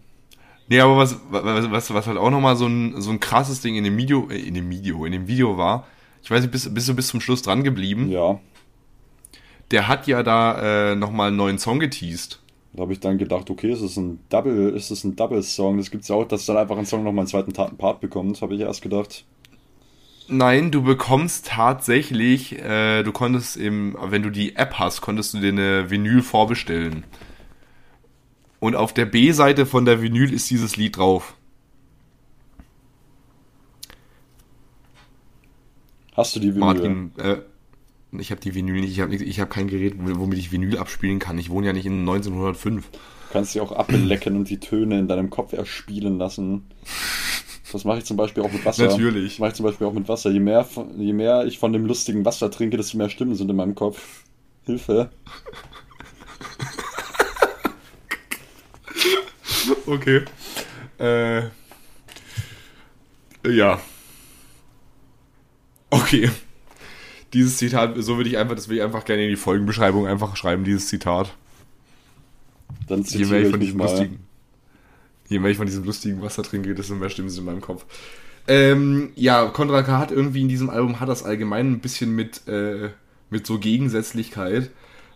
[0.69, 3.75] Nee, aber was, was, was, was halt auch nochmal so ein, so ein krasses Ding
[3.75, 5.87] in dem Video, äh, in dem Video, in dem Video war,
[6.23, 8.09] ich weiß nicht, bist, bist du bis zum Schluss dran geblieben?
[8.09, 8.39] ja,
[9.71, 12.41] Der hat ja da äh, nochmal einen neuen Song geteased.
[12.73, 15.77] da habe ich dann gedacht, okay, ist es ein Double, ist es ein Double-Song?
[15.79, 18.41] Das gibt's ja auch, dass dann einfach ein Song nochmal einen zweiten Ta- Part bekommt,
[18.43, 19.25] habe ich erst gedacht.
[20.29, 25.41] Nein, du bekommst tatsächlich, äh, du konntest im, wenn du die App hast, konntest du
[25.41, 27.05] dir eine Vinyl vorbestellen.
[28.59, 31.35] Und auf der B-Seite von der Vinyl ist dieses Lied drauf.
[36.13, 37.01] Hast du die Vinyl?
[37.03, 37.39] Martin, äh,
[38.19, 41.19] ich habe die Vinyl nicht, ich habe ich hab kein Gerät, womit ich Vinyl abspielen
[41.19, 41.39] kann.
[41.39, 42.89] Ich wohne ja nicht in 1905.
[43.32, 46.66] kannst dich auch ablecken und die Töne in deinem Kopf erspielen lassen.
[47.73, 48.89] Das mache ich zum Beispiel auch mit Wasser.
[48.89, 49.35] Natürlich.
[49.35, 50.31] Das mache ich zum Beispiel auch mit Wasser.
[50.31, 50.66] Je mehr,
[50.97, 54.24] je mehr ich von dem lustigen Wasser trinke, desto mehr Stimmen sind in meinem Kopf.
[54.66, 55.11] Hilfe.
[59.87, 60.23] Okay.
[60.99, 61.43] Äh.
[63.45, 63.81] Ja.
[65.91, 66.31] Okay.
[67.32, 70.36] Dieses Zitat, so würde ich einfach, das will ich einfach gerne in die Folgenbeschreibung einfach
[70.36, 71.32] schreiben, dieses Zitat.
[72.89, 73.85] Dann Je mehr zitiere ich von diesem mal.
[73.85, 74.19] lustigen,
[75.28, 77.85] je mehr ich von diesem lustigen Wasser trinke, desto mehr Stimmen sind in meinem Kopf.
[78.48, 79.98] Ähm, ja, Konrad K.
[79.98, 82.90] hat irgendwie in diesem Album hat das allgemein ein bisschen mit, äh,
[83.28, 84.70] mit so Gegensätzlichkeit.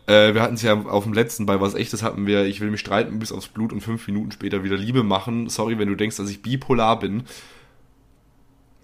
[0.06, 2.70] Äh, wir hatten es ja auf dem letzten bei was echtes hatten wir, ich will
[2.70, 5.48] mich streiten bis aufs Blut und fünf Minuten später wieder Liebe machen.
[5.48, 7.24] Sorry, wenn du denkst, dass ich bipolar bin.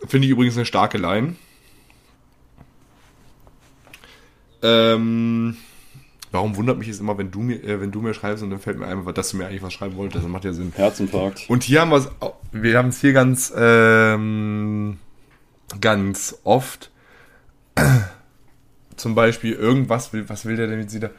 [0.06, 1.36] Finde ich übrigens eine starke Line.
[4.62, 5.56] Ähm,
[6.32, 8.60] warum wundert mich es immer, wenn du mir, äh, wenn du mir schreibst und dann
[8.60, 10.24] fällt mir ein, dass du mir eigentlich was schreiben wolltest.
[10.24, 10.72] Das macht ja Sinn.
[10.74, 11.48] Herzinfarkt.
[11.48, 12.08] Und hier haben wir es,
[12.52, 14.98] wir haben es hier ganz, ähm,
[15.80, 16.90] ganz oft.
[18.96, 21.10] Zum Beispiel irgendwas will, was will der denn jetzt wieder?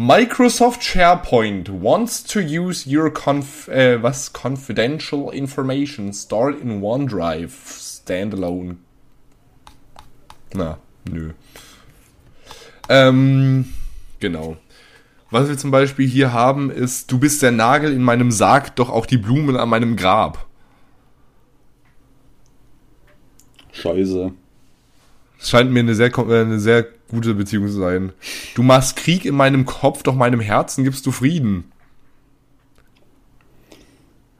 [0.00, 8.76] Microsoft SharePoint wants to use your conf, äh, was confidential information stored in OneDrive standalone.
[10.54, 11.32] Na, nö.
[12.88, 13.66] Ähm,
[14.20, 14.56] genau.
[15.30, 18.88] Was wir zum Beispiel hier haben, ist, du bist der Nagel in meinem Sarg, doch
[18.88, 20.46] auch die Blumen an meinem Grab.
[23.72, 24.32] Scheiße.
[25.38, 28.12] Es scheint mir eine sehr, äh, eine sehr gute Beziehung zu sein.
[28.54, 31.70] Du machst Krieg in meinem Kopf, doch meinem Herzen gibst du Frieden.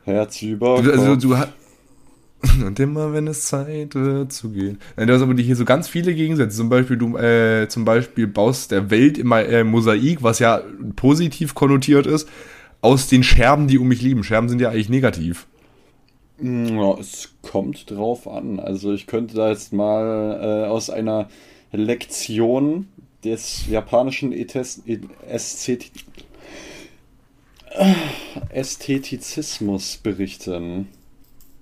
[0.04, 0.82] Herz über.
[0.82, 1.52] Du, also du hast.
[2.64, 4.78] Und immer wenn es Zeit wird zu gehen.
[4.96, 6.56] Du hast aber hier so ganz viele Gegensätze.
[6.56, 10.62] Zum Beispiel, du äh, zum Beispiel baust der Welt immer äh, Mosaik, was ja
[10.94, 12.28] positiv konnotiert ist,
[12.80, 14.22] aus den Scherben, die um mich lieben.
[14.22, 15.46] Scherben sind ja eigentlich negativ.
[16.40, 18.60] Ja, es kommt drauf an.
[18.60, 21.28] Also ich könnte da jetzt mal äh, aus einer
[21.72, 22.86] Lektion
[23.24, 24.32] des japanischen
[28.50, 30.86] Ästhetizismus berichten.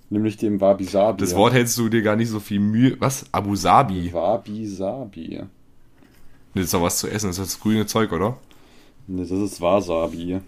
[0.09, 1.19] Nämlich dem Wabi-Sabi.
[1.19, 2.95] Das Wort hältst du dir gar nicht so viel Mühe.
[2.99, 3.25] Was?
[3.33, 4.13] Abu Sabi?
[4.13, 5.43] Wabi-Sabi.
[6.53, 7.27] Das ist doch was zu essen.
[7.27, 8.37] Das ist das grüne Zeug, oder?
[9.07, 10.41] Ne, das ist Wasabi.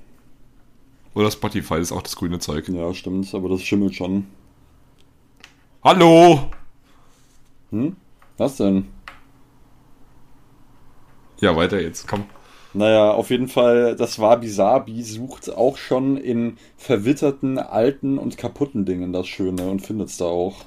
[1.14, 2.68] Oder Spotify ist auch das grüne Zeug.
[2.70, 4.28] Ja, stimmt, aber das schimmelt schon.
[5.84, 6.52] Hallo!
[7.72, 7.96] Hm?
[8.38, 8.88] Was denn?
[11.40, 12.08] Ja, weiter jetzt.
[12.08, 12.26] Komm.
[12.74, 19.12] Naja, auf jeden Fall, das Wabi-Sabi sucht auch schon in verwitterten, alten und kaputten Dingen
[19.12, 20.66] das Schöne und findet es da auch.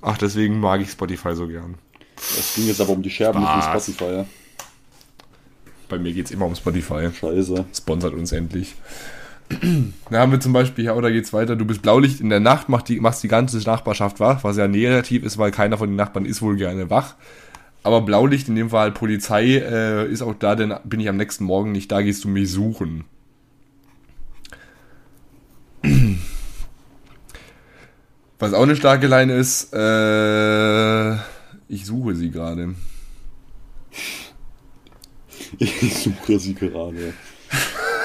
[0.00, 1.74] Ach, deswegen mag ich Spotify so gern.
[2.16, 3.84] Es ging jetzt aber um die Scherben, nicht um Spaß.
[3.84, 4.24] Spotify.
[5.88, 7.10] Bei mir geht's immer um Spotify.
[7.12, 7.64] Scheiße.
[7.74, 8.74] Sponsert uns endlich.
[10.10, 11.54] Da haben wir zum Beispiel, ja, oder geht's weiter?
[11.54, 14.68] Du bist Blaulicht in der Nacht, machst die, machst die ganze Nachbarschaft wach, was ja
[14.68, 17.14] negativ ist, weil keiner von den Nachbarn ist wohl gerne wach.
[17.88, 21.44] Aber Blaulicht, in dem Fall Polizei, äh, ist auch da, denn bin ich am nächsten
[21.44, 23.04] Morgen nicht da, gehst du mich suchen.
[28.38, 31.14] Was auch eine starke Line ist, äh,
[31.72, 32.74] ich suche sie gerade.
[35.58, 37.14] Ich suche sie gerade.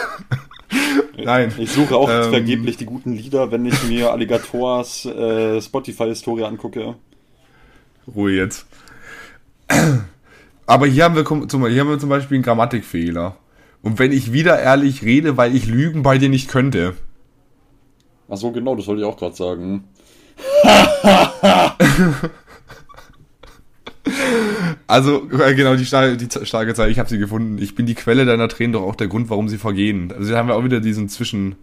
[1.17, 1.53] Nein.
[1.57, 2.29] Ich suche auch Ähm.
[2.29, 6.95] vergeblich die guten Lieder, wenn ich mir Alligators äh, Spotify-Historie angucke.
[8.07, 8.65] Ruhe jetzt.
[10.65, 11.23] Aber hier haben wir,
[11.69, 13.37] hier haben wir zum Beispiel einen Grammatikfehler.
[13.81, 16.95] Und wenn ich wieder ehrlich rede, weil ich Lügen bei dir nicht könnte.
[18.29, 19.83] Ach so, genau, das wollte ich auch gerade sagen.
[24.87, 27.57] Also, äh, genau, die starke, die starke Zeit, ich habe sie gefunden.
[27.57, 30.11] Ich bin die Quelle deiner Tränen, doch auch der Grund, warum sie vergehen.
[30.11, 31.55] Also, da haben wir auch wieder diesen Zwischen,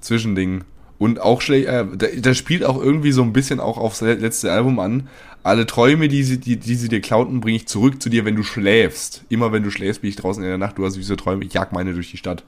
[0.00, 0.64] Zwischending.
[0.98, 4.52] Und auch schlecht, äh, der spielt auch irgendwie so ein bisschen auch aufs le- letzte
[4.52, 5.08] Album an.
[5.42, 8.36] Alle Träume, die sie, die, die sie dir klauten, bringe ich zurück zu dir, wenn
[8.36, 9.24] du schläfst.
[9.28, 11.52] Immer wenn du schläfst, bin ich draußen in der Nacht, du hast süße Träume, ich
[11.52, 12.44] jag meine durch die Stadt.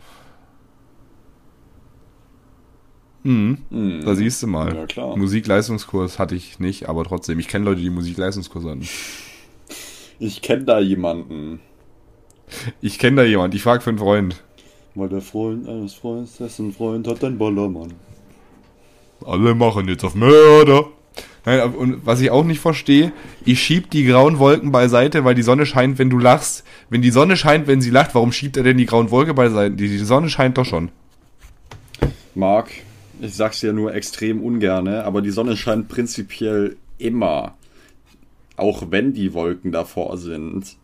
[3.25, 4.03] Mhm.
[4.05, 4.75] Da siehst du mal.
[4.75, 5.17] Ja, klar.
[5.17, 8.87] Musikleistungskurs hatte ich nicht, aber trotzdem, ich kenne Leute, die Musikleistungskurs hatten.
[10.21, 11.59] Ich kenne da jemanden.
[12.81, 14.45] Ich kenne da jemand, ich frage für einen Freund.
[14.95, 17.95] Weil der Freund eines Freundes, dessen Freund hat einen Ballermann.
[19.25, 20.87] Alle machen jetzt auf Mörder.
[21.47, 23.13] Nein, und was ich auch nicht verstehe,
[23.45, 26.65] ich schieb die grauen Wolken beiseite, weil die Sonne scheint, wenn du lachst.
[26.89, 29.75] Wenn die Sonne scheint, wenn sie lacht, warum schiebt er denn die grauen Wolke beiseite?
[29.75, 30.91] Die, die Sonne scheint doch schon.
[32.35, 32.71] Marc,
[33.21, 37.55] ich sag's dir nur extrem ungerne, aber die Sonne scheint prinzipiell immer.
[38.57, 40.77] Auch wenn die Wolken davor sind.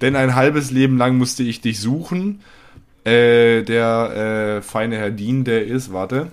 [0.00, 2.40] Denn ein halbes Leben lang musste ich dich suchen.
[3.08, 6.30] Äh, der äh, feine Herr Dean, der ist, warte.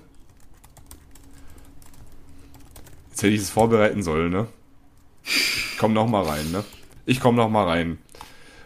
[3.12, 4.48] Jetzt hätte ich es vorbereiten sollen, ne?
[5.80, 6.66] Komm noch mal rein, ne?
[7.06, 7.98] Ich komm noch mal rein.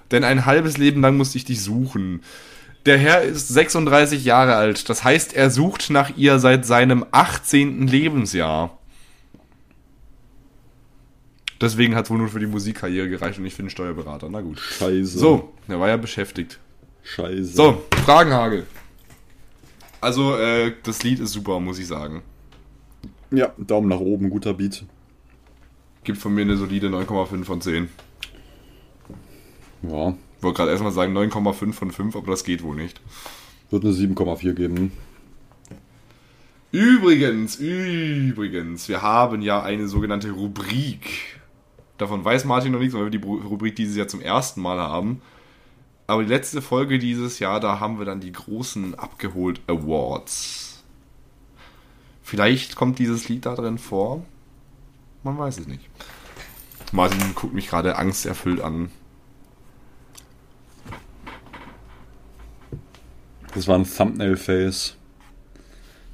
[0.10, 2.24] Denn ein halbes Leben lang musste ich dich suchen.
[2.88, 4.90] Der Herr ist 36 Jahre alt.
[4.90, 7.86] Das heißt, er sucht nach ihr seit seinem 18.
[7.88, 8.80] Lebensjahr.
[11.62, 14.30] Deswegen hat es wohl nur für die Musikkarriere gereicht und nicht für den Steuerberater.
[14.32, 14.60] Na gut.
[14.60, 15.20] Scheiße.
[15.20, 16.60] So, er war ja beschäftigt.
[17.16, 17.44] Scheiße.
[17.56, 18.66] So, Fragenhagel.
[20.02, 22.22] Also, äh, das Lied ist super, muss ich sagen.
[23.32, 24.86] Ja, Daumen nach oben, guter Beat.
[26.04, 27.90] Gibt von mir eine solide 9,5 von 10.
[29.84, 33.02] Ja, Ich wollte gerade erstmal sagen 9,5 von 5, aber das geht wohl nicht.
[33.70, 34.92] wird eine 7,4 geben.
[36.72, 41.40] Übrigens, übrigens, wir haben ja eine sogenannte Rubrik.
[41.98, 45.22] Davon weiß Martin noch nichts, weil wir die Rubrik dieses Jahr zum ersten Mal haben.
[46.10, 50.84] Aber die letzte Folge dieses Jahr, da haben wir dann die großen Abgeholt Awards.
[52.24, 54.26] Vielleicht kommt dieses Lied da drin vor.
[55.24, 55.88] Man weiß es nicht.
[56.92, 58.90] Martin guckt mich gerade angsterfüllt an.
[63.54, 64.96] Das war ein Thumbnail-Face.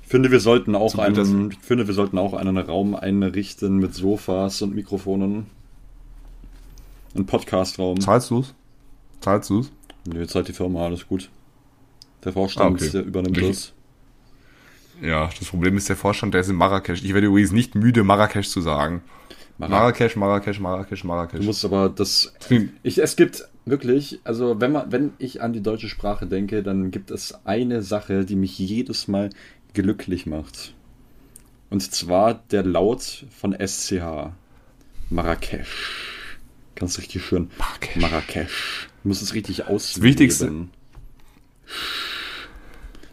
[0.01, 3.77] Ich finde, wir sollten auch Glück, einen, ich finde, wir sollten auch einen Raum einrichten
[3.77, 5.45] mit Sofas und Mikrofonen.
[7.15, 8.01] Ein Podcastraum.
[8.01, 8.53] Zahlst du's?
[9.22, 9.72] Zahlst du's?
[10.07, 11.30] Nee, jetzt halt die Firma, alles gut.
[12.23, 12.90] Der Vorstand Ah, okay.
[12.91, 13.73] der übernimmt das.
[15.02, 17.03] Ja, das Problem ist der Vorstand, der ist in Marrakesch.
[17.03, 19.02] Ich werde übrigens nicht müde, Marrakesch zu sagen.
[19.57, 21.40] Marrakesch, Marrakesch, Marrakesch, Marrakesch.
[21.40, 22.34] Du musst aber das.
[22.84, 26.91] Ich, es gibt wirklich, also wenn man, wenn ich an die deutsche Sprache denke, dann
[26.91, 29.30] gibt es eine Sache, die mich jedes Mal
[29.73, 30.73] glücklich macht.
[31.69, 34.32] Und zwar der Laut von SCH.
[35.10, 36.14] Marrakesch.
[36.76, 37.49] Ganz richtig schön.
[37.57, 37.95] Marrakesch.
[37.95, 38.88] Marrakesch.
[39.03, 40.02] Du musst es richtig aus.
[40.02, 40.68] Wichtigste-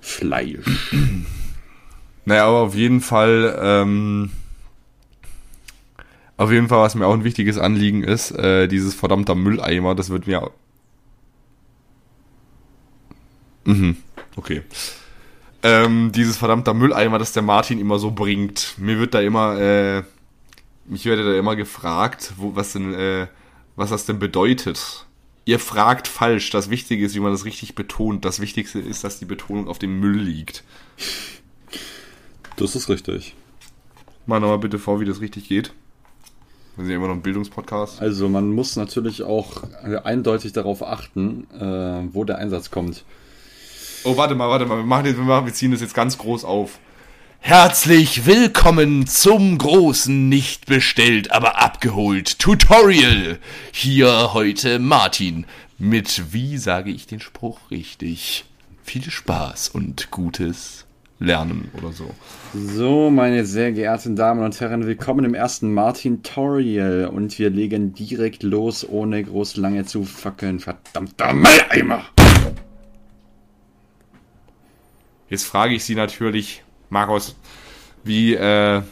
[0.01, 0.59] Fleisch.
[2.24, 4.30] Naja, aber auf jeden Fall, ähm,
[6.36, 10.09] auf jeden Fall, was mir auch ein wichtiges Anliegen ist, äh, dieses verdammter Mülleimer, das
[10.09, 10.52] wird mir.
[13.64, 13.97] Mhm,
[14.36, 14.62] okay.
[15.64, 18.74] Ähm, dieses verdammter Mülleimer, das der Martin immer so bringt.
[18.78, 20.02] Mir wird da immer, äh,
[20.86, 23.26] mich werde da immer gefragt, wo, was denn, äh,
[23.77, 25.07] was das denn bedeutet.
[25.44, 26.51] Ihr fragt falsch.
[26.51, 28.24] Das Wichtige ist, wie man das richtig betont.
[28.24, 30.62] Das Wichtigste ist, dass die Betonung auf dem Müll liegt.
[32.57, 33.35] Das ist richtig.
[34.27, 35.73] Mal nochmal bitte vor, wie das richtig geht.
[36.77, 38.01] Wir sind ja immer noch ein Bildungspodcast.
[38.01, 43.05] Also man muss natürlich auch äh, eindeutig darauf achten, äh, wo der Einsatz kommt.
[44.05, 44.78] Oh, warte mal, warte mal.
[44.78, 46.78] Wir, machen jetzt, wir, machen, wir ziehen das jetzt ganz groß auf.
[47.44, 53.40] Herzlich willkommen zum großen, nicht bestellt, aber abgeholt Tutorial.
[53.73, 55.47] Hier heute Martin
[55.77, 58.44] mit, wie sage ich den Spruch richtig?
[58.85, 60.86] Viel Spaß und gutes
[61.19, 62.14] Lernen oder so.
[62.55, 68.44] So, meine sehr geehrten Damen und Herren, willkommen im ersten Martin-Torial und wir legen direkt
[68.44, 70.60] los, ohne groß lange zu fackeln.
[70.60, 72.05] Verdammter Mülleimer!
[75.28, 76.62] Jetzt frage ich Sie natürlich,
[76.93, 77.36] Markus,
[78.05, 78.82] wie, äh,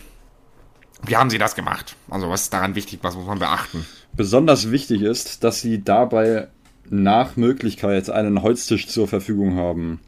[1.06, 1.97] wie haben Sie das gemacht?
[2.09, 3.01] Also was ist daran wichtig?
[3.02, 3.85] Was muss man beachten?
[4.14, 6.48] Besonders wichtig ist, dass Sie dabei
[6.89, 10.01] nach Möglichkeit einen Holztisch zur Verfügung haben.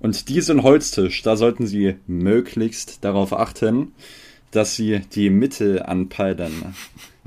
[0.00, 3.92] Und diesen Holztisch, da sollten Sie möglichst darauf achten,
[4.50, 6.74] dass Sie die Mitte anpeilen.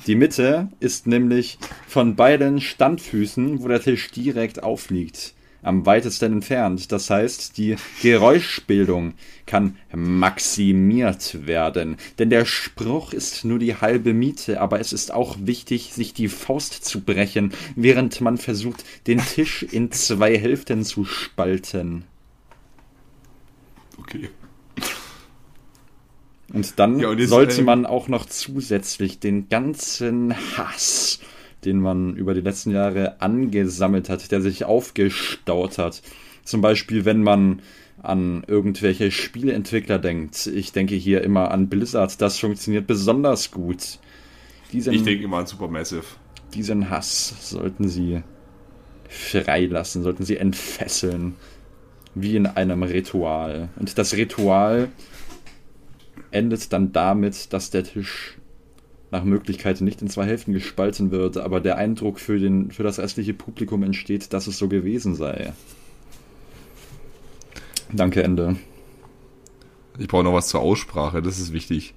[0.07, 5.35] Die Mitte ist nämlich von beiden Standfüßen, wo der Tisch direkt aufliegt,
[5.67, 6.91] am weitesten entfernt.
[6.91, 9.13] Das heißt, die Geräuschbildung
[9.45, 11.97] kann maximiert werden.
[12.19, 16.29] Denn der Spruch ist nur die halbe Miete, aber es ist auch wichtig, sich die
[16.29, 22.03] Faust zu brechen, während man versucht, den Tisch in zwei Hälften zu spalten.
[23.99, 24.29] Okay.
[26.53, 31.19] Und dann Ja, und sollte äh, man auch noch zusätzlich den ganzen Hass,
[31.65, 36.01] den man über die letzten Jahre angesammelt hat, der sich aufgestaut hat.
[36.43, 37.61] Zum Beispiel, wenn man
[38.01, 40.47] an irgendwelche Spieleentwickler denkt.
[40.47, 43.99] Ich denke hier immer an Blizzard, das funktioniert besonders gut.
[44.71, 46.03] Diesen, Ich denke immer an Supermassive.
[46.53, 48.21] diesen Hass sollten sie
[49.09, 51.35] freilassen, sollten sie entfesseln.
[52.13, 53.69] Wie in einem Ritual.
[53.77, 54.89] Und das Ritual
[56.31, 58.37] endet dann damit, dass der Tisch
[59.11, 62.99] nach Möglichkeit nicht in zwei Hälften gespalten wird, aber der Eindruck für, den, für das
[62.99, 65.53] restliche Publikum entsteht, dass es so gewesen sei.
[67.91, 68.57] Danke, Ende.
[69.97, 71.93] Ich brauche noch was zur Aussprache, das ist wichtig.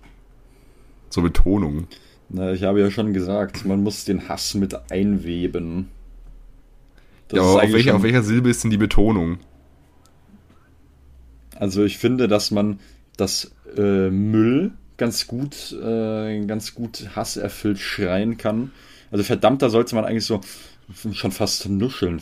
[1.11, 1.89] Zur Betonung.
[2.28, 5.89] Na, ich habe ja schon gesagt, man muss den Hass mit einweben.
[7.28, 9.39] Das ja, aber auf welcher, schon- auf welcher Silbe ist denn die Betonung?
[11.57, 12.78] Also ich finde, dass man
[13.16, 18.70] das äh, Müll ganz gut, äh, ganz gut hasserfüllt schreien kann.
[19.10, 20.43] Also verdammt, da sollte man eigentlich so
[21.12, 22.20] schon fast nuscheln.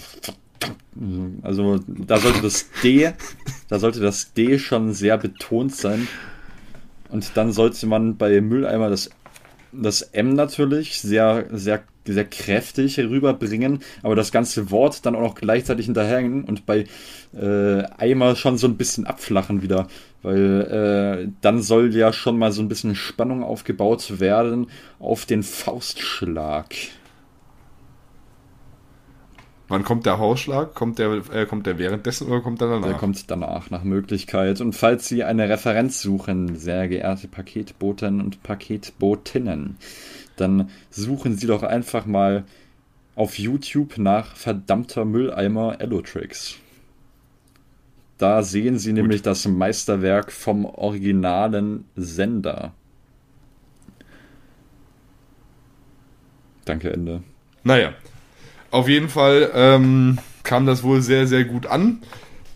[1.43, 3.13] Also da sollte das D,
[3.69, 6.07] da sollte das D schon sehr betont sein.
[7.09, 9.11] Und dann sollte man bei Mülleimer das,
[9.73, 11.83] das M natürlich sehr, sehr,
[12.13, 16.85] sehr kräftig rüberbringen, aber das ganze Wort dann auch noch gleichzeitig hinterhängen und bei
[17.35, 19.89] äh, Eimer schon so ein bisschen abflachen wieder,
[20.23, 24.69] weil äh, dann soll ja schon mal so ein bisschen Spannung aufgebaut werden
[24.99, 26.75] auf den Faustschlag.
[29.69, 30.75] Wann kommt der Hausschlag?
[30.75, 32.89] Kommt der, äh, kommt der währenddessen oder kommt der danach?
[32.89, 34.63] Der kommt danach nach Möglichkeit.
[34.63, 39.77] Und falls Sie eine Referenz suchen, sehr geehrte Paketboten und Paketbotinnen,
[40.41, 42.45] dann suchen Sie doch einfach mal
[43.15, 46.57] auf YouTube nach verdammter Mülleimer Elotrix.
[48.19, 52.73] Da sehen Sie nämlich das Meisterwerk vom originalen Sender.
[56.65, 57.23] Danke, Ende.
[57.63, 57.95] Naja,
[58.71, 62.03] auf jeden Fall ähm, kam das wohl sehr, sehr gut an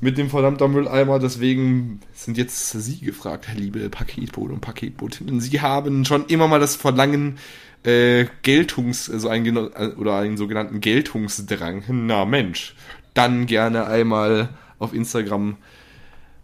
[0.01, 1.19] mit dem verdammter Mülleimer.
[1.19, 5.41] Deswegen sind jetzt Sie gefragt, Herr liebe Paketbote und Paketbotinnen.
[5.41, 7.39] Sie haben schon immer mal das Verlangen,
[7.85, 11.85] äh, Geltungs-, also einen, äh, oder einen sogenannten Geltungsdrang.
[11.89, 12.75] Na Mensch,
[13.15, 15.57] dann gerne einmal auf Instagram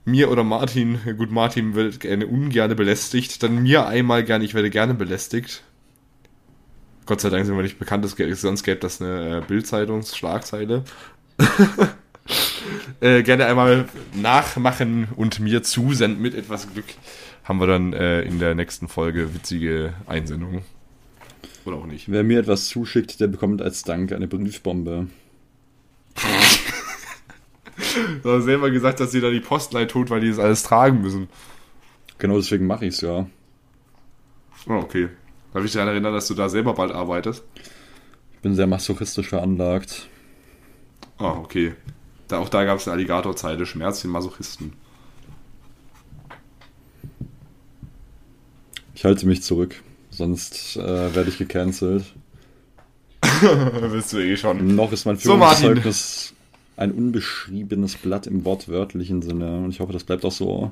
[0.05, 4.71] mir oder Martin, gut, Martin wird gerne ungerne belästigt, dann mir einmal gerne, ich werde
[4.71, 5.63] gerne belästigt.
[7.07, 10.85] Gott sei Dank sind wir nicht bekannt, sonst gäbe das eine äh, Bildzeitungsschlagzeile.
[13.01, 16.87] äh, gerne einmal nachmachen und mir zusenden mit etwas Glück.
[17.45, 20.63] Haben wir dann äh, in der nächsten Folge witzige Einsendungen.
[21.69, 22.11] Oder auch nicht.
[22.11, 25.09] Wer mir etwas zuschickt, der bekommt als Dank eine Briefbombe.
[28.23, 31.01] Du hast selber gesagt, dass sie da die Postleih tut, weil die das alles tragen
[31.01, 31.29] müssen.
[32.19, 33.27] Genau deswegen mache ich es ja.
[34.67, 35.09] Oh, okay.
[35.53, 37.45] Darf ich dich daran erinnern, dass du da selber bald arbeitest?
[38.33, 40.09] Ich bin sehr masochistisch veranlagt.
[41.19, 41.75] Ah, okay.
[42.27, 44.73] Da, auch da gab es eine Alligatorzeile, Schmerz den Masochisten.
[48.95, 49.83] Ich halte mich zurück,
[50.19, 52.05] sonst äh, werde ich gecancelt.
[53.93, 54.77] Bist du eh schon.
[54.77, 55.35] Noch ist mein So.
[55.35, 56.35] Führungszeugnis
[56.77, 60.71] ein unbeschriebenes Blatt im wortwörtlichen Sinne und ich hoffe, das bleibt auch so.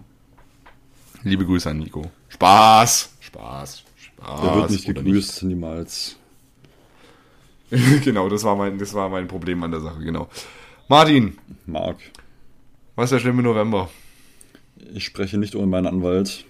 [1.25, 2.11] Liebe Grüße an Nico.
[2.29, 3.15] Spaß.
[3.19, 3.83] Spaß.
[3.97, 4.41] Spaß.
[4.43, 6.17] Der wird nicht gegrüßt, niemals.
[7.71, 8.05] nicht.
[8.05, 10.29] genau, das war, mein, das war mein Problem an der Sache, genau.
[10.89, 11.37] Martin,
[11.67, 11.97] Marc,
[12.95, 13.89] was ist der schlimme November?
[14.95, 16.45] ich spreche nicht ohne meinen Anwalt.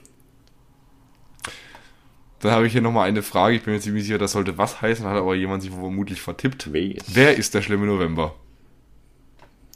[2.47, 3.57] Dann habe ich hier nochmal eine Frage.
[3.57, 6.73] Ich bin mir ziemlich sicher, das sollte was heißen, hat aber jemand sich vermutlich vertippt.
[6.73, 6.95] Wer?
[7.09, 8.37] Wer ist der schlimme November?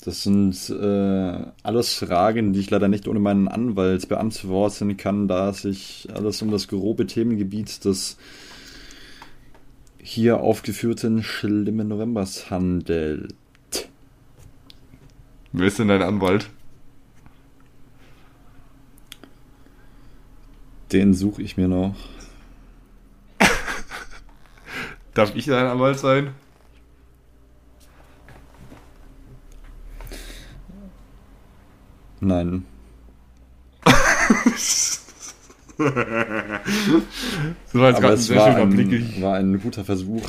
[0.04, 5.48] Das sind äh, alles Fragen, die ich leider nicht ohne meinen Anwalt beantworten kann, da
[5.48, 8.18] es sich alles um das grobe Themengebiet des
[9.98, 13.34] hier aufgeführten schlimmen Novembers handelt.
[15.50, 16.48] Wer ist denn dein Anwalt?
[20.92, 21.96] Den suche ich mir noch.
[25.14, 26.34] Darf ich dein Anwalt sein?
[32.20, 32.64] Nein.
[35.78, 38.92] Das war jetzt Aber gerade ein es sehr war schöner Blick.
[38.92, 40.28] ein, war ein guter Versuch.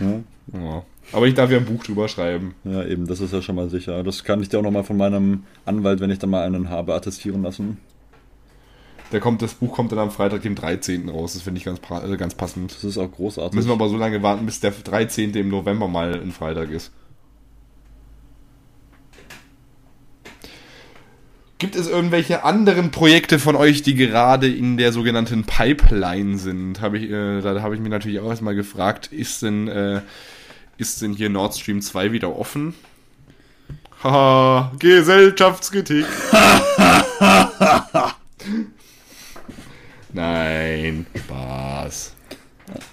[0.00, 0.20] Ja,
[0.52, 0.82] Ja.
[1.12, 2.54] Aber ich darf ja ein Buch drüber schreiben.
[2.64, 4.02] ja, eben, das ist ja schon mal sicher.
[4.02, 6.94] Das kann ich dir auch nochmal von meinem Anwalt, wenn ich dann mal einen habe,
[6.94, 7.78] attestieren lassen.
[9.12, 11.08] Der kommt, das Buch kommt dann am Freitag, dem 13.
[11.08, 11.32] raus.
[11.32, 12.74] Das finde ich ganz, äh, ganz passend.
[12.74, 13.54] Das ist auch großartig.
[13.54, 15.34] Müssen wir aber so lange warten, bis der 13.
[15.34, 16.92] im November mal ein Freitag ist.
[21.58, 26.80] Gibt es irgendwelche anderen Projekte von euch, die gerade in der sogenannten Pipeline sind?
[26.80, 30.02] Habe ich, äh, da habe ich mir natürlich auch erstmal gefragt, ist denn, äh,
[30.76, 32.74] ist denn hier Nord Stream 2 wieder offen?
[34.04, 36.06] Haha, Gesellschaftskritik.
[40.12, 42.14] Nein, Spaß.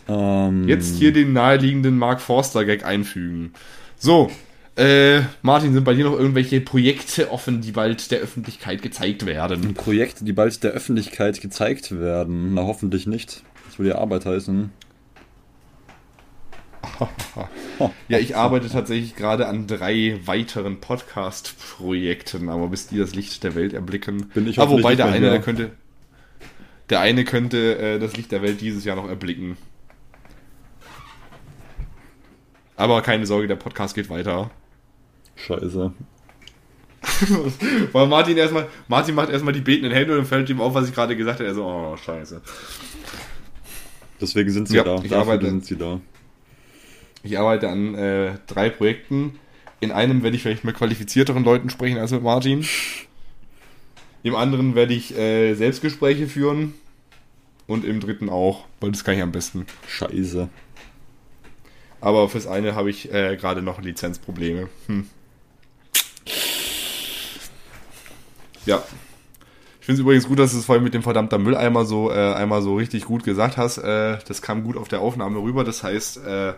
[0.07, 3.53] ähm, Jetzt hier den naheliegenden Mark Forster-Gag einfügen.
[3.97, 4.29] So,
[4.77, 9.73] äh, Martin, sind bei dir noch irgendwelche Projekte offen, die bald der Öffentlichkeit gezeigt werden?
[9.73, 12.53] Projekte, die bald der Öffentlichkeit gezeigt werden.
[12.53, 13.43] Na, hoffentlich nicht.
[13.67, 14.71] Das würde ja Arbeit heißen.
[18.07, 23.53] Ja, ich arbeite tatsächlich gerade an drei weiteren Podcast-Projekten, aber bis die das Licht der
[23.55, 24.27] Welt erblicken.
[24.33, 25.71] Bin ich aber hoffentlich wobei der eine, der könnte,
[26.89, 29.57] der eine könnte äh, das Licht der Welt dieses Jahr noch erblicken.
[32.77, 34.51] Aber keine Sorge, der Podcast geht weiter.
[35.35, 35.93] Scheiße.
[37.91, 40.89] Weil Martin erstmal, Martin macht erstmal die betenden Hände und dann fällt ihm auf, was
[40.89, 41.47] ich gerade gesagt habe.
[41.47, 42.41] Er so, oh, scheiße.
[44.19, 44.95] Deswegen sind sie Ja, da.
[44.95, 45.45] ich Dafür arbeite.
[45.45, 45.99] sind sie da.
[47.23, 49.39] Ich arbeite an äh, drei Projekten.
[49.79, 52.65] In einem werde ich vielleicht mit qualifizierteren Leuten sprechen als mit Martin.
[54.25, 56.73] Im anderen werde ich äh, Selbstgespräche führen.
[57.67, 59.67] Und im dritten auch, weil das kann ich am besten.
[59.87, 60.49] Scheiße.
[62.01, 64.67] Aber fürs eine habe ich äh, gerade noch Lizenzprobleme.
[64.87, 65.07] Hm.
[68.65, 68.83] Ja.
[69.79, 72.33] Ich finde es übrigens gut, dass du es vorhin mit dem verdammter Mülleimer so äh,
[72.33, 73.77] einmal so richtig gut gesagt hast.
[73.77, 75.63] Äh, das kam gut auf der Aufnahme rüber.
[75.63, 76.53] Das heißt, äh,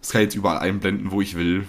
[0.00, 1.68] das kann ich jetzt überall einblenden, wo ich will.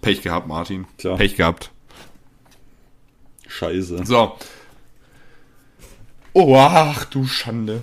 [0.00, 0.86] Pech gehabt, Martin.
[0.96, 1.16] Tja.
[1.16, 1.70] Pech gehabt.
[3.48, 4.04] Scheiße.
[4.04, 4.36] So.
[6.34, 7.82] Oh, ach du Schande.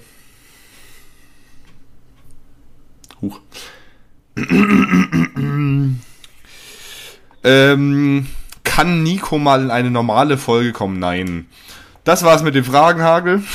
[3.22, 3.42] Huch.
[7.44, 8.28] ähm,
[8.64, 11.00] kann Nico mal in eine normale Folge kommen?
[11.00, 11.48] Nein.
[12.04, 13.44] Das war's mit dem Fragenhagel.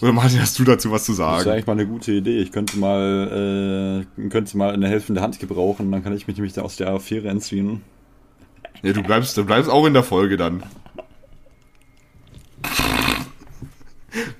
[0.00, 1.50] Oder Martin, hast du dazu was zu Das ist sagen?
[1.50, 2.38] eigentlich mal eine gute Idee.
[2.38, 6.52] Ich könnte mal, äh, könnte mal eine helfende Hand gebrauchen, dann kann ich mich nämlich
[6.52, 7.82] da aus der Affäre entziehen.
[8.82, 10.62] Ja, du bleibst, du bleibst auch in der Folge dann.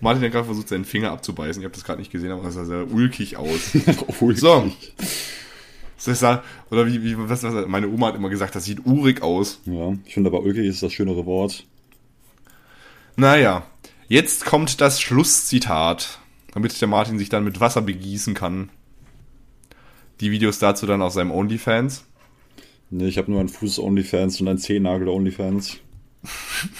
[0.01, 1.60] Martin hat gerade versucht, seinen Finger abzubeißen.
[1.60, 3.77] Ich habe das gerade nicht gesehen, aber das sah sehr ulkig aus.
[4.35, 4.73] So.
[6.05, 9.20] Das ja, oder wie, wie was, was, meine Oma hat immer gesagt, das sieht urig
[9.20, 9.60] aus.
[9.66, 11.65] Ja, ich finde aber ulkig ist das schönere Wort.
[13.16, 13.66] Naja,
[14.06, 16.20] jetzt kommt das Schlusszitat,
[16.52, 18.70] damit der Martin sich dann mit Wasser begießen kann.
[20.20, 22.05] Die Videos dazu dann auf seinem OnlyFans.
[22.90, 25.78] Nee, ich habe nur einen Fuß-Onlyfans und einen Zehennagel-Onlyfans.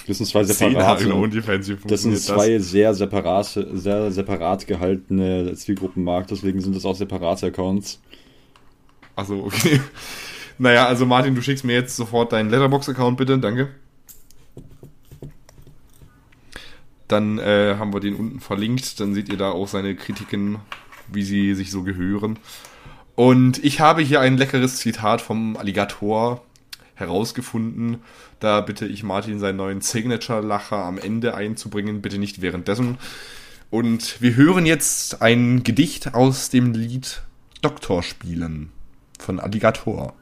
[0.07, 1.15] Das sind zwei separate.
[1.15, 7.47] OnlyFans, Das sind zwei sehr separate, sehr separat gehaltene Zielgruppenmarkt, deswegen sind das auch separate
[7.47, 8.01] Accounts.
[9.17, 9.81] Achso, okay.
[10.61, 13.69] Naja, also Martin, du schickst mir jetzt sofort deinen Letterbox-Account bitte, danke.
[17.07, 20.59] Dann äh, haben wir den unten verlinkt, dann seht ihr da auch seine Kritiken,
[21.13, 22.41] wie sie sich so gehören.
[23.19, 26.41] Und ich habe hier ein leckeres Zitat vom Alligator
[26.95, 27.97] herausgefunden.
[28.39, 32.97] Da bitte ich Martin seinen neuen Signature-Lacher am Ende einzubringen, bitte nicht währenddessen.
[33.71, 37.23] Und wir hören jetzt ein Gedicht aus dem Lied
[37.61, 38.71] Doktor spielen
[39.19, 40.15] von Alligator.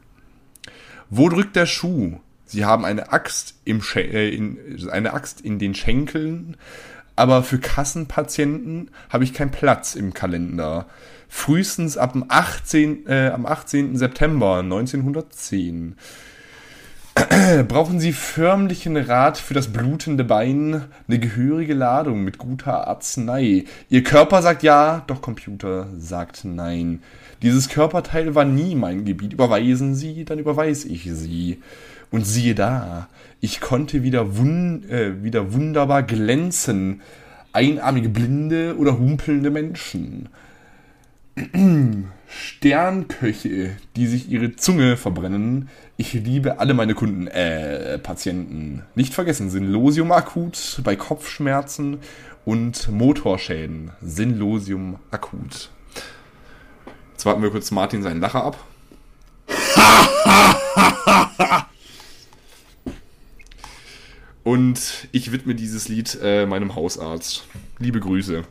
[1.11, 2.19] Wo drückt der Schuh?
[2.47, 6.57] Sie haben eine Axt im Schen äh, in, eine Axt in den Schenkeln,
[7.17, 10.87] aber für Kassenpatienten habe ich keinen Platz im Kalender.
[11.29, 13.97] Frühestens ab dem 18, äh, am 18.
[13.97, 15.97] September 1910.
[17.69, 23.65] Brauchen Sie förmlichen Rat für das blutende Bein, eine gehörige Ladung mit guter Arznei.
[23.89, 27.03] Ihr Körper sagt ja, doch Computer sagt nein.
[27.41, 29.33] Dieses Körperteil war nie mein Gebiet.
[29.33, 31.63] Überweisen Sie, dann überweise ich Sie.
[32.11, 33.09] Und siehe da,
[33.41, 37.03] ich konnte wieder, wun äh, wieder wunderbar glänzen.
[37.53, 40.29] Einarmige Blinde oder humpelnde Menschen.
[42.29, 45.69] Sternköche, die sich ihre Zunge verbrennen.
[45.97, 48.83] Ich liebe alle meine Kunden, äh, Patienten.
[48.95, 51.99] Nicht vergessen, Sinnlosium akut bei Kopfschmerzen
[52.45, 53.93] und Motorschäden.
[54.01, 55.71] Sinnlosium akut.
[57.13, 58.59] Jetzt warten wir kurz Martin seinen Lacher ab.
[64.47, 67.49] Und ich widme dieses Lied äh, meinem Hausarzt.
[67.81, 68.45] Liebe Grüße.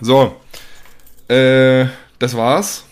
[0.00, 0.40] So,
[1.28, 1.84] äh,
[2.18, 2.84] das war's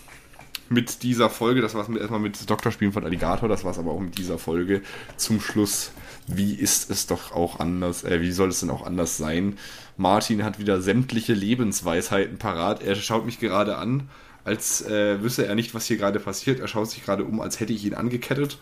[0.69, 1.61] mit dieser Folge.
[1.61, 3.49] Das war's mit, erstmal mit Doktorspielen von Alligator.
[3.49, 4.83] Das war's aber auch mit dieser Folge.
[5.17, 5.93] Zum Schluss,
[6.27, 9.57] wie ist es doch auch anders, äh, wie soll es denn auch anders sein?
[9.97, 12.83] Martin hat wieder sämtliche Lebensweisheiten parat.
[12.83, 14.11] Er schaut mich gerade an,
[14.43, 16.59] als äh, wüsste er nicht, was hier gerade passiert.
[16.59, 18.59] Er schaut sich gerade um, als hätte ich ihn angekettet.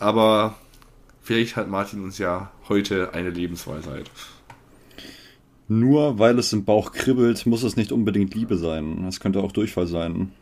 [0.00, 0.56] Aber
[1.22, 4.10] vielleicht hat Martin uns ja heute eine Lebensweisheit.
[5.68, 9.04] Nur weil es im Bauch kribbelt, muss es nicht unbedingt Liebe sein.
[9.06, 10.32] Es könnte auch Durchfall sein.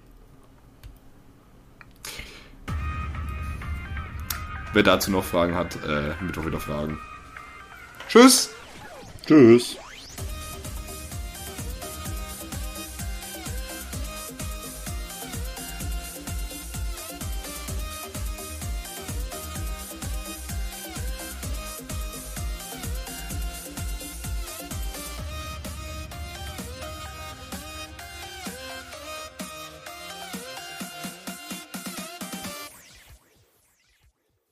[4.73, 6.99] Wer dazu noch Fragen hat, äh, mit auch wieder Fragen.
[8.09, 8.51] Tschüss!
[9.27, 9.77] Tschüss.